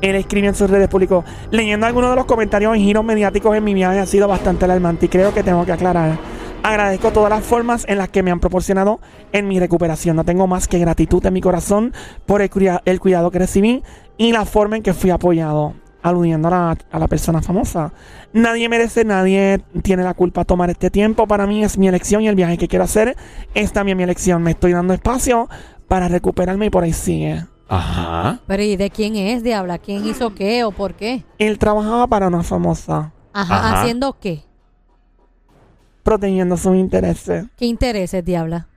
Él 0.00 0.16
escribe 0.16 0.48
en 0.48 0.54
sus 0.54 0.70
redes 0.70 0.88
públicas. 0.88 1.24
Leyendo 1.50 1.86
algunos 1.86 2.10
de 2.10 2.16
los 2.16 2.24
comentarios 2.26 2.76
y 2.76 2.80
giros 2.84 3.04
mediáticos 3.04 3.56
en 3.56 3.64
mi 3.64 3.74
viaje 3.74 3.98
ha 4.00 4.06
sido 4.06 4.28
bastante 4.28 4.64
alarmante 4.64 5.06
y 5.06 5.08
creo 5.08 5.32
que 5.34 5.42
tengo 5.42 5.64
que 5.64 5.72
aclarar. 5.72 6.18
Agradezco 6.62 7.10
todas 7.10 7.28
las 7.30 7.42
formas 7.44 7.84
en 7.88 7.98
las 7.98 8.08
que 8.08 8.22
me 8.22 8.30
han 8.30 8.40
proporcionado 8.40 8.98
en 9.32 9.46
mi 9.48 9.60
recuperación. 9.60 10.16
No 10.16 10.24
tengo 10.24 10.46
más 10.46 10.66
que 10.68 10.78
gratitud 10.78 11.24
en 11.26 11.32
mi 11.34 11.40
corazón 11.42 11.92
por 12.26 12.40
el, 12.42 12.48
cuida- 12.50 12.80
el 12.86 13.00
cuidado 13.00 13.30
que 13.30 13.38
recibí 13.38 13.82
y 14.16 14.32
la 14.32 14.44
forma 14.44 14.76
en 14.76 14.82
que 14.82 14.94
fui 14.94 15.10
apoyado. 15.10 15.74
Aludiendo 16.02 16.48
a 16.48 16.50
la, 16.50 16.76
a 16.92 16.98
la 16.98 17.08
persona 17.08 17.40
famosa. 17.40 17.90
Nadie 18.34 18.68
merece, 18.68 19.06
nadie 19.06 19.62
tiene 19.82 20.02
la 20.02 20.12
culpa 20.12 20.42
de 20.42 20.44
tomar 20.44 20.68
este 20.68 20.90
tiempo. 20.90 21.26
Para 21.26 21.46
mí 21.46 21.64
es 21.64 21.78
mi 21.78 21.88
elección 21.88 22.20
y 22.20 22.28
el 22.28 22.34
viaje 22.34 22.58
que 22.58 22.68
quiero 22.68 22.84
hacer 22.84 23.16
es 23.54 23.72
también 23.72 23.96
mi 23.96 24.04
elección. 24.04 24.42
Me 24.42 24.50
estoy 24.50 24.72
dando 24.72 24.92
espacio 24.92 25.48
para 25.88 26.08
recuperarme 26.08 26.66
y 26.66 26.70
por 26.70 26.84
ahí 26.84 26.92
sigue. 26.92 27.46
Ajá. 27.70 28.40
Pero 28.46 28.62
¿y 28.62 28.76
de 28.76 28.90
quién 28.90 29.16
es, 29.16 29.42
diabla? 29.42 29.78
¿Quién 29.78 30.04
hizo 30.04 30.34
qué 30.34 30.62
o 30.64 30.72
por 30.72 30.92
qué? 30.92 31.24
Él 31.38 31.58
trabajaba 31.58 32.06
para 32.06 32.28
una 32.28 32.42
famosa, 32.42 33.10
Ajá, 33.32 33.56
Ajá. 33.56 33.80
¿haciendo 33.80 34.18
qué? 34.20 34.42
protegiendo 36.02 36.56
sus 36.58 36.76
intereses. 36.76 37.46
¿Qué 37.56 37.64
intereses, 37.64 38.22
diabla? 38.24 38.68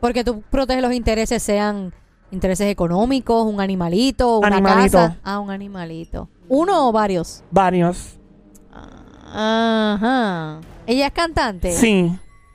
Porque 0.00 0.22
tú 0.22 0.42
proteges 0.48 0.80
los 0.82 0.92
intereses, 0.92 1.42
sean 1.42 1.92
intereses 2.30 2.70
económicos, 2.70 3.46
un 3.46 3.60
animalito, 3.60 4.38
una 4.38 4.48
Animalito. 4.48 4.98
casa. 4.98 5.18
Ah, 5.24 5.38
un 5.40 5.50
animalito. 5.50 6.28
¿Uno 6.48 6.88
o 6.88 6.92
varios? 6.92 7.42
Varios. 7.50 8.18
Ajá. 9.32 10.60
¿Ella 10.86 11.06
es 11.06 11.12
cantante? 11.12 11.72
Sí, 11.72 12.10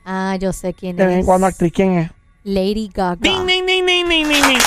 Ah, 0.06 0.36
yo 0.38 0.52
sé 0.52 0.74
quién 0.74 0.96
de 0.96 1.06
vez 1.06 1.14
en 1.14 1.20
es. 1.20 1.26
cuando 1.26 1.46
actriz. 1.46 1.72
¿Quién 1.72 1.92
es? 1.98 2.10
Lady 2.42 2.90
Gaga. 2.92 3.16
Ding, 3.20 3.46
ding, 3.46 3.64
ding, 3.66 3.86
ding, 3.86 4.06
ding, 4.08 4.28
ding. 4.28 4.58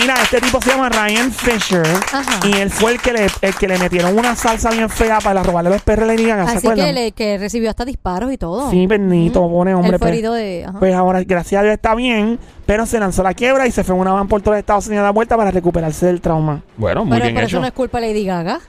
Mira, 0.00 0.14
este 0.22 0.40
tipo 0.40 0.60
se 0.60 0.70
llama 0.70 0.88
Ryan 0.88 1.30
Fisher. 1.30 1.86
Ajá. 2.12 2.40
Y 2.46 2.52
él 2.56 2.70
fue 2.70 2.92
el 2.92 3.00
que 3.00 3.12
le, 3.12 3.26
el 3.42 3.54
que 3.54 3.68
le 3.68 3.78
metieron 3.78 4.18
una 4.18 4.34
salsa 4.34 4.70
bien 4.70 4.88
fea 4.90 5.18
para 5.20 5.42
robarle 5.42 5.70
los 5.70 5.82
perros 5.82 6.04
a 6.08 6.12
Lady 6.12 6.24
Gaga, 6.26 6.46
¿se 6.48 6.56
Así 6.56 6.66
acuerdan? 6.66 6.86
que, 6.86 6.92
le, 6.92 7.12
que 7.12 7.38
recibió 7.38 7.70
hasta 7.70 7.84
disparos 7.84 8.32
y 8.32 8.38
todo. 8.38 8.70
Sí, 8.70 8.86
bendito, 8.86 9.42
Ujú. 9.42 9.54
pone 9.58 9.74
hombre. 9.74 9.98
Fue 9.98 10.08
pues, 10.10 10.22
de... 10.22 10.64
ajá. 10.68 10.78
pues 10.78 10.94
ahora, 10.94 11.22
gracias 11.22 11.60
a 11.60 11.62
Dios, 11.62 11.74
está 11.74 11.94
bien. 11.94 12.38
Pero 12.66 12.86
se 12.86 12.98
lanzó 12.98 13.20
a 13.22 13.24
la 13.24 13.34
quiebra 13.34 13.66
y 13.66 13.70
se 13.70 13.84
fue 13.84 13.94
en 13.94 14.00
una 14.00 14.12
van 14.12 14.26
por 14.26 14.40
todos 14.40 14.54
los 14.54 14.60
Estados 14.60 14.86
Unidos 14.86 15.02
a 15.02 15.04
dar 15.04 15.14
vuelta 15.14 15.36
para 15.36 15.50
recuperarse 15.50 16.06
del 16.06 16.20
trauma. 16.20 16.62
Bueno, 16.76 17.04
muy 17.04 17.12
pero 17.12 17.24
bien 17.24 17.34
pero 17.34 17.46
hecho. 17.46 17.56
eso 17.56 17.60
no 17.60 17.66
es 17.66 17.72
culpa 17.72 18.00
de 18.00 18.08
Lady 18.08 18.24
Gaga. 18.24 18.60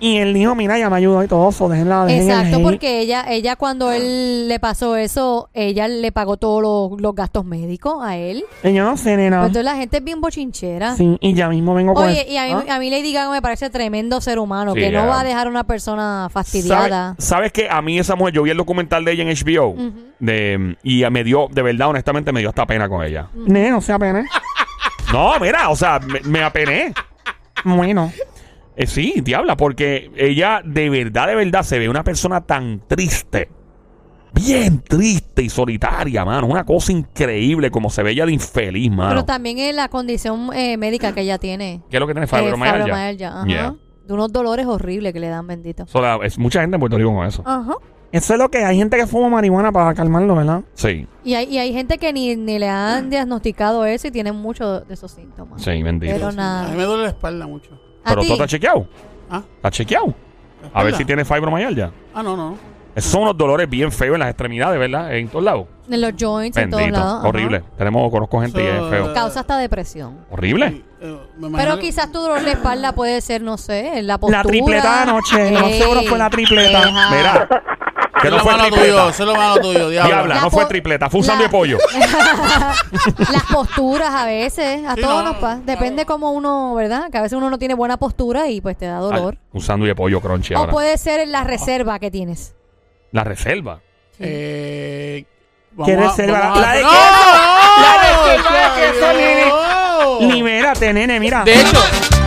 Y 0.00 0.18
él 0.18 0.34
dijo, 0.34 0.54
mira, 0.54 0.76
ya 0.78 0.90
me 0.90 0.96
ayudó 0.96 1.22
y 1.22 1.28
todo 1.28 1.48
eso, 1.48 1.68
déjenla, 1.68 2.04
dejen 2.04 2.30
el 2.30 2.30
Exacto, 2.38 2.62
porque 2.62 3.00
ella, 3.00 3.24
ella 3.28 3.56
cuando 3.56 3.90
él 3.92 4.48
le 4.48 4.58
pasó 4.60 4.96
eso, 4.96 5.48
ella 5.54 5.88
le 5.88 6.12
pagó 6.12 6.36
todos 6.36 6.60
los, 6.60 7.00
los 7.00 7.14
gastos 7.14 7.44
médicos 7.44 7.98
a 8.02 8.16
él. 8.16 8.44
Y 8.62 8.72
yo 8.74 8.84
no 8.84 8.96
sé, 8.96 9.16
nena. 9.16 9.36
entonces 9.38 9.64
la 9.64 9.76
gente 9.76 9.98
es 9.98 10.04
bien 10.04 10.20
bochinchera. 10.20 10.94
Sí, 10.96 11.16
y 11.20 11.32
ya 11.34 11.48
mismo 11.48 11.74
vengo 11.74 11.94
con 11.94 12.06
Oye, 12.08 12.26
y 12.28 12.36
a 12.36 12.44
mí, 12.46 12.64
¿Ah? 12.68 12.74
a 12.74 12.78
mí 12.78 12.90
Lady 12.90 13.12
Gaga 13.12 13.30
me 13.30 13.40
parece 13.40 13.70
tremendo 13.70 14.20
ser 14.20 14.38
humano, 14.38 14.74
Sí, 14.74 14.80
que 14.80 14.90
no 14.90 15.06
va 15.06 15.20
a 15.20 15.24
dejar 15.24 15.46
a 15.46 15.50
una 15.50 15.64
persona 15.64 16.28
fastidiada. 16.30 17.14
¿Sabe- 17.18 17.22
¿Sabes 17.34 17.52
qué? 17.52 17.68
A 17.70 17.80
mí 17.80 17.98
esa 17.98 18.14
mujer, 18.16 18.34
yo 18.34 18.42
vi 18.42 18.50
el 18.50 18.56
documental 18.58 19.04
de 19.04 19.12
ella 19.12 19.22
en 19.22 19.28
HBO 19.30 19.74
de, 20.18 20.76
y 20.82 21.04
me 21.10 21.24
dio, 21.24 21.48
de 21.50 21.62
verdad, 21.62 21.88
honestamente, 21.88 22.30
me 22.32 22.40
dio 22.40 22.50
hasta 22.50 22.66
pena 22.66 22.88
con 22.88 23.02
ella. 23.04 23.28
Nene, 23.34 23.70
no 23.70 23.80
sea 23.80 23.98
pena. 23.98 24.26
No, 25.12 25.38
mira, 25.38 25.68
o 25.68 25.76
sea, 25.76 26.00
me, 26.00 26.18
me 26.20 26.42
apené. 26.42 26.92
Bueno. 27.64 28.10
Eh, 28.76 28.86
sí, 28.86 29.14
diabla, 29.22 29.56
porque 29.56 30.10
ella 30.16 30.60
de 30.64 30.90
verdad, 30.90 31.28
de 31.28 31.34
verdad 31.36 31.62
se 31.62 31.78
ve 31.78 31.88
una 31.88 32.02
persona 32.04 32.40
tan 32.40 32.80
triste. 32.88 33.48
Bien 34.32 34.80
triste 34.82 35.42
y 35.42 35.48
solitaria, 35.48 36.24
mano. 36.24 36.48
Una 36.48 36.64
cosa 36.64 36.90
increíble 36.90 37.70
como 37.70 37.88
se 37.88 38.02
ve 38.02 38.10
ella 38.10 38.26
de 38.26 38.32
infeliz, 38.32 38.90
mano. 38.90 39.10
Pero 39.10 39.24
también 39.24 39.58
es 39.58 39.72
la 39.76 39.88
condición 39.88 40.50
eh, 40.52 40.76
médica 40.76 41.12
que 41.14 41.20
ella 41.20 41.38
tiene. 41.38 41.82
¿Qué 41.88 41.98
es 41.98 42.00
lo 42.00 42.06
que 42.08 42.14
tiene 42.14 42.24
Eh, 42.24 42.28
fibromialgia? 42.28 42.82
fibromialgia, 42.84 43.28
ajá. 43.28 43.46
Yeah. 43.46 43.74
De 44.06 44.12
unos 44.12 44.32
dolores 44.32 44.66
horribles 44.66 45.12
que 45.12 45.20
le 45.20 45.28
dan, 45.28 45.46
bendito. 45.46 45.86
So, 45.86 46.00
la- 46.02 46.18
es 46.24 46.36
mucha 46.36 46.60
gente 46.62 46.74
en 46.74 46.80
Puerto 46.80 46.98
Rico 46.98 47.14
con 47.14 47.24
eso. 47.26 47.42
Ajá. 47.46 47.74
Eso 48.10 48.32
es 48.34 48.38
lo 48.38 48.48
que 48.50 48.64
hay 48.64 48.76
gente 48.76 48.96
que 48.96 49.06
fuma 49.06 49.28
marihuana 49.28 49.70
para 49.72 49.94
calmarlo, 49.94 50.34
¿verdad? 50.34 50.62
Sí, 50.74 51.06
Y 51.24 51.34
hay, 51.34 51.46
y 51.46 51.58
hay 51.58 51.72
gente 51.72 51.98
que 51.98 52.12
ni, 52.12 52.34
ni 52.36 52.58
le 52.58 52.68
han 52.68 53.10
diagnosticado 53.10 53.84
eso 53.86 54.08
y 54.08 54.10
tienen 54.10 54.34
muchos 54.36 54.86
de 54.86 54.94
esos 54.94 55.12
síntomas. 55.12 55.62
sí, 55.62 55.80
bendito. 55.82 56.12
Pero 56.12 56.26
A 56.26 56.30
mí 56.30 56.36
nada. 56.36 56.68
me 56.76 56.82
duele 56.84 57.04
la 57.04 57.08
espalda 57.10 57.46
mucho. 57.46 57.70
¿A 58.04 58.10
Pero 58.10 58.20
ti? 58.22 58.26
tú 58.28 58.32
estás 58.34 58.48
chequeado. 58.50 58.86
¿Ah? 59.30 59.42
¿Estás 59.56 59.72
chequeado? 59.72 60.14
¿La 60.74 60.80
A 60.80 60.82
ver 60.84 60.94
si 60.94 61.04
tiene 61.04 61.24
fibromialgia. 61.24 61.90
Ah, 62.14 62.22
no, 62.22 62.36
no. 62.36 62.50
no. 62.50 62.74
Esos 62.94 63.10
son 63.10 63.22
unos 63.22 63.36
dolores 63.36 63.68
bien 63.68 63.90
feos 63.90 64.14
en 64.14 64.20
las 64.20 64.28
extremidades, 64.28 64.78
¿verdad? 64.78 65.12
En 65.16 65.26
todos 65.28 65.44
lados. 65.44 65.66
En 65.90 66.00
los 66.00 66.12
joints, 66.18 66.56
en 66.56 66.70
todos 66.70 66.88
lados. 66.90 67.18
ajá. 67.18 67.28
Horrible. 67.28 67.64
Tenemos, 67.76 68.08
conozco 68.10 68.40
gente 68.40 68.62
y 68.62 68.66
es 68.68 68.74
Eso- 68.76 68.88
feo. 68.90 69.12
Causa 69.14 69.40
hasta 69.40 69.58
depresión. 69.58 70.18
Horrible. 70.30 70.84
Eh, 71.00 71.18
Pero 71.56 71.74
que- 71.74 71.80
quizás 71.82 72.12
tu 72.12 72.20
dolor 72.20 72.40
de 72.42 72.52
espalda 72.52 72.92
puede 72.92 73.20
ser, 73.20 73.42
no 73.42 73.58
sé, 73.58 74.00
la 74.02 74.16
postura. 74.18 74.44
La 74.44 74.48
tripleta 74.48 74.92
de 75.04 75.10
anoche, 75.10 75.48
Ey, 75.48 75.78
seguro 75.80 76.02
fue 76.04 76.18
la 76.18 76.30
tripleta. 76.30 76.86
deja. 76.86 77.10
Mira. 77.10 77.48
Que 78.24 78.28
Eso 78.28 78.36
no 78.36 78.36
es 78.36 78.44
lo 78.44 78.50
fue 78.50 78.52
malo 78.56 78.68
tuyo, 78.70 78.80
tripleta. 78.82 79.08
eso 79.10 79.22
es 79.22 79.28
lo 79.28 79.34
malo 79.34 79.60
tuyo, 79.60 79.88
diablo. 79.90 80.08
Diabla, 80.14 80.34
La 80.36 80.40
no 80.40 80.50
fue 80.50 80.64
tripleta, 80.66 81.10
fue 81.10 81.20
un 81.20 81.26
la- 81.26 81.36
de 81.36 81.48
pollo. 81.48 81.78
Las 83.32 83.42
posturas 83.52 84.10
a 84.14 84.24
veces, 84.24 84.80
a 84.86 84.94
Sí, 84.94 85.00
todos 85.02 85.22
no, 85.24 85.30
nos 85.32 85.36
pasa. 85.38 85.60
Depende 85.64 86.06
cómo 86.06 86.30
uno, 86.32 86.74
¿verdad? 86.74 87.10
Que 87.10 87.18
a 87.18 87.22
veces 87.22 87.36
uno 87.36 87.50
no 87.50 87.58
tiene 87.58 87.74
buena 87.74 87.96
postura 87.96 88.48
y 88.48 88.60
pues 88.60 88.76
te 88.78 88.86
da 88.86 88.98
dolor. 88.98 89.34
Ay, 89.38 89.48
un 89.52 89.60
sándwich 89.60 89.88
de 89.88 89.94
pollo 89.94 90.20
crunchy 90.20 90.54
o 90.54 90.58
ahora. 90.58 90.72
puede 90.72 90.96
ser 90.98 91.20
en 91.20 91.32
la 91.32 91.44
reserva 91.44 91.98
que 91.98 92.10
tienes. 92.10 92.54
La 93.12 93.24
reserva. 93.24 93.80
Eh, 94.18 95.24
¿Qué 95.84 95.96
vamos 95.96 96.04
a- 96.04 96.08
reserva? 96.22 96.38
vamos 96.38 96.58
a- 96.58 96.60
La 96.62 96.72
de 96.74 96.82
¡No! 96.82 96.88
queso. 96.90 97.00
La 97.80 97.92
de 97.98 98.36
queso, 98.36 98.50
¡No! 98.50 98.56
de 98.56 98.92
queso, 98.92 99.12
nene. 99.12 99.44
¡No! 99.48 100.20
Libérate, 100.34 100.92
nene, 100.92 101.20
mira. 101.20 101.42
De 101.44 101.60
hecho, 101.60 101.78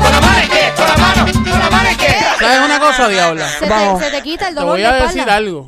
Con 0.02 0.12
la 0.12 0.22
mano 0.22 0.40
izquierda, 0.44 0.76
con 0.76 0.88
la 0.88 0.98
mano, 0.98 1.26
con 1.34 1.60
la 1.60 1.70
mano 1.70 1.90
izquierda. 1.92 2.36
¿sabes 2.40 2.60
una 2.66 2.80
cosa, 2.80 3.08
diabla? 3.08 3.48
Se 3.48 3.60
te, 3.66 3.70
Vamos. 3.70 4.04
se 4.04 4.12
te 4.12 4.22
quita 4.22 4.48
el 4.50 4.54
Te 4.54 4.60
dolor 4.60 4.74
voy 4.74 4.82
de 4.82 4.88
a 4.88 4.90
espalda. 4.98 5.14
decir 5.14 5.30
algo. 5.32 5.68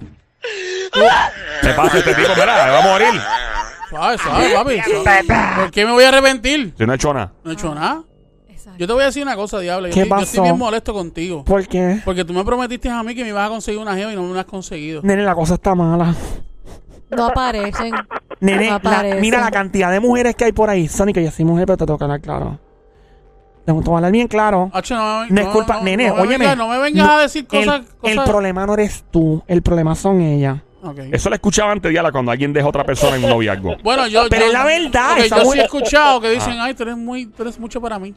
¿Qué 1.62 1.70
pasa 1.76 1.98
este 1.98 2.14
tipo? 2.16 2.30
Mira, 2.36 2.72
va 2.72 2.80
a 2.80 2.82
morir. 2.82 3.22
Suave, 3.90 4.18
suave, 4.18 4.54
papi. 4.54 4.82
suave. 4.82 5.24
¿Por 5.58 5.72
qué 5.72 5.86
me 5.86 5.92
voy 5.92 6.04
a 6.04 6.10
arrepentir? 6.10 6.74
Si 6.78 6.86
no 6.86 6.94
he 6.94 6.96
hecho 6.96 7.14
nada. 7.14 7.32
No 7.44 7.52
he 7.52 7.54
hecho 7.54 7.74
nada. 7.74 8.04
Yo 8.78 8.88
te 8.88 8.94
voy 8.94 9.02
a 9.02 9.06
decir 9.08 9.24
una 9.24 9.36
cosa, 9.36 9.60
diablo. 9.60 9.88
Yo, 9.88 9.94
¿Qué 9.94 10.02
estoy, 10.02 10.18
yo 10.18 10.24
estoy 10.24 10.38
pasó? 10.38 10.44
bien 10.44 10.58
molesto 10.58 10.94
contigo. 10.94 11.44
¿Por 11.44 11.68
qué? 11.68 12.00
Porque 12.06 12.24
tú 12.24 12.34
me 12.34 12.46
prometiste 12.46 12.90
a 12.90 13.02
mí 13.04 13.14
que 13.16 13.24
me 13.24 13.30
ibas 13.30 13.46
a 13.48 13.50
conseguir 13.50 13.80
una 13.82 13.96
jeva 13.96 14.14
y 14.14 14.16
no 14.16 14.24
me 14.24 14.34
la 14.36 14.42
has 14.42 14.46
conseguido. 14.46 15.02
Nene, 15.04 15.24
la 15.24 15.36
cosa 15.36 15.56
está 15.56 15.76
mala. 15.76 16.14
No 17.10 17.26
aparecen. 17.26 17.94
Nene, 18.40 18.66
No 18.66 18.70
la- 18.70 18.76
aparece. 18.76 19.20
mira 19.22 19.42
la 19.42 19.52
cantidad 19.52 19.92
de 19.92 20.00
mujeres 20.00 20.36
que 20.36 20.46
hay 20.46 20.52
por 20.52 20.70
ahí. 20.70 20.88
Sonic, 20.88 21.18
yo 21.20 21.32
soy 21.32 21.44
mujer, 21.46 21.66
pero 21.66 21.78
te 21.78 21.86
toca 21.88 22.06
hablar 22.06 22.22
claro. 22.22 22.60
Te 23.66 23.72
voy 23.72 23.84
a 23.86 23.96
hablar 23.98 24.12
bien 24.12 24.28
claro. 24.28 24.70
Hacho, 24.74 24.96
no, 24.96 25.26
me- 25.26 25.30
No 25.32 25.42
es 25.42 25.48
culpa, 25.48 25.82
nene, 25.82 26.08
no 26.10 26.16
me 26.16 26.22
óyeme. 26.22 26.46
vengas- 26.46 26.58
no 26.58 26.68
me 26.70 26.78
vengas 26.80 27.06
No, 27.08 27.14
a 27.14 27.22
decir 27.22 27.48
cosas. 27.48 27.76
el, 27.82 27.86
cosas. 27.98 28.18
el 28.18 28.24
problema 28.24 28.66
no 28.66 28.74
eres 28.76 29.04
tú, 29.12 29.44
el 29.48 29.62
problema 29.62 29.96
son 29.96 30.22
ellas. 30.22 30.60
Eso 31.12 31.30
lo 31.30 31.36
escuchaba 31.36 31.72
antes, 31.72 31.92
Diala, 31.92 32.12
cuando 32.12 32.32
alguien 32.32 32.54
deja 32.54 32.66
a 32.66 32.70
otra 32.70 32.84
persona 32.86 33.16
en 33.18 33.24
un 33.24 33.30
noviazgo. 33.30 33.76
Bueno, 33.84 34.08
yo. 34.08 34.24
Pero 34.30 34.44
yo- 34.44 34.48
es 34.48 34.54
la 34.54 34.64
verdad, 34.66 35.12
ok, 35.14 35.18
esa 35.26 35.44
yo 35.44 35.52
sí 35.52 35.60
he 35.60 35.64
escuchado 35.64 36.22
que 36.22 36.30
dicen, 36.32 36.54
Ah. 36.60 36.66
ay, 36.66 36.74
tú 36.74 36.84
eres, 36.84 36.98
muy, 36.98 37.26
tú 37.26 37.44
eres 37.44 37.60
mucho 37.60 37.80
para 37.82 38.00
mí. 38.00 38.14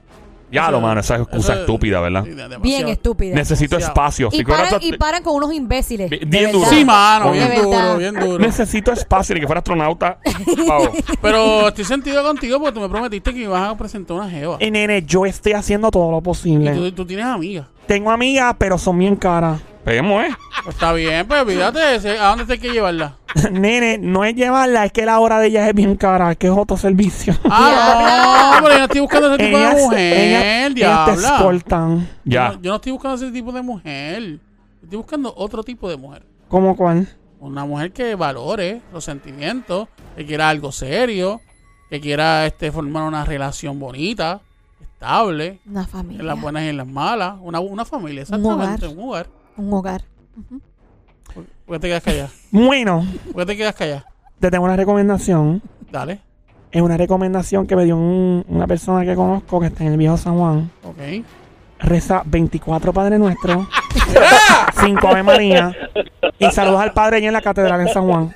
Ya 0.50 0.70
lo, 0.70 0.82
mano, 0.82 1.00
esa 1.00 1.14
es 1.14 1.22
excusa 1.22 1.52
eso- 1.54 1.60
estúpida, 1.62 1.98
¿verdad? 2.02 2.24
de-. 2.24 2.58
Bien 2.58 2.86
estúpida. 2.88 3.34
Necesito 3.34 3.76
Demasiado. 3.78 3.92
espacio. 3.92 4.28
Y 4.32 4.44
paran, 4.44 4.66
otro- 4.74 4.78
y 4.86 4.92
paran 4.98 5.22
con 5.22 5.34
unos 5.36 5.50
imbéciles. 5.54 6.10
Bien 6.10 6.28
de 6.28 6.52
duro. 6.52 6.68
Sí, 6.68 6.84
mano, 6.84 7.32
bien 7.32 7.48
De 7.48 7.56
duro, 7.62 7.96
bien 7.96 8.14
duro. 8.14 8.38
Necesito 8.38 8.92
espacio, 8.92 9.34
ni 9.34 9.40
que 9.40 9.46
fuera 9.46 9.60
astronauta. 9.60 10.18
Pero 11.22 11.68
estoy 11.68 11.84
sentido 11.84 12.22
contigo 12.22 12.58
porque 12.58 12.72
tú 12.74 12.80
me 12.80 12.88
prometiste 12.90 13.30
que 13.32 13.38
me 13.38 13.44
ibas 13.44 13.68
a 13.70 13.76
presentar 13.76 14.16
una 14.16 14.28
jeva. 14.28 14.58
Y 14.60 14.70
nene, 14.70 15.02
yo 15.06 15.24
estoy 15.24 15.52
haciendo 15.52 15.90
todo 15.90 16.10
lo 16.10 16.18
Y 16.18 16.22
posible. 16.22 16.72
tú, 16.74 16.92
tú 16.92 17.06
tienes 17.06 17.24
amigas. 17.26 17.66
Tengo 17.86 18.10
amigas, 18.10 18.54
pero 18.58 18.76
son 18.78 18.98
bien 18.98 19.16
caras. 19.16 19.60
Peguemos, 19.84 20.24
¿eh? 20.24 20.28
Pues 20.62 20.76
está 20.76 20.92
bien, 20.92 21.26
pues 21.26 21.42
olvídate. 21.42 21.96
ese- 21.96 22.18
¿A 22.18 22.28
dónde 22.28 22.44
te 22.44 22.52
hay 22.52 22.58
que 22.60 22.70
llevarla? 22.70 23.16
nene, 23.50 23.98
no 23.98 24.24
es 24.24 24.34
llevarla, 24.36 24.84
es 24.84 24.92
que 24.92 25.04
la 25.04 25.18
hora 25.18 25.40
de 25.40 25.48
ellas 25.48 25.68
es 25.68 25.74
bien 25.74 25.96
cara, 25.96 26.30
es 26.32 26.36
que 26.38 26.46
es 26.46 26.52
otro 26.56 26.76
servicio. 26.76 27.34
Ah, 27.50 28.58
no, 28.58 28.62
pero 28.62 28.74
yo 28.74 28.78
no 28.78 28.84
estoy 28.84 29.00
buscando 29.00 29.34
ese 29.34 29.44
tipo 29.44 29.58
de 29.58 29.64
ellas, 29.64 29.82
mujer, 29.82 29.98
ellas- 30.18 30.42
ellas 30.44 30.68
te 30.68 30.74
diabla. 30.74 31.36
escoltan. 31.36 32.08
Ya. 32.24 32.48
Yo, 32.50 32.54
no, 32.56 32.62
yo 32.62 32.70
no 32.70 32.76
estoy 32.76 32.92
buscando 32.92 33.16
ese 33.16 33.32
tipo 33.32 33.50
de 33.52 33.62
mujer. 33.62 34.38
Estoy 34.82 34.96
buscando 34.98 35.34
otro 35.36 35.64
tipo 35.64 35.88
de 35.90 35.96
mujer. 35.96 36.24
¿Cómo 36.48 36.76
cuál? 36.76 37.08
Una 37.40 37.64
mujer 37.64 37.92
que 37.92 38.14
valore 38.14 38.82
los 38.92 39.02
sentimientos, 39.04 39.88
que 40.16 40.24
quiera 40.24 40.48
algo 40.48 40.70
serio, 40.70 41.40
que 41.90 42.00
quiera 42.00 42.46
este 42.46 42.70
formar 42.70 43.02
una 43.02 43.24
relación 43.24 43.80
bonita, 43.80 44.40
estable, 44.80 45.58
Una 45.66 45.80
en 45.80 45.88
familia. 45.88 46.22
las 46.22 46.40
buenas 46.40 46.62
y 46.62 46.68
en 46.68 46.76
las 46.76 46.86
malas. 46.86 47.34
Una, 47.40 47.58
una 47.58 47.84
familia, 47.84 48.22
exactamente, 48.22 48.86
un 48.86 49.08
hogar. 49.08 49.26
Un 49.56 49.72
hogar. 49.72 50.02
¿Por 51.34 51.44
por 51.66 51.76
qué 51.76 51.80
te 51.80 51.88
quedas 51.88 52.02
callada? 52.02 52.28
Bueno, 52.50 53.06
¿Por 53.32 53.42
qué 53.42 53.46
te 53.52 53.56
quedas 53.56 53.74
callada? 53.74 54.06
te 54.40 54.50
tengo 54.50 54.64
una 54.64 54.76
recomendación. 54.76 55.62
Dale. 55.90 56.20
Es 56.70 56.80
una 56.82 56.96
recomendación 56.96 57.66
que 57.66 57.76
me 57.76 57.84
dio 57.84 57.96
un- 57.96 58.44
una 58.48 58.66
persona 58.66 59.04
que 59.04 59.14
conozco 59.14 59.60
que 59.60 59.66
está 59.66 59.84
en 59.84 59.92
el 59.92 59.98
viejo 59.98 60.16
San 60.16 60.36
Juan. 60.38 60.70
Ok. 60.84 60.98
Reza 61.80 62.22
24 62.24 62.92
Padre 62.92 63.18
Nuestro, 63.18 63.66
5 64.80 65.08
Ave 65.08 65.22
María 65.24 65.72
y 66.38 66.50
saludos 66.52 66.80
al 66.80 66.92
Padre 66.92 67.16
allá 67.16 67.26
en 67.26 67.32
la 67.32 67.42
Catedral 67.42 67.80
en 67.80 67.88
San 67.88 68.06
Juan. 68.06 68.34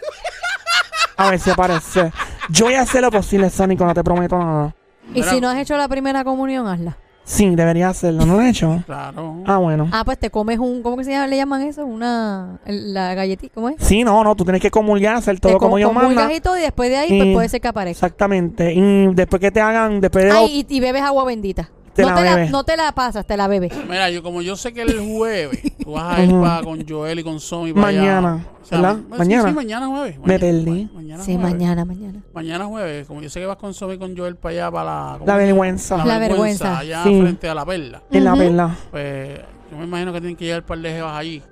A 1.16 1.30
ver 1.30 1.38
si 1.40 1.50
aparece. 1.50 2.12
Yo 2.50 2.66
voy 2.66 2.74
a 2.74 2.82
hacer 2.82 3.02
lo 3.02 3.10
posible, 3.10 3.48
Sónico, 3.50 3.84
no 3.86 3.94
te 3.94 4.02
prometo 4.04 4.36
nada. 4.38 4.74
Y 5.10 5.20
Mira. 5.20 5.30
si 5.30 5.40
no 5.40 5.48
has 5.48 5.56
hecho 5.58 5.76
la 5.76 5.88
primera 5.88 6.24
comunión, 6.24 6.66
hazla. 6.66 6.96
Sí, 7.28 7.56
debería 7.56 7.88
hacerlo. 7.88 8.24
¿No 8.24 8.36
lo 8.36 8.42
he 8.42 8.50
hecho? 8.50 8.82
Claro. 8.86 9.42
Ah, 9.46 9.56
bueno. 9.58 9.88
Ah, 9.90 10.04
pues 10.04 10.16
te 10.16 10.30
comes 10.30 10.60
un, 10.60 10.80
¿cómo 10.80 10.96
que 10.96 11.02
se 11.02 11.10
llama? 11.10 11.26
le 11.26 11.36
llaman 11.36 11.62
eso? 11.62 11.84
Una, 11.84 12.60
la 12.64 13.14
galletita, 13.14 13.52
¿cómo 13.52 13.68
es? 13.68 13.74
Sí, 13.80 14.04
no, 14.04 14.22
no, 14.22 14.36
tú 14.36 14.44
tienes 14.44 14.62
que 14.62 14.70
comulgar, 14.70 15.16
hacer 15.16 15.40
todo 15.40 15.54
te 15.54 15.58
como 15.58 15.72
com- 15.72 15.80
yo 15.80 15.88
comulgas 15.88 16.14
manda. 16.14 16.34
y 16.34 16.40
todo 16.40 16.56
y 16.56 16.60
después 16.60 16.88
de 16.88 16.96
ahí 16.98 17.08
pues 17.08 17.26
Y- 17.26 17.34
puede 17.34 17.48
ser 17.48 17.60
que 17.60 17.66
aparezca. 17.68 18.06
Exactamente. 18.06 18.72
Y 18.72 19.08
después 19.12 19.40
que 19.40 19.50
te 19.50 19.60
hagan, 19.60 20.00
después 20.00 20.24
de... 20.26 20.30
Ay, 20.30 20.64
y, 20.68 20.76
y 20.76 20.78
bebes 20.80 21.02
agua 21.02 21.24
bendita. 21.24 21.68
Te 21.96 22.02
no, 22.02 22.08
la 22.10 22.14
te 22.16 22.24
la, 22.24 22.34
bebes. 22.36 22.50
no 22.50 22.64
te 22.64 22.76
la 22.76 22.92
pasas, 22.92 23.26
te 23.26 23.36
la 23.36 23.48
bebes. 23.48 23.72
Mira, 23.88 24.10
yo 24.10 24.22
como 24.22 24.42
yo 24.42 24.54
sé 24.54 24.72
que 24.74 24.82
el 24.82 25.00
jueves 25.00 25.60
tú 25.82 25.92
vas 25.92 26.18
a 26.18 26.22
ir 26.22 26.30
Ujú. 26.32 26.42
pa- 26.42 26.60
con 26.62 26.86
Joel 26.86 27.18
y 27.18 27.24
con 27.24 27.40
Somi 27.40 27.72
para 27.72 27.88
allá. 27.88 28.00
Mañana, 28.20 28.46
¿verdad? 28.70 28.96
sí, 28.96 29.18
Mañana. 29.18 29.48
Sí, 29.48 29.54
mañana 29.54 29.86
jueves. 29.88 30.18
Me 30.18 30.26
Mañana- 30.26 30.40
perdí. 30.40 30.90
Mañana 30.94 31.24
Sí, 31.24 31.34
jueves. 31.36 31.52
mañana, 31.52 31.84
mañana. 31.84 32.20
Mañana 32.34 32.64
jueves, 32.66 33.06
como 33.06 33.22
yo 33.22 33.30
sé 33.30 33.40
que 33.40 33.46
vas 33.46 33.56
con 33.56 33.72
Somi 33.74 33.94
y 33.94 33.98
con 33.98 34.16
Joel 34.16 34.36
para 34.36 34.52
allá, 34.52 34.70
para 34.70 34.84
la... 34.84 35.12
¿cómo 35.18 35.26
La 35.26 35.36
vergüenza. 35.36 36.04
La 36.04 36.18
vergüenza. 36.18 36.78
Allá 36.78 37.02
Sí. 37.04 37.20
frente 37.20 37.48
a 37.48 37.54
la 37.54 37.64
perla. 37.64 38.02
En 38.10 38.24
la 38.24 38.32
Ujú. 38.34 38.40
perla. 38.42 38.76
Pues 38.90 39.40
yo 39.70 39.76
me 39.78 39.84
imagino 39.84 40.12
que 40.12 40.20
tienen 40.20 40.36
que 40.36 40.44
llegar 40.44 40.60
un 40.60 40.66
par 40.66 40.78
de 40.78 40.90
jevas 40.92 41.16
allí. 41.16 41.42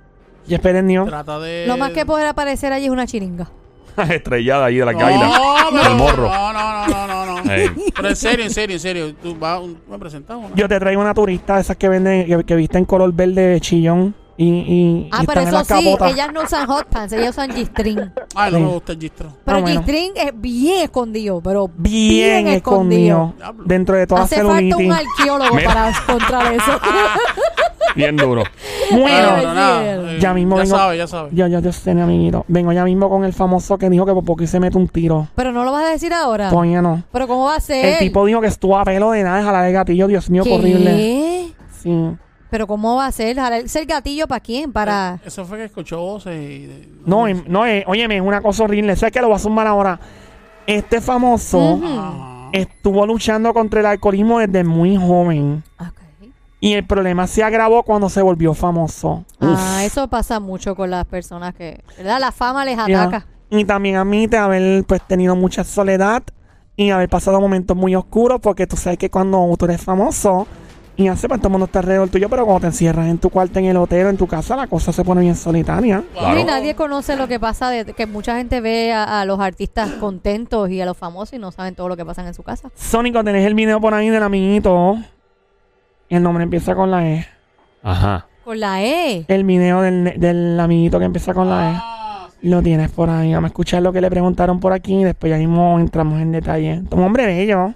Y 0.47 0.53
esperen 0.53 0.87
Dios. 0.87 1.07
Trata 1.07 1.39
de... 1.39 1.65
Lo 1.67 1.75
más 1.77 1.89
que 1.91 2.05
puede 2.05 2.27
aparecer 2.27 2.71
allí 2.71 2.85
es 2.85 2.91
una 2.91 3.07
chiringa. 3.07 3.49
Estrellada 4.09 4.65
ahí 4.65 4.75
de 4.77 4.85
la 4.85 4.91
No, 4.91 4.99
gaila. 4.99 5.31
pero- 5.71 5.83
Del 5.83 5.95
morro. 5.95 6.29
No, 6.29 6.53
no, 6.53 6.87
no, 6.87 6.87
no, 6.87 7.04
Pero 7.95 8.09
en 8.09 8.15
serio, 8.15 8.45
en 8.45 8.51
serio, 8.51 8.75
en 8.75 8.79
serio. 8.79 9.15
Tú 9.15 9.35
vas, 9.37 9.61
un- 9.61 9.77
me 9.89 9.97
presentas 9.99 10.37
una. 10.37 10.55
Yo 10.55 10.67
te 10.67 10.79
traigo 10.79 11.01
una 11.01 11.13
turista 11.13 11.55
de 11.55 11.61
esas 11.61 11.77
que 11.77 11.87
venden, 11.89 12.25
que, 12.27 12.43
que 12.43 12.55
visten 12.55 12.85
color 12.85 13.13
verde 13.13 13.59
chillón 13.61 14.13
y, 14.37 14.45
y, 14.47 15.09
Ah, 15.11 15.19
y 15.23 15.25
pero 15.27 15.41
eso 15.41 15.63
sí, 15.63 15.95
ellas 16.07 16.29
no 16.33 16.41
usan 16.43 16.67
hot 16.67 16.85
pants, 16.87 17.13
ellas 17.13 17.29
usan 17.29 17.51
G-string. 17.51 18.11
Ay, 18.35 18.51
no 18.51 18.57
Sí. 18.57 18.63
me 18.63 18.69
gusta 18.69 18.91
el 18.93 18.99
gistro. 18.99 19.29
Pero 19.45 19.57
Ah, 19.57 19.61
bueno. 19.61 19.79
G-string 19.81 20.11
es 20.15 20.31
bien 20.35 20.81
escondido, 20.83 21.41
pero 21.41 21.69
Bien, 21.77 22.47
escondido. 22.47 23.33
Diablo. 23.37 23.63
Dentro 23.65 23.95
de 23.95 24.07
toda 24.07 24.23
Hace 24.23 24.37
falta 24.43 24.51
un 24.51 24.59
celulitis. 24.69 24.91
arqueólogo 25.19 25.55
para 25.65 25.89
encontrar 25.89 26.53
eso. 26.53 26.71
Bien 27.95 28.17
duro. 28.17 28.43
Bueno, 28.91 29.07
cielo. 29.37 30.09
eh, 30.09 30.17
Ya 30.19 30.33
mismo 30.33 30.57
ya 30.57 30.63
vengo- 30.63 30.75
sabes, 30.77 30.97
ya 30.97 31.07
sabes. 31.07 31.31
yo, 31.33 31.47
yo, 31.47 31.59
yo 31.61 31.71
sé, 31.71 31.95
mi 31.95 32.01
amiguito. 32.01 32.43
Vengo 32.49 32.73
ya 32.73 32.83
mismo 32.83 33.09
con 33.09 33.23
el 33.23 33.31
famoso 33.31 33.77
que 33.77 33.89
dijo 33.89 34.05
que 34.05 34.11
por 34.11 34.25
poco 34.25 34.45
se 34.45 34.59
mete 34.59 34.77
un 34.77 34.89
tiro. 34.89 35.27
pero 35.35 35.53
no 35.53 35.63
lo 35.63 35.71
vas 35.71 35.85
a 35.85 35.89
decir 35.91 36.11
ahora. 36.13 36.49
Todavía 36.49 36.81
no. 36.81 37.03
Pero 37.13 37.25
¿cómo 37.27 37.45
va 37.45 37.55
a 37.55 37.59
ser? 37.61 37.85
El 37.85 37.99
tipo 37.99 38.25
dijo 38.25 38.41
que 38.41 38.47
estuvo 38.47 38.77
a 38.77 38.83
pelo 38.83 39.11
de 39.11 39.23
nada, 39.23 39.41
jalar 39.43 39.65
el 39.67 39.71
gatillo. 39.73 40.07
Dios 40.07 40.29
mío, 40.29 40.43
qué 40.43 40.49
¿Qué? 40.49 40.55
horrible. 40.55 41.53
Sí. 41.81 41.93
Pero 42.49 42.67
¿cómo 42.67 42.95
va 42.95 43.07
a 43.07 43.11
ser? 43.11 43.35
¿Jalarse 43.35 43.79
el 43.79 43.85
gatillo 43.85 44.27
para 44.27 44.39
quién? 44.39 44.71
Para... 44.71 45.19
Eso 45.25 45.45
fue 45.45 45.57
que 45.57 45.63
escuchó 45.65 45.99
voces 45.99 46.35
y... 46.35 46.65
de- 46.67 46.87
No, 47.05 47.25
no, 47.47 47.65
eh, 47.65 47.83
óyeme, 47.87 48.17
es 48.17 48.21
una 48.21 48.41
cosa 48.41 48.63
horrible. 48.63 48.95
¿Sabes 48.95 49.11
que 49.13 49.21
lo 49.21 49.27
voy 49.27 49.35
a 49.35 49.39
sumar 49.39 49.67
ahora? 49.67 49.99
Este 50.67 51.01
famoso 51.01 51.57
Ujú. 51.59 51.85
Ah. 51.87 52.49
estuvo 52.51 53.05
luchando 53.05 53.53
contra 53.53 53.79
el 53.81 53.85
alcoholismo 53.87 54.39
desde 54.39 54.63
muy 54.63 54.95
joven. 54.95 55.63
Ok. 55.79 56.29
Y 56.59 56.73
el 56.73 56.85
problema 56.85 57.27
se 57.27 57.43
agravó 57.43 57.83
cuando 57.83 58.09
se 58.09 58.21
volvió 58.21 58.53
famoso. 58.53 59.23
Ah, 59.41 59.81
eso 59.83 60.07
pasa 60.07 60.39
mucho 60.39 60.75
con 60.75 60.89
las 60.89 61.05
personas 61.05 61.53
que, 61.53 61.83
¿verdad? 61.97 62.19
La 62.19 62.31
fama 62.31 62.63
les 62.65 62.77
Ya. 62.87 63.03
ataca. 63.03 63.25
Y 63.51 63.63
también 63.65 63.97
admite 63.97 64.37
haber 64.37 64.83
pues 64.85 65.01
tenido 65.07 65.35
mucha 65.35 65.63
soledad 65.63 66.23
y 66.75 66.89
haber 66.89 67.07
pasado 67.09 67.39
momentos 67.39 67.77
muy 67.77 67.95
oscuros 67.95 68.39
porque 68.41 68.65
tú 68.65 68.75
sabes 68.75 68.97
que 68.97 69.09
cuando 69.11 69.53
tú 69.57 69.65
eres 69.65 69.81
famoso 69.81 70.47
y 70.97 71.07
hace 71.07 71.27
pues 71.27 71.39
todo 71.39 71.49
el 71.49 71.51
mundo 71.53 71.65
está 71.65 71.79
alrededor 71.79 72.09
tuyo, 72.09 72.29
pero 72.29 72.45
cuando 72.45 72.61
te 72.61 72.67
encierras 72.67 73.07
en 73.07 73.17
tu 73.17 73.29
cuarto, 73.29 73.59
en 73.59 73.65
el 73.65 73.77
hotel, 73.77 74.05
o 74.05 74.09
en 74.09 74.17
tu 74.17 74.27
casa, 74.27 74.55
la 74.55 74.67
cosa 74.67 74.93
se 74.93 75.03
pone 75.03 75.21
bien 75.21 75.35
solitaria. 75.35 76.03
Claro. 76.13 76.39
Y 76.39 76.43
nadie 76.43 76.75
conoce 76.75 77.15
lo 77.15 77.27
que 77.27 77.39
pasa, 77.39 77.69
de, 77.69 77.85
que 77.85 78.05
mucha 78.05 78.37
gente 78.37 78.61
ve 78.61 78.93
a, 78.93 79.21
a 79.21 79.25
los 79.25 79.39
artistas 79.39 79.89
contentos 79.99 80.69
y 80.69 80.81
a 80.81 80.85
los 80.85 80.97
famosos 80.97 81.33
y 81.33 81.39
no 81.39 81.51
saben 81.51 81.75
todo 81.75 81.89
lo 81.89 81.97
que 81.97 82.05
pasa 82.05 82.25
en 82.25 82.33
su 82.33 82.43
casa. 82.43 82.69
Sónico, 82.75 83.23
tenés 83.23 83.45
el 83.45 83.55
video 83.55 83.81
por 83.81 83.93
ahí 83.93 84.09
del 84.09 84.23
amiguito. 84.23 84.97
El 86.09 86.23
nombre 86.23 86.43
empieza 86.43 86.75
con 86.75 86.91
la 86.91 87.07
E. 87.07 87.27
Ajá. 87.83 88.27
Con 88.43 88.59
la 88.59 88.83
E. 88.83 89.25
El 89.27 89.43
video 89.43 89.81
del, 89.81 90.59
amiguito 90.59 90.99
que 90.99 91.05
empieza 91.05 91.33
con 91.33 91.49
la 91.49 91.71
E. 91.71 92.47
Lo 92.47 92.61
tienes 92.61 92.91
por 92.91 93.09
ahí. 93.09 93.33
Vamos 93.33 93.47
a 93.47 93.51
escuchar 93.51 93.81
lo 93.81 93.91
que 93.91 94.01
le 94.01 94.09
preguntaron 94.09 94.59
por 94.59 94.71
aquí 94.71 95.01
y 95.01 95.03
después 95.03 95.31
ya 95.31 95.37
mismo 95.37 95.79
entramos 95.79 96.21
en 96.21 96.31
detalle. 96.31 96.83
Un 96.91 97.03
hombre 97.03 97.25
bello. 97.25 97.73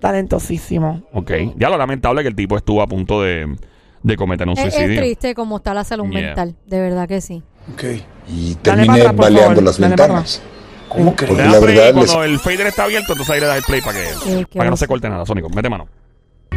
Talentosísimo. 0.00 1.02
Ok. 1.12 1.32
Ya 1.56 1.68
lo 1.70 1.76
lamentable 1.78 2.22
que 2.22 2.28
el 2.28 2.36
tipo 2.36 2.56
estuvo 2.56 2.82
a 2.82 2.86
punto 2.86 3.22
de, 3.22 3.56
de 4.02 4.16
cometer 4.16 4.46
un 4.48 4.56
Es, 4.56 4.66
es 4.66 4.74
suicidio. 4.74 5.00
triste 5.00 5.34
como 5.34 5.56
está 5.58 5.74
la 5.74 5.84
salud 5.84 6.06
Yeah. 6.10 6.20
mental, 6.28 6.54
de 6.66 6.80
verdad 6.80 7.08
que 7.08 7.20
sí. 7.20 7.42
Ok. 7.74 7.84
Y 8.28 8.54
terminé 8.56 9.00
atrás, 9.00 9.16
baleando 9.16 9.48
favor. 9.48 9.62
las 9.64 9.78
Dale 9.78 9.88
ventanas. 9.96 10.42
¿Cómo 10.88 11.14
Porque 11.14 11.26
Le 11.26 11.42
da 11.42 11.50
la 11.50 11.58
verdad, 11.60 11.92
cuando 11.94 12.22
les- 12.22 12.30
el 12.30 12.38
fader 12.38 12.66
está 12.68 12.84
abierto, 12.84 13.12
entonces 13.12 13.34
ahí 13.34 13.40
le 13.40 13.46
das 13.46 13.58
el 13.58 13.64
play 13.64 13.80
para 13.82 13.98
que, 13.98 14.46
para 14.54 14.64
que 14.64 14.70
no 14.70 14.76
se 14.76 14.86
corte 14.86 15.08
nada, 15.08 15.26
Sónico. 15.26 15.48
Mete 15.50 15.68
mano. 15.68 15.86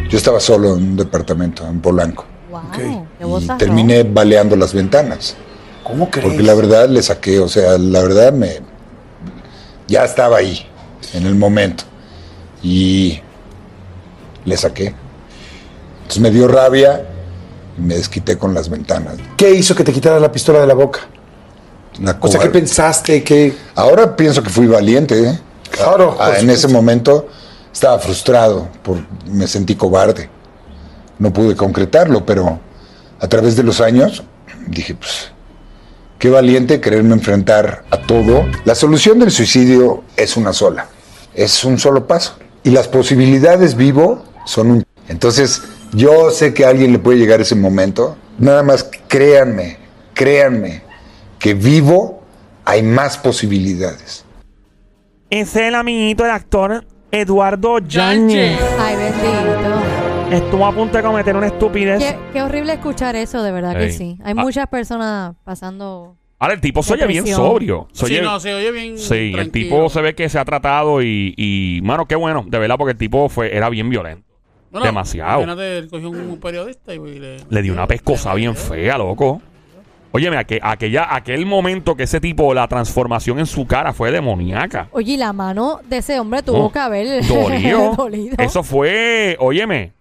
yo 0.10 0.18
estaba 0.18 0.40
solo 0.40 0.76
en 0.78 0.84
un 0.84 0.96
departamento 0.98 1.68
en 1.68 1.82
Polanco. 1.82 2.26
Wow, 2.50 3.42
Y 3.42 3.48
terminé 3.58 4.04
baleando 4.04 4.56
las 4.56 4.74
ventanas. 4.74 5.36
¿Cómo 5.84 6.10
crees? 6.10 6.28
Porque 6.28 6.44
la 6.44 6.54
verdad 6.54 6.88
le 6.90 7.02
saqué, 7.02 7.40
o 7.40 7.48
sea, 7.50 7.78
la 7.78 8.02
verdad 8.02 8.32
me. 8.34 8.60
Ya 9.88 10.06
estaba 10.06 10.38
ahí, 10.38 10.66
en 11.14 11.26
el 11.26 11.36
momento. 11.36 11.84
Y. 12.64 13.20
Le 14.46 14.58
saqué. 14.58 14.94
Entonces 16.02 16.22
me 16.22 16.32
dio 16.32 16.48
rabia 16.48 17.06
y 17.78 17.82
me 17.82 17.96
desquité 17.96 18.38
con 18.38 18.54
las 18.54 18.70
ventanas. 18.70 19.16
¿Qué 19.38 19.52
hizo 19.52 19.76
que 19.76 19.84
te 19.84 19.94
quitara 19.94 20.20
la 20.20 20.32
pistola 20.32 20.60
de 20.60 20.68
la 20.68 20.74
boca? 20.74 21.02
Una 22.00 22.18
O 22.20 22.28
sea, 22.28 22.40
¿qué 22.40 22.50
pensaste? 22.50 23.24
¿Qué? 23.24 23.54
Ahora 23.76 24.16
pienso 24.16 24.42
que 24.42 24.50
fui 24.50 24.68
valiente, 24.68 25.30
¿eh? 25.30 25.40
Claro, 25.70 26.18
Ah, 26.20 26.34
en 26.38 26.50
ese 26.50 26.68
momento 26.68 27.28
estaba 27.72 27.98
frustrado, 28.00 28.68
por, 28.84 28.98
me 29.26 29.48
sentí 29.48 29.76
cobarde. 29.76 30.30
No 31.18 31.32
pude 31.32 31.56
concretarlo, 31.56 32.26
pero 32.26 32.60
a 33.20 33.28
través 33.28 33.56
de 33.56 33.64
los 33.64 33.80
años 33.80 34.24
dije, 34.68 34.96
pues, 34.96 35.32
qué 36.20 36.30
valiente 36.30 36.82
quererme 36.82 37.14
enfrentar 37.14 37.84
a 37.90 37.98
todo. 37.98 38.46
La 38.66 38.76
solución 38.76 39.20
del 39.20 39.32
suicidio 39.32 40.04
es 40.18 40.36
una 40.36 40.54
sola, 40.54 40.88
es 41.34 41.64
un 41.64 41.80
solo 41.80 42.08
paso. 42.08 42.36
Y 42.64 42.72
las 42.72 42.88
posibilidades 42.88 43.76
vivo 43.76 44.24
son 44.46 44.72
un... 44.72 44.84
Entonces, 45.08 45.64
yo 45.94 46.30
sé 46.32 46.54
que 46.54 46.66
a 46.66 46.70
alguien 46.70 46.92
le 46.92 47.00
puede 47.00 47.18
llegar 47.18 47.42
ese 47.42 47.56
momento. 47.56 48.18
Nada 48.38 48.64
más 48.64 48.90
créanme, 49.08 49.78
créanme, 50.14 50.82
que 51.40 51.54
vivo 51.54 52.22
hay 52.66 52.82
más 52.84 53.18
posibilidades. 53.18 54.26
Ese 55.30 55.62
es 55.62 55.68
el 55.68 55.76
amiguito 55.76 56.24
del 56.24 56.32
actor 56.34 56.86
Eduardo 57.12 57.80
Yáñez. 57.80 58.60
Ay, 58.80 58.96
bendito. 58.96 59.82
Estuvo 60.32 60.66
a 60.66 60.74
punto 60.74 60.96
de 60.98 61.04
cometer 61.04 61.36
una 61.36 61.48
estupidez. 61.48 62.00
Qué, 62.00 62.18
qué 62.32 62.42
horrible 62.42 62.74
escuchar 62.74 63.16
eso, 63.18 63.44
de 63.44 63.52
verdad 63.52 63.76
que 63.76 63.86
Ey. 63.86 63.92
sí. 63.92 64.18
Hay 64.24 64.34
Ah. 64.38 64.42
muchas 64.42 64.68
personas 64.68 65.36
pasando... 65.44 66.16
Ahora, 66.40 66.54
el 66.56 66.62
tipo 66.62 66.82
se 66.82 66.94
oye 66.94 67.06
bien 67.06 67.24
Depresión. 67.26 67.48
sobrio. 67.52 67.88
Se 67.92 68.06
Sí, 68.08 68.14
oye- 68.14 68.22
no, 68.24 68.40
se 68.40 68.54
oye 68.54 68.72
bien 68.72 68.98
Sí, 68.98 69.14
el 69.14 69.34
tranquilo. 69.34 69.52
tipo 69.76 69.90
se 69.90 70.02
ve 70.02 70.16
que 70.16 70.28
se 70.30 70.40
ha 70.40 70.46
tratado 70.46 71.04
y, 71.04 71.34
y 71.38 71.82
mano, 71.84 72.08
qué 72.08 72.16
bueno, 72.16 72.46
de 72.48 72.58
verdad, 72.58 72.78
porque 72.78 72.94
el 72.94 72.98
tipo 72.98 73.30
fue, 73.30 73.56
era 73.56 73.70
bien 73.70 73.90
violento. 73.90 74.26
Bueno, 74.72 74.86
demasiado. 74.86 75.42
imagínate, 75.44 75.78
él 75.80 75.90
cogió 75.90 76.10
un 76.10 76.40
periodista 76.40 76.94
y 76.94 77.00
le... 77.20 77.38
Le 77.50 77.62
dio 77.62 77.74
una 77.74 77.88
pescosa 77.88 78.34
bien 78.34 78.56
fea, 78.56 78.98
loco. 78.98 79.42
Óyeme, 80.14 80.38
aqu- 80.38 80.60
aquella, 80.62 81.14
aquel 81.16 81.46
momento 81.46 81.96
que 81.96 82.04
ese 82.04 82.20
tipo, 82.20 82.54
la 82.54 82.68
transformación 82.68 83.40
en 83.40 83.46
su 83.46 83.66
cara 83.66 83.94
fue 83.94 84.12
demoníaca. 84.12 84.90
Oye, 84.92 85.14
y 85.14 85.18
la 85.18 85.32
mano 85.34 85.80
de 85.88 85.98
ese 85.98 86.20
hombre 86.20 86.44
tuvo 86.44 86.58
No, 86.64 86.72
que 86.72 86.80
haber 86.80 87.26
dolido. 87.28 88.36
Eso 88.38 88.62
fue, 88.64 89.38
óyeme. 89.40 89.94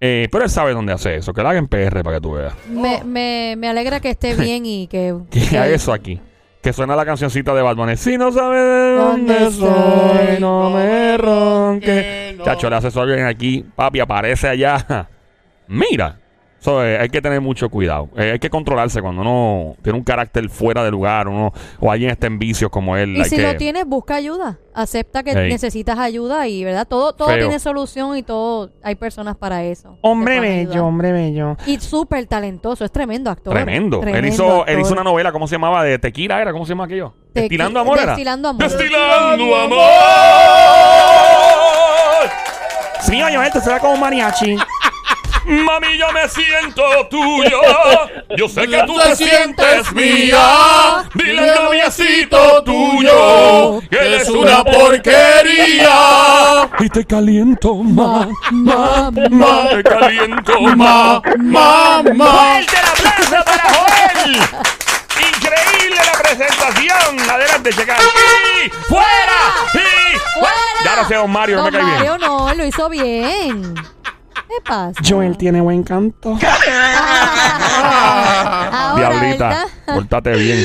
eh, 0.00 0.28
pero 0.30 0.44
él 0.44 0.50
sabe 0.50 0.72
dónde 0.74 0.92
hace 0.92 1.16
eso. 1.16 1.32
Que 1.32 1.42
lo 1.42 1.48
haga 1.48 1.58
en 1.58 1.66
PR 1.66 2.02
para 2.04 2.16
que 2.16 2.20
tú 2.20 2.32
veas. 2.32 2.54
Me, 2.68 3.02
me, 3.04 3.54
me 3.58 3.68
alegra 3.68 3.98
que 4.00 4.10
esté 4.10 4.34
bien 4.40 4.64
y 4.64 4.86
que... 4.86 5.14
Que 5.30 5.58
haga 5.58 5.66
eso 5.68 5.92
aquí. 5.92 6.20
Que 6.62 6.72
suena 6.72 6.94
la 6.96 7.04
cancioncita 7.04 7.52
de 7.54 7.62
Batman. 7.62 7.96
Si 7.96 8.16
no 8.18 8.30
sabes 8.32 8.60
de 8.62 8.94
dónde 8.96 9.34
¿Dónde 9.40 9.50
soy, 9.56 10.40
no 10.40 10.70
me 10.70 11.16
ronque. 11.16 12.17
Chacho, 12.54 12.70
le 12.70 12.76
hace 12.76 12.88
eso 12.88 13.00
a 13.00 13.02
alguien 13.04 13.26
aquí. 13.26 13.64
Papi, 13.74 14.00
aparece 14.00 14.48
allá. 14.48 15.08
Mira. 15.68 16.18
So, 16.60 16.84
eh, 16.84 16.98
hay 16.98 17.08
que 17.08 17.22
tener 17.22 17.40
mucho 17.40 17.68
cuidado. 17.70 18.08
Eh, 18.16 18.32
hay 18.32 18.38
que 18.40 18.50
controlarse 18.50 19.00
cuando 19.00 19.20
uno 19.22 19.76
tiene 19.80 19.96
un 19.96 20.02
carácter 20.04 20.48
fuera 20.50 20.82
de 20.82 20.90
lugar 20.90 21.28
uno, 21.28 21.52
o 21.78 21.92
alguien 21.92 22.10
está 22.10 22.26
en 22.26 22.40
vicios 22.40 22.68
como 22.68 22.96
él. 22.96 23.16
Y 23.16 23.20
hay 23.20 23.28
si 23.28 23.36
que- 23.36 23.42
lo 23.42 23.56
tienes, 23.56 23.86
busca 23.86 24.16
ayuda. 24.16 24.58
Acepta 24.74 25.22
que 25.22 25.30
Ey. 25.30 25.50
necesitas 25.52 26.00
ayuda 26.00 26.48
y, 26.48 26.64
¿verdad? 26.64 26.84
Todo, 26.88 27.12
todo 27.12 27.28
Feo. 27.28 27.38
tiene 27.38 27.60
solución 27.60 28.16
y 28.16 28.24
todo 28.24 28.70
hay 28.82 28.96
personas 28.96 29.36
para 29.36 29.62
eso. 29.62 29.98
Hombre 30.00 30.40
bello, 30.40 30.70
ayudar. 30.70 30.80
hombre 30.80 31.12
bello. 31.12 31.56
Y 31.66 31.78
súper 31.78 32.26
talentoso, 32.26 32.84
es 32.84 32.90
tremendo 32.90 33.30
actor. 33.30 33.54
Tremendo. 33.54 33.98
Él 33.98 34.02
Tremendo 34.02 34.28
hizo, 34.28 34.46
él 34.66 34.74
actor. 34.74 34.80
hizo 34.80 34.92
una 34.94 35.04
novela, 35.04 35.30
¿cómo 35.30 35.46
se 35.46 35.54
llamaba? 35.54 35.84
De 35.84 35.96
tequila, 36.00 36.40
¿era? 36.42 36.50
¿Cómo 36.50 36.64
se 36.66 36.70
llama 36.70 36.86
aquello? 36.86 37.14
Tequi- 37.32 37.42
Destilando 37.42 37.78
amor, 37.78 37.98
¿era? 37.98 38.06
Destilando 38.12 38.48
amor. 38.48 38.62
Destilando 38.64 39.56
amor. 39.56 41.17
Sí, 43.00 43.22
oye, 43.22 43.46
esto 43.46 43.60
se 43.60 43.72
ve 43.72 43.78
como 43.80 43.94
un 43.94 44.00
mariachi. 44.00 44.56
Mami, 45.48 45.96
yo 45.96 46.12
me 46.12 46.28
siento 46.28 46.82
tuyo. 47.08 47.58
Yo 48.36 48.46
sé 48.48 48.68
que 48.68 48.82
tú 48.82 48.98
te 48.98 49.16
sientes 49.16 49.90
mía. 49.92 51.04
Dile 51.14 51.50
al 51.50 51.64
noviecito 51.64 52.62
tuyo 52.64 53.80
que 53.88 53.96
eres 53.96 54.28
una 54.28 54.62
porquería. 54.62 56.68
Y 56.80 56.90
te 56.90 57.02
caliento, 57.06 57.76
ma, 57.76 58.28
ma, 58.50 59.10
ma. 59.10 59.68
Te 59.70 59.82
caliento, 59.82 60.60
ma, 60.76 61.22
ma, 61.38 62.02
ma. 62.14 62.26
¡Fuerte 62.26 62.76
el 62.76 63.08
aplauso 63.08 63.44
para 63.44 63.72
Joel! 63.72 64.36
Presentación. 66.36 67.30
Adelante, 67.30 67.70
checar. 67.70 67.98
¡Y 68.00 68.68
fuera! 68.88 69.06
¡Y 69.74 70.18
¡Fuera! 70.38 70.56
Ya 70.84 70.96
no 70.96 71.08
sé, 71.08 71.14
don 71.14 71.30
Mario, 71.30 71.56
no 71.56 71.64
me 71.64 71.70
cae 71.70 71.84
bien. 71.84 71.96
Mario 71.96 72.18
no, 72.18 72.50
él 72.50 72.58
lo 72.58 72.66
hizo 72.66 72.88
bien. 72.88 73.74
¿Qué 73.74 74.54
pasa? 74.64 74.92
Joel 75.06 75.36
tiene 75.36 75.60
buen 75.60 75.82
canto. 75.82 76.38
Ahora, 78.70 78.96
Diablita, 78.96 79.48
¿verdad? 79.48 79.66
pórtate 79.86 80.32
bien. 80.32 80.64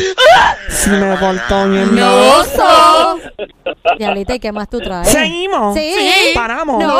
Si 0.69 0.89
me 0.89 1.17
portó 1.17 1.67
bien. 1.69 1.99
Oso. 2.01 3.19
Diablita, 3.97 4.35
¿y 4.35 4.39
qué 4.39 4.51
más 4.51 4.69
tú 4.69 4.79
traes? 4.79 5.09
¿Seguimos? 5.09 5.75
Sí. 5.75 6.31
¿Paramos? 6.33 6.83
No. 6.83 6.93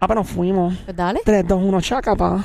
Ah, 0.00 0.06
pero 0.06 0.22
fuimos. 0.22 0.74
Pues 0.84 0.96
dale. 0.96 1.20
3, 1.24 1.46
2, 1.46 1.60
1, 1.60 1.80
chaca, 1.80 2.14
pa. 2.14 2.44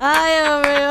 Ay, 0.00 0.32
Dios 0.42 0.66
mío. 0.66 0.90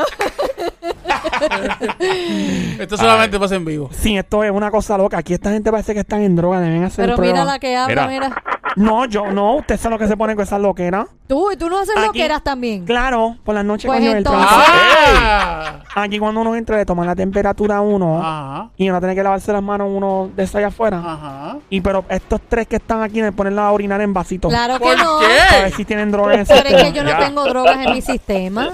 Esto 2.78 2.96
solamente 2.96 3.38
pasa 3.38 3.56
en 3.56 3.64
vivo. 3.64 3.90
Sí, 3.92 4.16
esto 4.16 4.44
es 4.44 4.50
una 4.50 4.70
cosa 4.70 4.96
loca. 4.96 5.18
Aquí 5.18 5.34
esta 5.34 5.50
gente 5.50 5.70
parece 5.70 5.94
que 5.94 6.00
están 6.00 6.22
en 6.22 6.36
droga. 6.36 6.60
Deben 6.60 6.84
hacer 6.84 7.06
Pero 7.06 7.18
mira 7.18 7.32
pruebas. 7.32 7.46
la 7.46 7.58
que 7.58 7.76
habla, 7.76 8.06
Mira. 8.06 8.28
mira. 8.28 8.42
No, 8.76 9.04
yo 9.06 9.30
no. 9.32 9.56
Usted 9.56 9.78
sabe 9.78 9.94
lo 9.94 9.98
que 9.98 10.06
se 10.08 10.16
pone 10.16 10.34
con 10.34 10.44
esas 10.44 10.60
loqueras. 10.60 11.06
Tú, 11.26 11.50
y 11.52 11.56
tú 11.56 11.68
no 11.70 11.78
haces 11.78 11.94
lo 11.96 12.08
Aquí- 12.10 12.18
que 12.18 12.24
eras 12.24 12.42
también. 12.42 12.84
Claro, 12.84 13.36
por 13.44 13.54
las 13.54 13.64
noches 13.64 13.86
Pues 13.86 14.00
Joel. 14.00 14.18
entonces- 14.18 14.48
trabaja. 14.48 15.82
Ah. 15.94 16.02
Aquí 16.02 16.18
cuando 16.18 16.40
uno 16.40 16.54
entra 16.56 16.76
le 16.76 16.86
toman 16.86 17.06
la 17.06 17.14
temperatura 17.16 17.78
a 17.78 17.80
uno 17.80 18.20
Ajá. 18.20 18.70
y 18.76 18.88
uno 18.88 18.98
tiene 19.00 19.14
que 19.14 19.22
lavarse 19.22 19.52
las 19.52 19.62
manos 19.62 19.88
uno 19.92 20.30
de 20.36 20.42
esa 20.44 20.58
allá 20.58 20.68
afuera. 20.68 20.98
Ajá. 21.04 21.56
Y 21.68 21.80
pero 21.80 22.04
estos 22.08 22.40
tres 22.48 22.66
que 22.68 22.76
están 22.76 23.02
aquí 23.02 23.20
me 23.22 23.32
ponen 23.32 23.58
a 23.58 23.70
orinar 23.72 24.00
en 24.00 24.12
vasitos. 24.12 24.50
Claro 24.50 24.74
que 24.78 24.84
¿Por 24.84 24.98
no. 24.98 25.18
A 25.18 25.20
ver 25.20 25.64
qué? 25.66 25.72
si 25.76 25.84
tienen 25.84 26.10
droga 26.12 26.34
en 26.34 26.40
el 26.40 26.46
Pero 26.46 26.68
es 26.68 26.82
que 26.84 26.92
yo 26.92 27.02
no 27.04 27.10
Ya. 27.10 27.18
tengo 27.18 27.44
drogas 27.44 27.86
en 27.86 27.92
mi 27.92 28.02
sistema. 28.02 28.70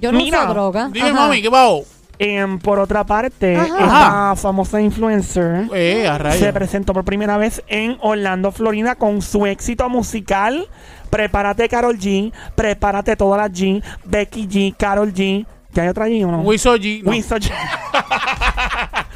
Yo 0.00 0.12
no 0.12 0.18
Mira, 0.18 0.40
uso 0.44 0.54
droga. 0.54 0.88
Dime, 0.92 1.08
Ajá. 1.10 1.20
mami, 1.20 1.42
¿qué 1.42 1.50
pasó? 1.50 1.80
Em, 2.22 2.58
por 2.58 2.78
otra 2.78 3.02
parte, 3.02 3.56
Ajá. 3.56 3.64
esta 3.64 4.36
famosa 4.36 4.78
influencer 4.78 5.68
Eh, 5.72 6.06
a 6.06 6.32
se 6.32 6.52
presentó 6.52 6.92
por 6.92 7.02
primera 7.02 7.38
vez 7.38 7.62
en 7.66 7.96
Orlando, 8.02 8.52
Florida, 8.52 8.94
con 8.94 9.22
su 9.22 9.46
éxito 9.46 9.88
musical. 9.88 10.68
Prepárate, 11.08 11.66
Carol 11.70 11.98
G. 11.98 12.30
Prepárate 12.54 13.16
todas 13.16 13.40
las 13.40 13.50
G. 13.58 13.82
Becky 14.04 14.46
G, 14.46 14.74
Carol 14.76 15.14
G. 15.14 15.46
¿Ya 15.72 15.84
hay 15.84 15.88
otra 15.88 16.08
G 16.08 16.22
o 16.26 16.30
no? 16.30 16.40
Wiso 16.42 16.76
G. 16.76 17.02
no. 17.02 17.10
Wiso 17.10 17.36
G. 17.36 17.50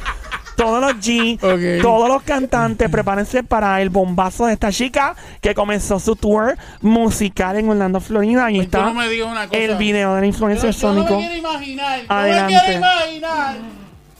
todos 0.55 0.81
los 0.81 0.93
G, 0.95 1.37
todos 1.81 2.07
los 2.09 2.23
cantantes, 2.23 2.89
prepárense 2.89 3.43
para 3.43 3.81
el 3.81 3.89
bombazo 3.89 4.45
de 4.45 4.53
esta 4.53 4.71
chica 4.71 5.15
que 5.41 5.53
comenzó 5.53 5.99
su 5.99 6.15
tour 6.15 6.57
musical 6.81 7.57
en 7.57 7.69
Orlando, 7.69 7.99
Florida. 7.99 8.45
Ahí 8.45 8.55
Pues 8.55 8.65
está 8.67 8.85
no 8.85 8.93
me 8.93 9.07
digas 9.09 9.27
una 9.31 9.47
cosa. 9.47 9.57
el 9.59 9.75
video 9.75 10.13
del 10.15 10.23
Yo, 10.23 10.27
influencer 10.27 10.71
yo 10.71 10.93
no 10.93 11.03
sónico. 11.03 11.15
me 11.15 11.27
quiero 11.27 11.35
imaginar. 11.35 11.99
No 12.09 12.15
Adelante. 12.15 12.53
me 12.53 12.59
quiero 12.59 12.77
imaginar. 12.77 13.55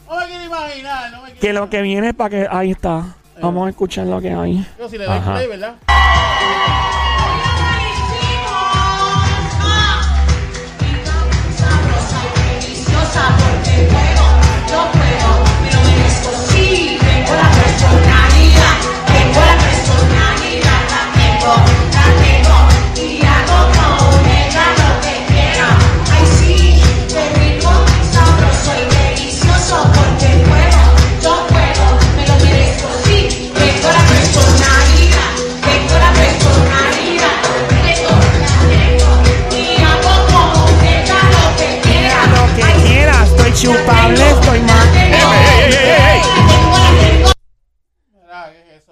No 0.07 0.15
me 0.19 0.25
quiero 0.27 0.43
imaginar. 0.45 1.11
No 1.11 1.17
me 1.21 1.25
quiero 1.29 1.39
Que 1.41 1.53
lo 1.53 1.69
que 1.69 1.81
viene 1.81 2.13
para 2.13 2.29
que. 2.29 2.47
Ahí 2.51 2.71
está. 2.71 3.15
Vamos 3.41 3.67
a 3.67 3.69
escuchar 3.69 4.07
lo 4.07 4.21
que 4.21 4.31
hay. 4.31 4.65
Yo 4.79 4.87
si 4.87 4.97
le 4.97 5.05
doy 5.05 5.17
Ajá. 5.17 5.33
play, 5.33 5.47
¿verdad? 5.47 5.75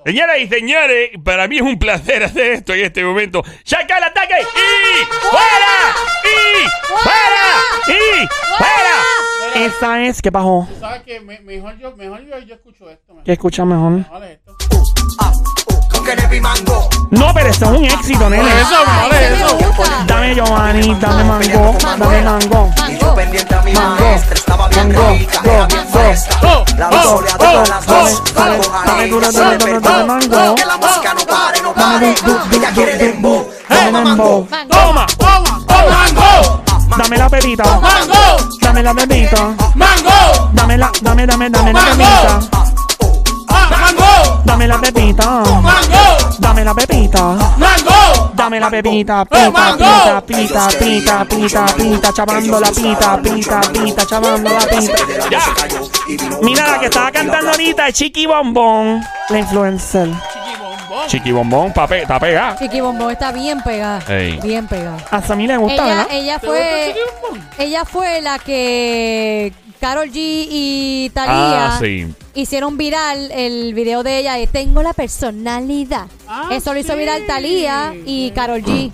Señoras 0.06 0.38
y 0.40 0.48
señores, 0.48 1.12
para 1.24 1.48
mí 1.48 1.58
es 1.58 1.62
un 1.62 1.80
placer 1.80 2.24
hacer 2.24 2.54
esto 2.54 2.74
en 2.74 2.86
este 2.86 3.04
momento. 3.04 3.44
¡Saca 3.64 3.98
el 3.98 4.04
ataque! 4.04 4.36
¡Y 4.42 5.06
fuera! 5.30 5.96
¡Y 6.26 6.68
fuera! 7.04 7.54
¡Y 7.88 8.28
fuera! 8.58 9.66
Esa 9.68 10.04
es 10.04 10.22
que 10.22 10.30
bajó. 10.30 10.68
Sabes 10.80 11.04
que 11.04 11.20
me- 11.22 11.40
mejor 11.42 11.78
yo, 11.78 11.96
mejor 11.96 12.22
yo, 12.26 12.38
yo 12.40 12.56
escucho 12.56 12.90
esto. 12.90 13.14
mejor. 13.14 13.24
Que 13.24 13.32
escucha 13.34 13.64
mejor. 13.66 13.92
Mejor 13.92 14.24
es 14.24 14.32
esto. 14.32 14.58
No, 17.12 17.32
pero 17.34 17.50
eso 17.50 17.66
es 17.66 17.72
un 17.80 17.86
éxito, 17.86 18.30
nene. 18.30 18.50
Eso. 18.62 18.76
Dame 20.08 20.36
Giovanni, 20.36 20.96
dame 21.00 21.24
mango, 21.24 21.78
dame 21.98 22.22
mango. 22.22 22.72
Mango. 22.78 23.16
pendiente 23.16 23.56
a 23.56 23.62
mi 23.62 23.74
Mango, 23.74 24.04
maestra, 24.04 24.34
estaba 24.34 24.68
bien 24.68 24.88
mango, 24.92 25.10
rica, 25.12 25.42
go, 25.44 25.52
era 25.52 25.66
bien 25.68 25.84
go. 25.86 26.00
fresca. 26.00 26.40
La 26.78 26.90
de 26.90 26.96
todas 27.38 27.70
las 27.70 27.86
dos, 27.86 28.34
dame, 28.34 28.52
algo 28.52 28.64
dame 28.86 29.08
duro, 29.08 29.32
dame, 29.32 30.04
mango. 30.06 30.56
Que 30.56 30.66
la 30.66 30.78
música 30.78 31.14
no 31.14 31.26
pare, 31.26 31.62
no 31.62 31.74
Dame 31.74 32.16
pare. 32.24 32.58
Ella 32.58 32.72
quiere 32.74 32.98
dembow. 32.98 33.50
Mango. 33.92 34.48
¡Toma! 34.70 35.06
¡Toma! 35.18 35.62
¡Oh, 35.68 35.90
mango! 35.90 36.64
Dame 36.98 37.18
la 37.18 37.30
pepita. 37.30 37.64
¡Mango! 37.64 38.50
Dame 38.60 38.84
la 38.84 38.94
pepita. 38.94 39.56
¡Mango! 39.76 40.50
Dame 40.54 40.78
la, 40.78 40.92
dame, 41.02 41.28
dame, 41.28 41.50
dame 41.50 41.74
la 41.74 41.80
Mango. 41.82 42.63
Pepita. 44.48 44.50
¡Ah, 44.50 44.52
¡Mango! 44.52 44.52
Dame 44.52 44.68
la 44.68 44.80
pepita. 44.82 45.24
¡Mango! 45.58 46.32
Dame 46.40 46.64
la 46.64 46.74
pepita. 46.74 47.22
¡Mango! 47.58 48.32
Dame 48.34 48.60
la 48.60 48.70
pepita, 48.70 49.22
¡Eh, 49.32 49.52
pita, 49.52 50.22
pita, 50.22 50.22
pita, 50.22 50.68
pita, 50.78 51.26
pita, 51.26 51.66
pita, 51.76 52.14
chavando 52.14 52.60
la 52.60 52.72
pita, 52.72 53.22
pita, 53.22 53.62
pita, 53.72 54.06
chavando 54.06 54.50
la 54.50 54.60
pita. 54.60 54.96
¡Ya! 55.30 55.42
Mira, 56.42 56.72
la 56.72 56.80
que 56.80 56.86
estaba 56.88 57.12
cantando 57.12 57.52
ahorita 57.52 57.88
es 57.88 57.94
Chiqui 57.96 58.26
Bombón, 58.26 59.02
la 59.30 59.40
influencer. 59.40 60.10
Chiqui 61.08 61.32
Bombón, 61.32 61.68
está 61.68 61.88
pe- 61.88 62.02
está 62.02 62.20
pegada. 62.20 62.56
Chiqui 62.58 62.82
Bombón 62.82 63.12
está 63.12 63.32
bien 63.32 63.62
pegada. 63.62 64.02
Ey. 64.10 64.40
Bien 64.42 64.68
pegada. 64.68 64.98
A 65.12 65.22
Sammy 65.22 65.48
le 65.48 65.58
gusta, 65.58 65.74
Ella, 65.74 65.86
¿verdad? 65.86 66.08
ella 66.12 66.40
¿Te 66.40 66.48
gusta 66.48 66.62
fue 66.64 66.96
ella 67.66 67.86
fue 67.86 68.22
la 68.22 68.40
que 68.40 69.54
Carol 69.84 70.08
G 70.12 70.14
y 70.16 71.12
Thalía 71.14 71.76
Ah, 71.76 71.80
sí. 71.82 72.08
hicieron 72.36 72.78
viral 72.78 73.30
el 73.34 73.74
video 73.74 74.02
de 74.02 74.20
ella 74.20 74.36
de 74.36 74.48
Tengo 74.48 74.82
la 74.82 74.94
personalidad. 74.94 76.08
Ah, 76.26 76.48
Eso 76.54 76.74
lo 76.74 76.80
hizo 76.80 76.96
viral 76.96 77.26
Thalía 77.28 77.94
y 78.06 78.32
Carol 78.32 78.62
G. 78.64 78.92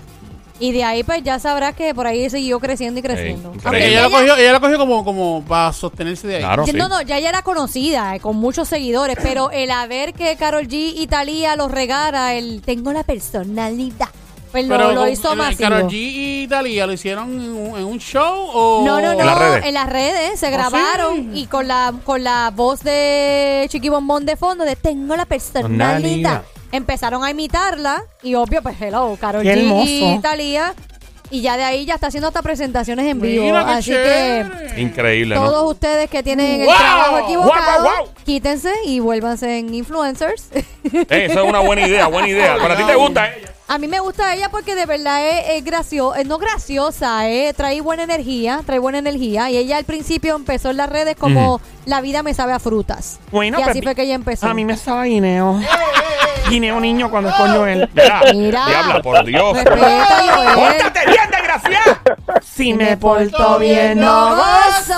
Y 0.58 0.72
de 0.72 0.82
ahí 0.82 1.04
pues 1.04 1.22
ya 1.22 1.38
sabrás 1.38 1.76
que 1.76 1.94
por 1.94 2.08
ahí 2.08 2.28
siguió 2.28 2.58
creciendo 2.58 2.98
y 2.98 3.02
creciendo. 3.04 3.52
Ella 3.72 4.02
lo 4.02 4.10
cogió, 4.10 4.36
ella 4.36 4.52
lo 4.52 4.60
cogió 4.60 4.78
como, 4.78 5.04
como 5.04 5.44
para 5.46 5.72
sostenerse 5.72 6.26
de 6.26 6.34
ahí. 6.38 6.42
Claro, 6.42 6.66
sí. 6.66 6.72
No, 6.72 6.88
no, 6.88 7.00
ya 7.02 7.18
ella 7.18 7.28
era 7.28 7.42
conocida, 7.42 8.16
eh, 8.16 8.20
con 8.20 8.34
muchos 8.34 8.66
seguidores, 8.66 9.16
pero 9.22 9.52
el 9.52 9.70
haber 9.70 10.12
que 10.12 10.34
Carol 10.36 10.66
G 10.66 10.92
y 10.96 11.06
Thalía 11.06 11.54
lo 11.54 11.68
regara, 11.68 12.34
el 12.34 12.62
tengo 12.62 12.92
la 12.92 13.04
personalidad, 13.04 14.08
pues 14.50 14.66
lo, 14.66 14.76
Pero 14.76 14.92
lo 14.92 15.00
con- 15.02 15.08
hizo 15.10 15.32
el- 15.32 15.38
masivo. 15.38 15.60
Karol 15.70 15.82
G 15.88 15.92
y 15.92 16.46
Dalía 16.46 16.86
lo 16.86 16.92
hicieron 16.92 17.32
en 17.32 17.52
un, 17.52 17.78
en 17.78 17.84
un 17.84 17.98
show 17.98 18.48
o 18.52 18.82
No, 18.84 19.00
no, 19.00 19.14
no, 19.14 19.20
En 19.20 19.26
las 19.26 19.38
redes. 19.38 19.64
en 19.66 19.74
las 19.74 19.88
redes 19.88 20.40
se 20.40 20.46
¿Ah, 20.46 20.50
grabaron 20.50 21.16
sí? 21.16 21.40
y 21.42 21.46
con 21.46 21.68
la 21.68 21.92
con 22.04 22.22
la 22.24 22.50
voz 22.54 22.82
de 22.82 23.66
Chiqui 23.70 23.88
Bombón 23.88 24.26
de 24.26 24.36
fondo 24.36 24.64
de 24.64 24.76
Tengo 24.76 25.16
la 25.16 25.24
personalidad. 25.26 25.92
Personalidad. 26.00 26.42
Empezaron 26.72 27.24
a 27.24 27.30
imitarla 27.30 28.02
y 28.22 28.34
obvio, 28.36 28.62
pues 28.62 28.76
hello, 28.80 29.16
Carol 29.20 29.42
Qué 29.42 29.54
G 29.54 29.58
hermoso. 29.58 29.88
y 29.90 30.18
Talía 30.22 30.74
y 31.32 31.42
ya 31.42 31.56
de 31.56 31.62
ahí 31.62 31.84
ya 31.84 31.94
está 31.94 32.08
haciendo 32.08 32.26
hasta 32.26 32.42
presentaciones 32.42 33.06
en 33.06 33.20
vivo. 33.20 33.44
Mira 33.44 33.64
qué 33.64 33.70
Así 33.72 33.90
chévere. 33.92 34.50
que 34.74 34.80
Increíble, 34.80 35.34
¿no? 35.36 35.44
todos 35.44 35.70
ustedes 35.72 36.10
que 36.10 36.22
tienen 36.24 36.62
Wow. 36.64 36.70
el 36.72 36.76
trabajo 36.76 37.18
equivocado, 37.18 37.82
Guau, 37.82 37.82
guau, 37.82 38.04
guau. 38.04 38.14
quítense 38.24 38.72
y 38.84 38.98
vuélvanse 38.98 39.58
en 39.58 39.72
influencers. 39.72 40.48
Eh, 40.52 41.06
Esa 41.08 41.40
es 41.42 41.48
una 41.48 41.60
buena 41.60 41.86
idea, 41.86 42.08
buena 42.08 42.28
idea. 42.28 42.56
Pero 42.60 42.74
a 42.74 42.76
ti 42.76 42.82
te 42.84 42.94
gusta 42.96 43.32
ella. 43.32 43.48
A 43.70 43.78
mí 43.78 43.86
me 43.86 44.00
gusta 44.00 44.34
ella 44.34 44.48
porque 44.50 44.74
de 44.74 44.84
verdad 44.84 45.24
es, 45.28 45.44
es 45.50 45.64
graciosa, 45.64 46.24
no 46.24 46.38
graciosa, 46.38 47.28
eh, 47.28 47.54
trae 47.56 47.80
buena 47.80 48.02
energía, 48.02 48.62
trae 48.66 48.80
buena 48.80 48.98
energía. 48.98 49.48
Y 49.48 49.58
ella 49.58 49.76
al 49.76 49.84
principio 49.84 50.34
empezó 50.34 50.70
en 50.70 50.76
las 50.76 50.90
redes 50.90 51.14
como 51.14 51.60
la 51.84 52.00
vida 52.00 52.24
me 52.24 52.34
sabe 52.34 52.52
a 52.52 52.58
frutas. 52.58 53.20
Bueno, 53.30 53.60
y 53.60 53.62
así 53.62 53.74
pues, 53.74 53.84
fue 53.84 53.94
que 53.94 54.02
ella 54.02 54.16
empezó. 54.16 54.48
A 54.48 54.54
mí 54.54 54.64
me 54.64 54.72
estaba 54.72 55.04
guineo. 55.04 55.60
Guineo 56.48 56.80
niño 56.80 57.12
cuando 57.12 57.30
es 57.30 57.36
coño 57.36 57.64
él. 57.64 57.88
Mira, 57.94 58.22
Mira. 58.34 58.66
diabla, 58.66 59.02
por 59.02 59.24
Dios. 59.24 59.56
¡Pórtate 59.56 61.06
bien, 61.06 61.30
desgraciada! 61.30 62.02
Si 62.42 62.74
me 62.74 62.96
porto 62.96 63.56
bien, 63.60 64.00
no 64.00 64.34
gozo. 64.34 64.94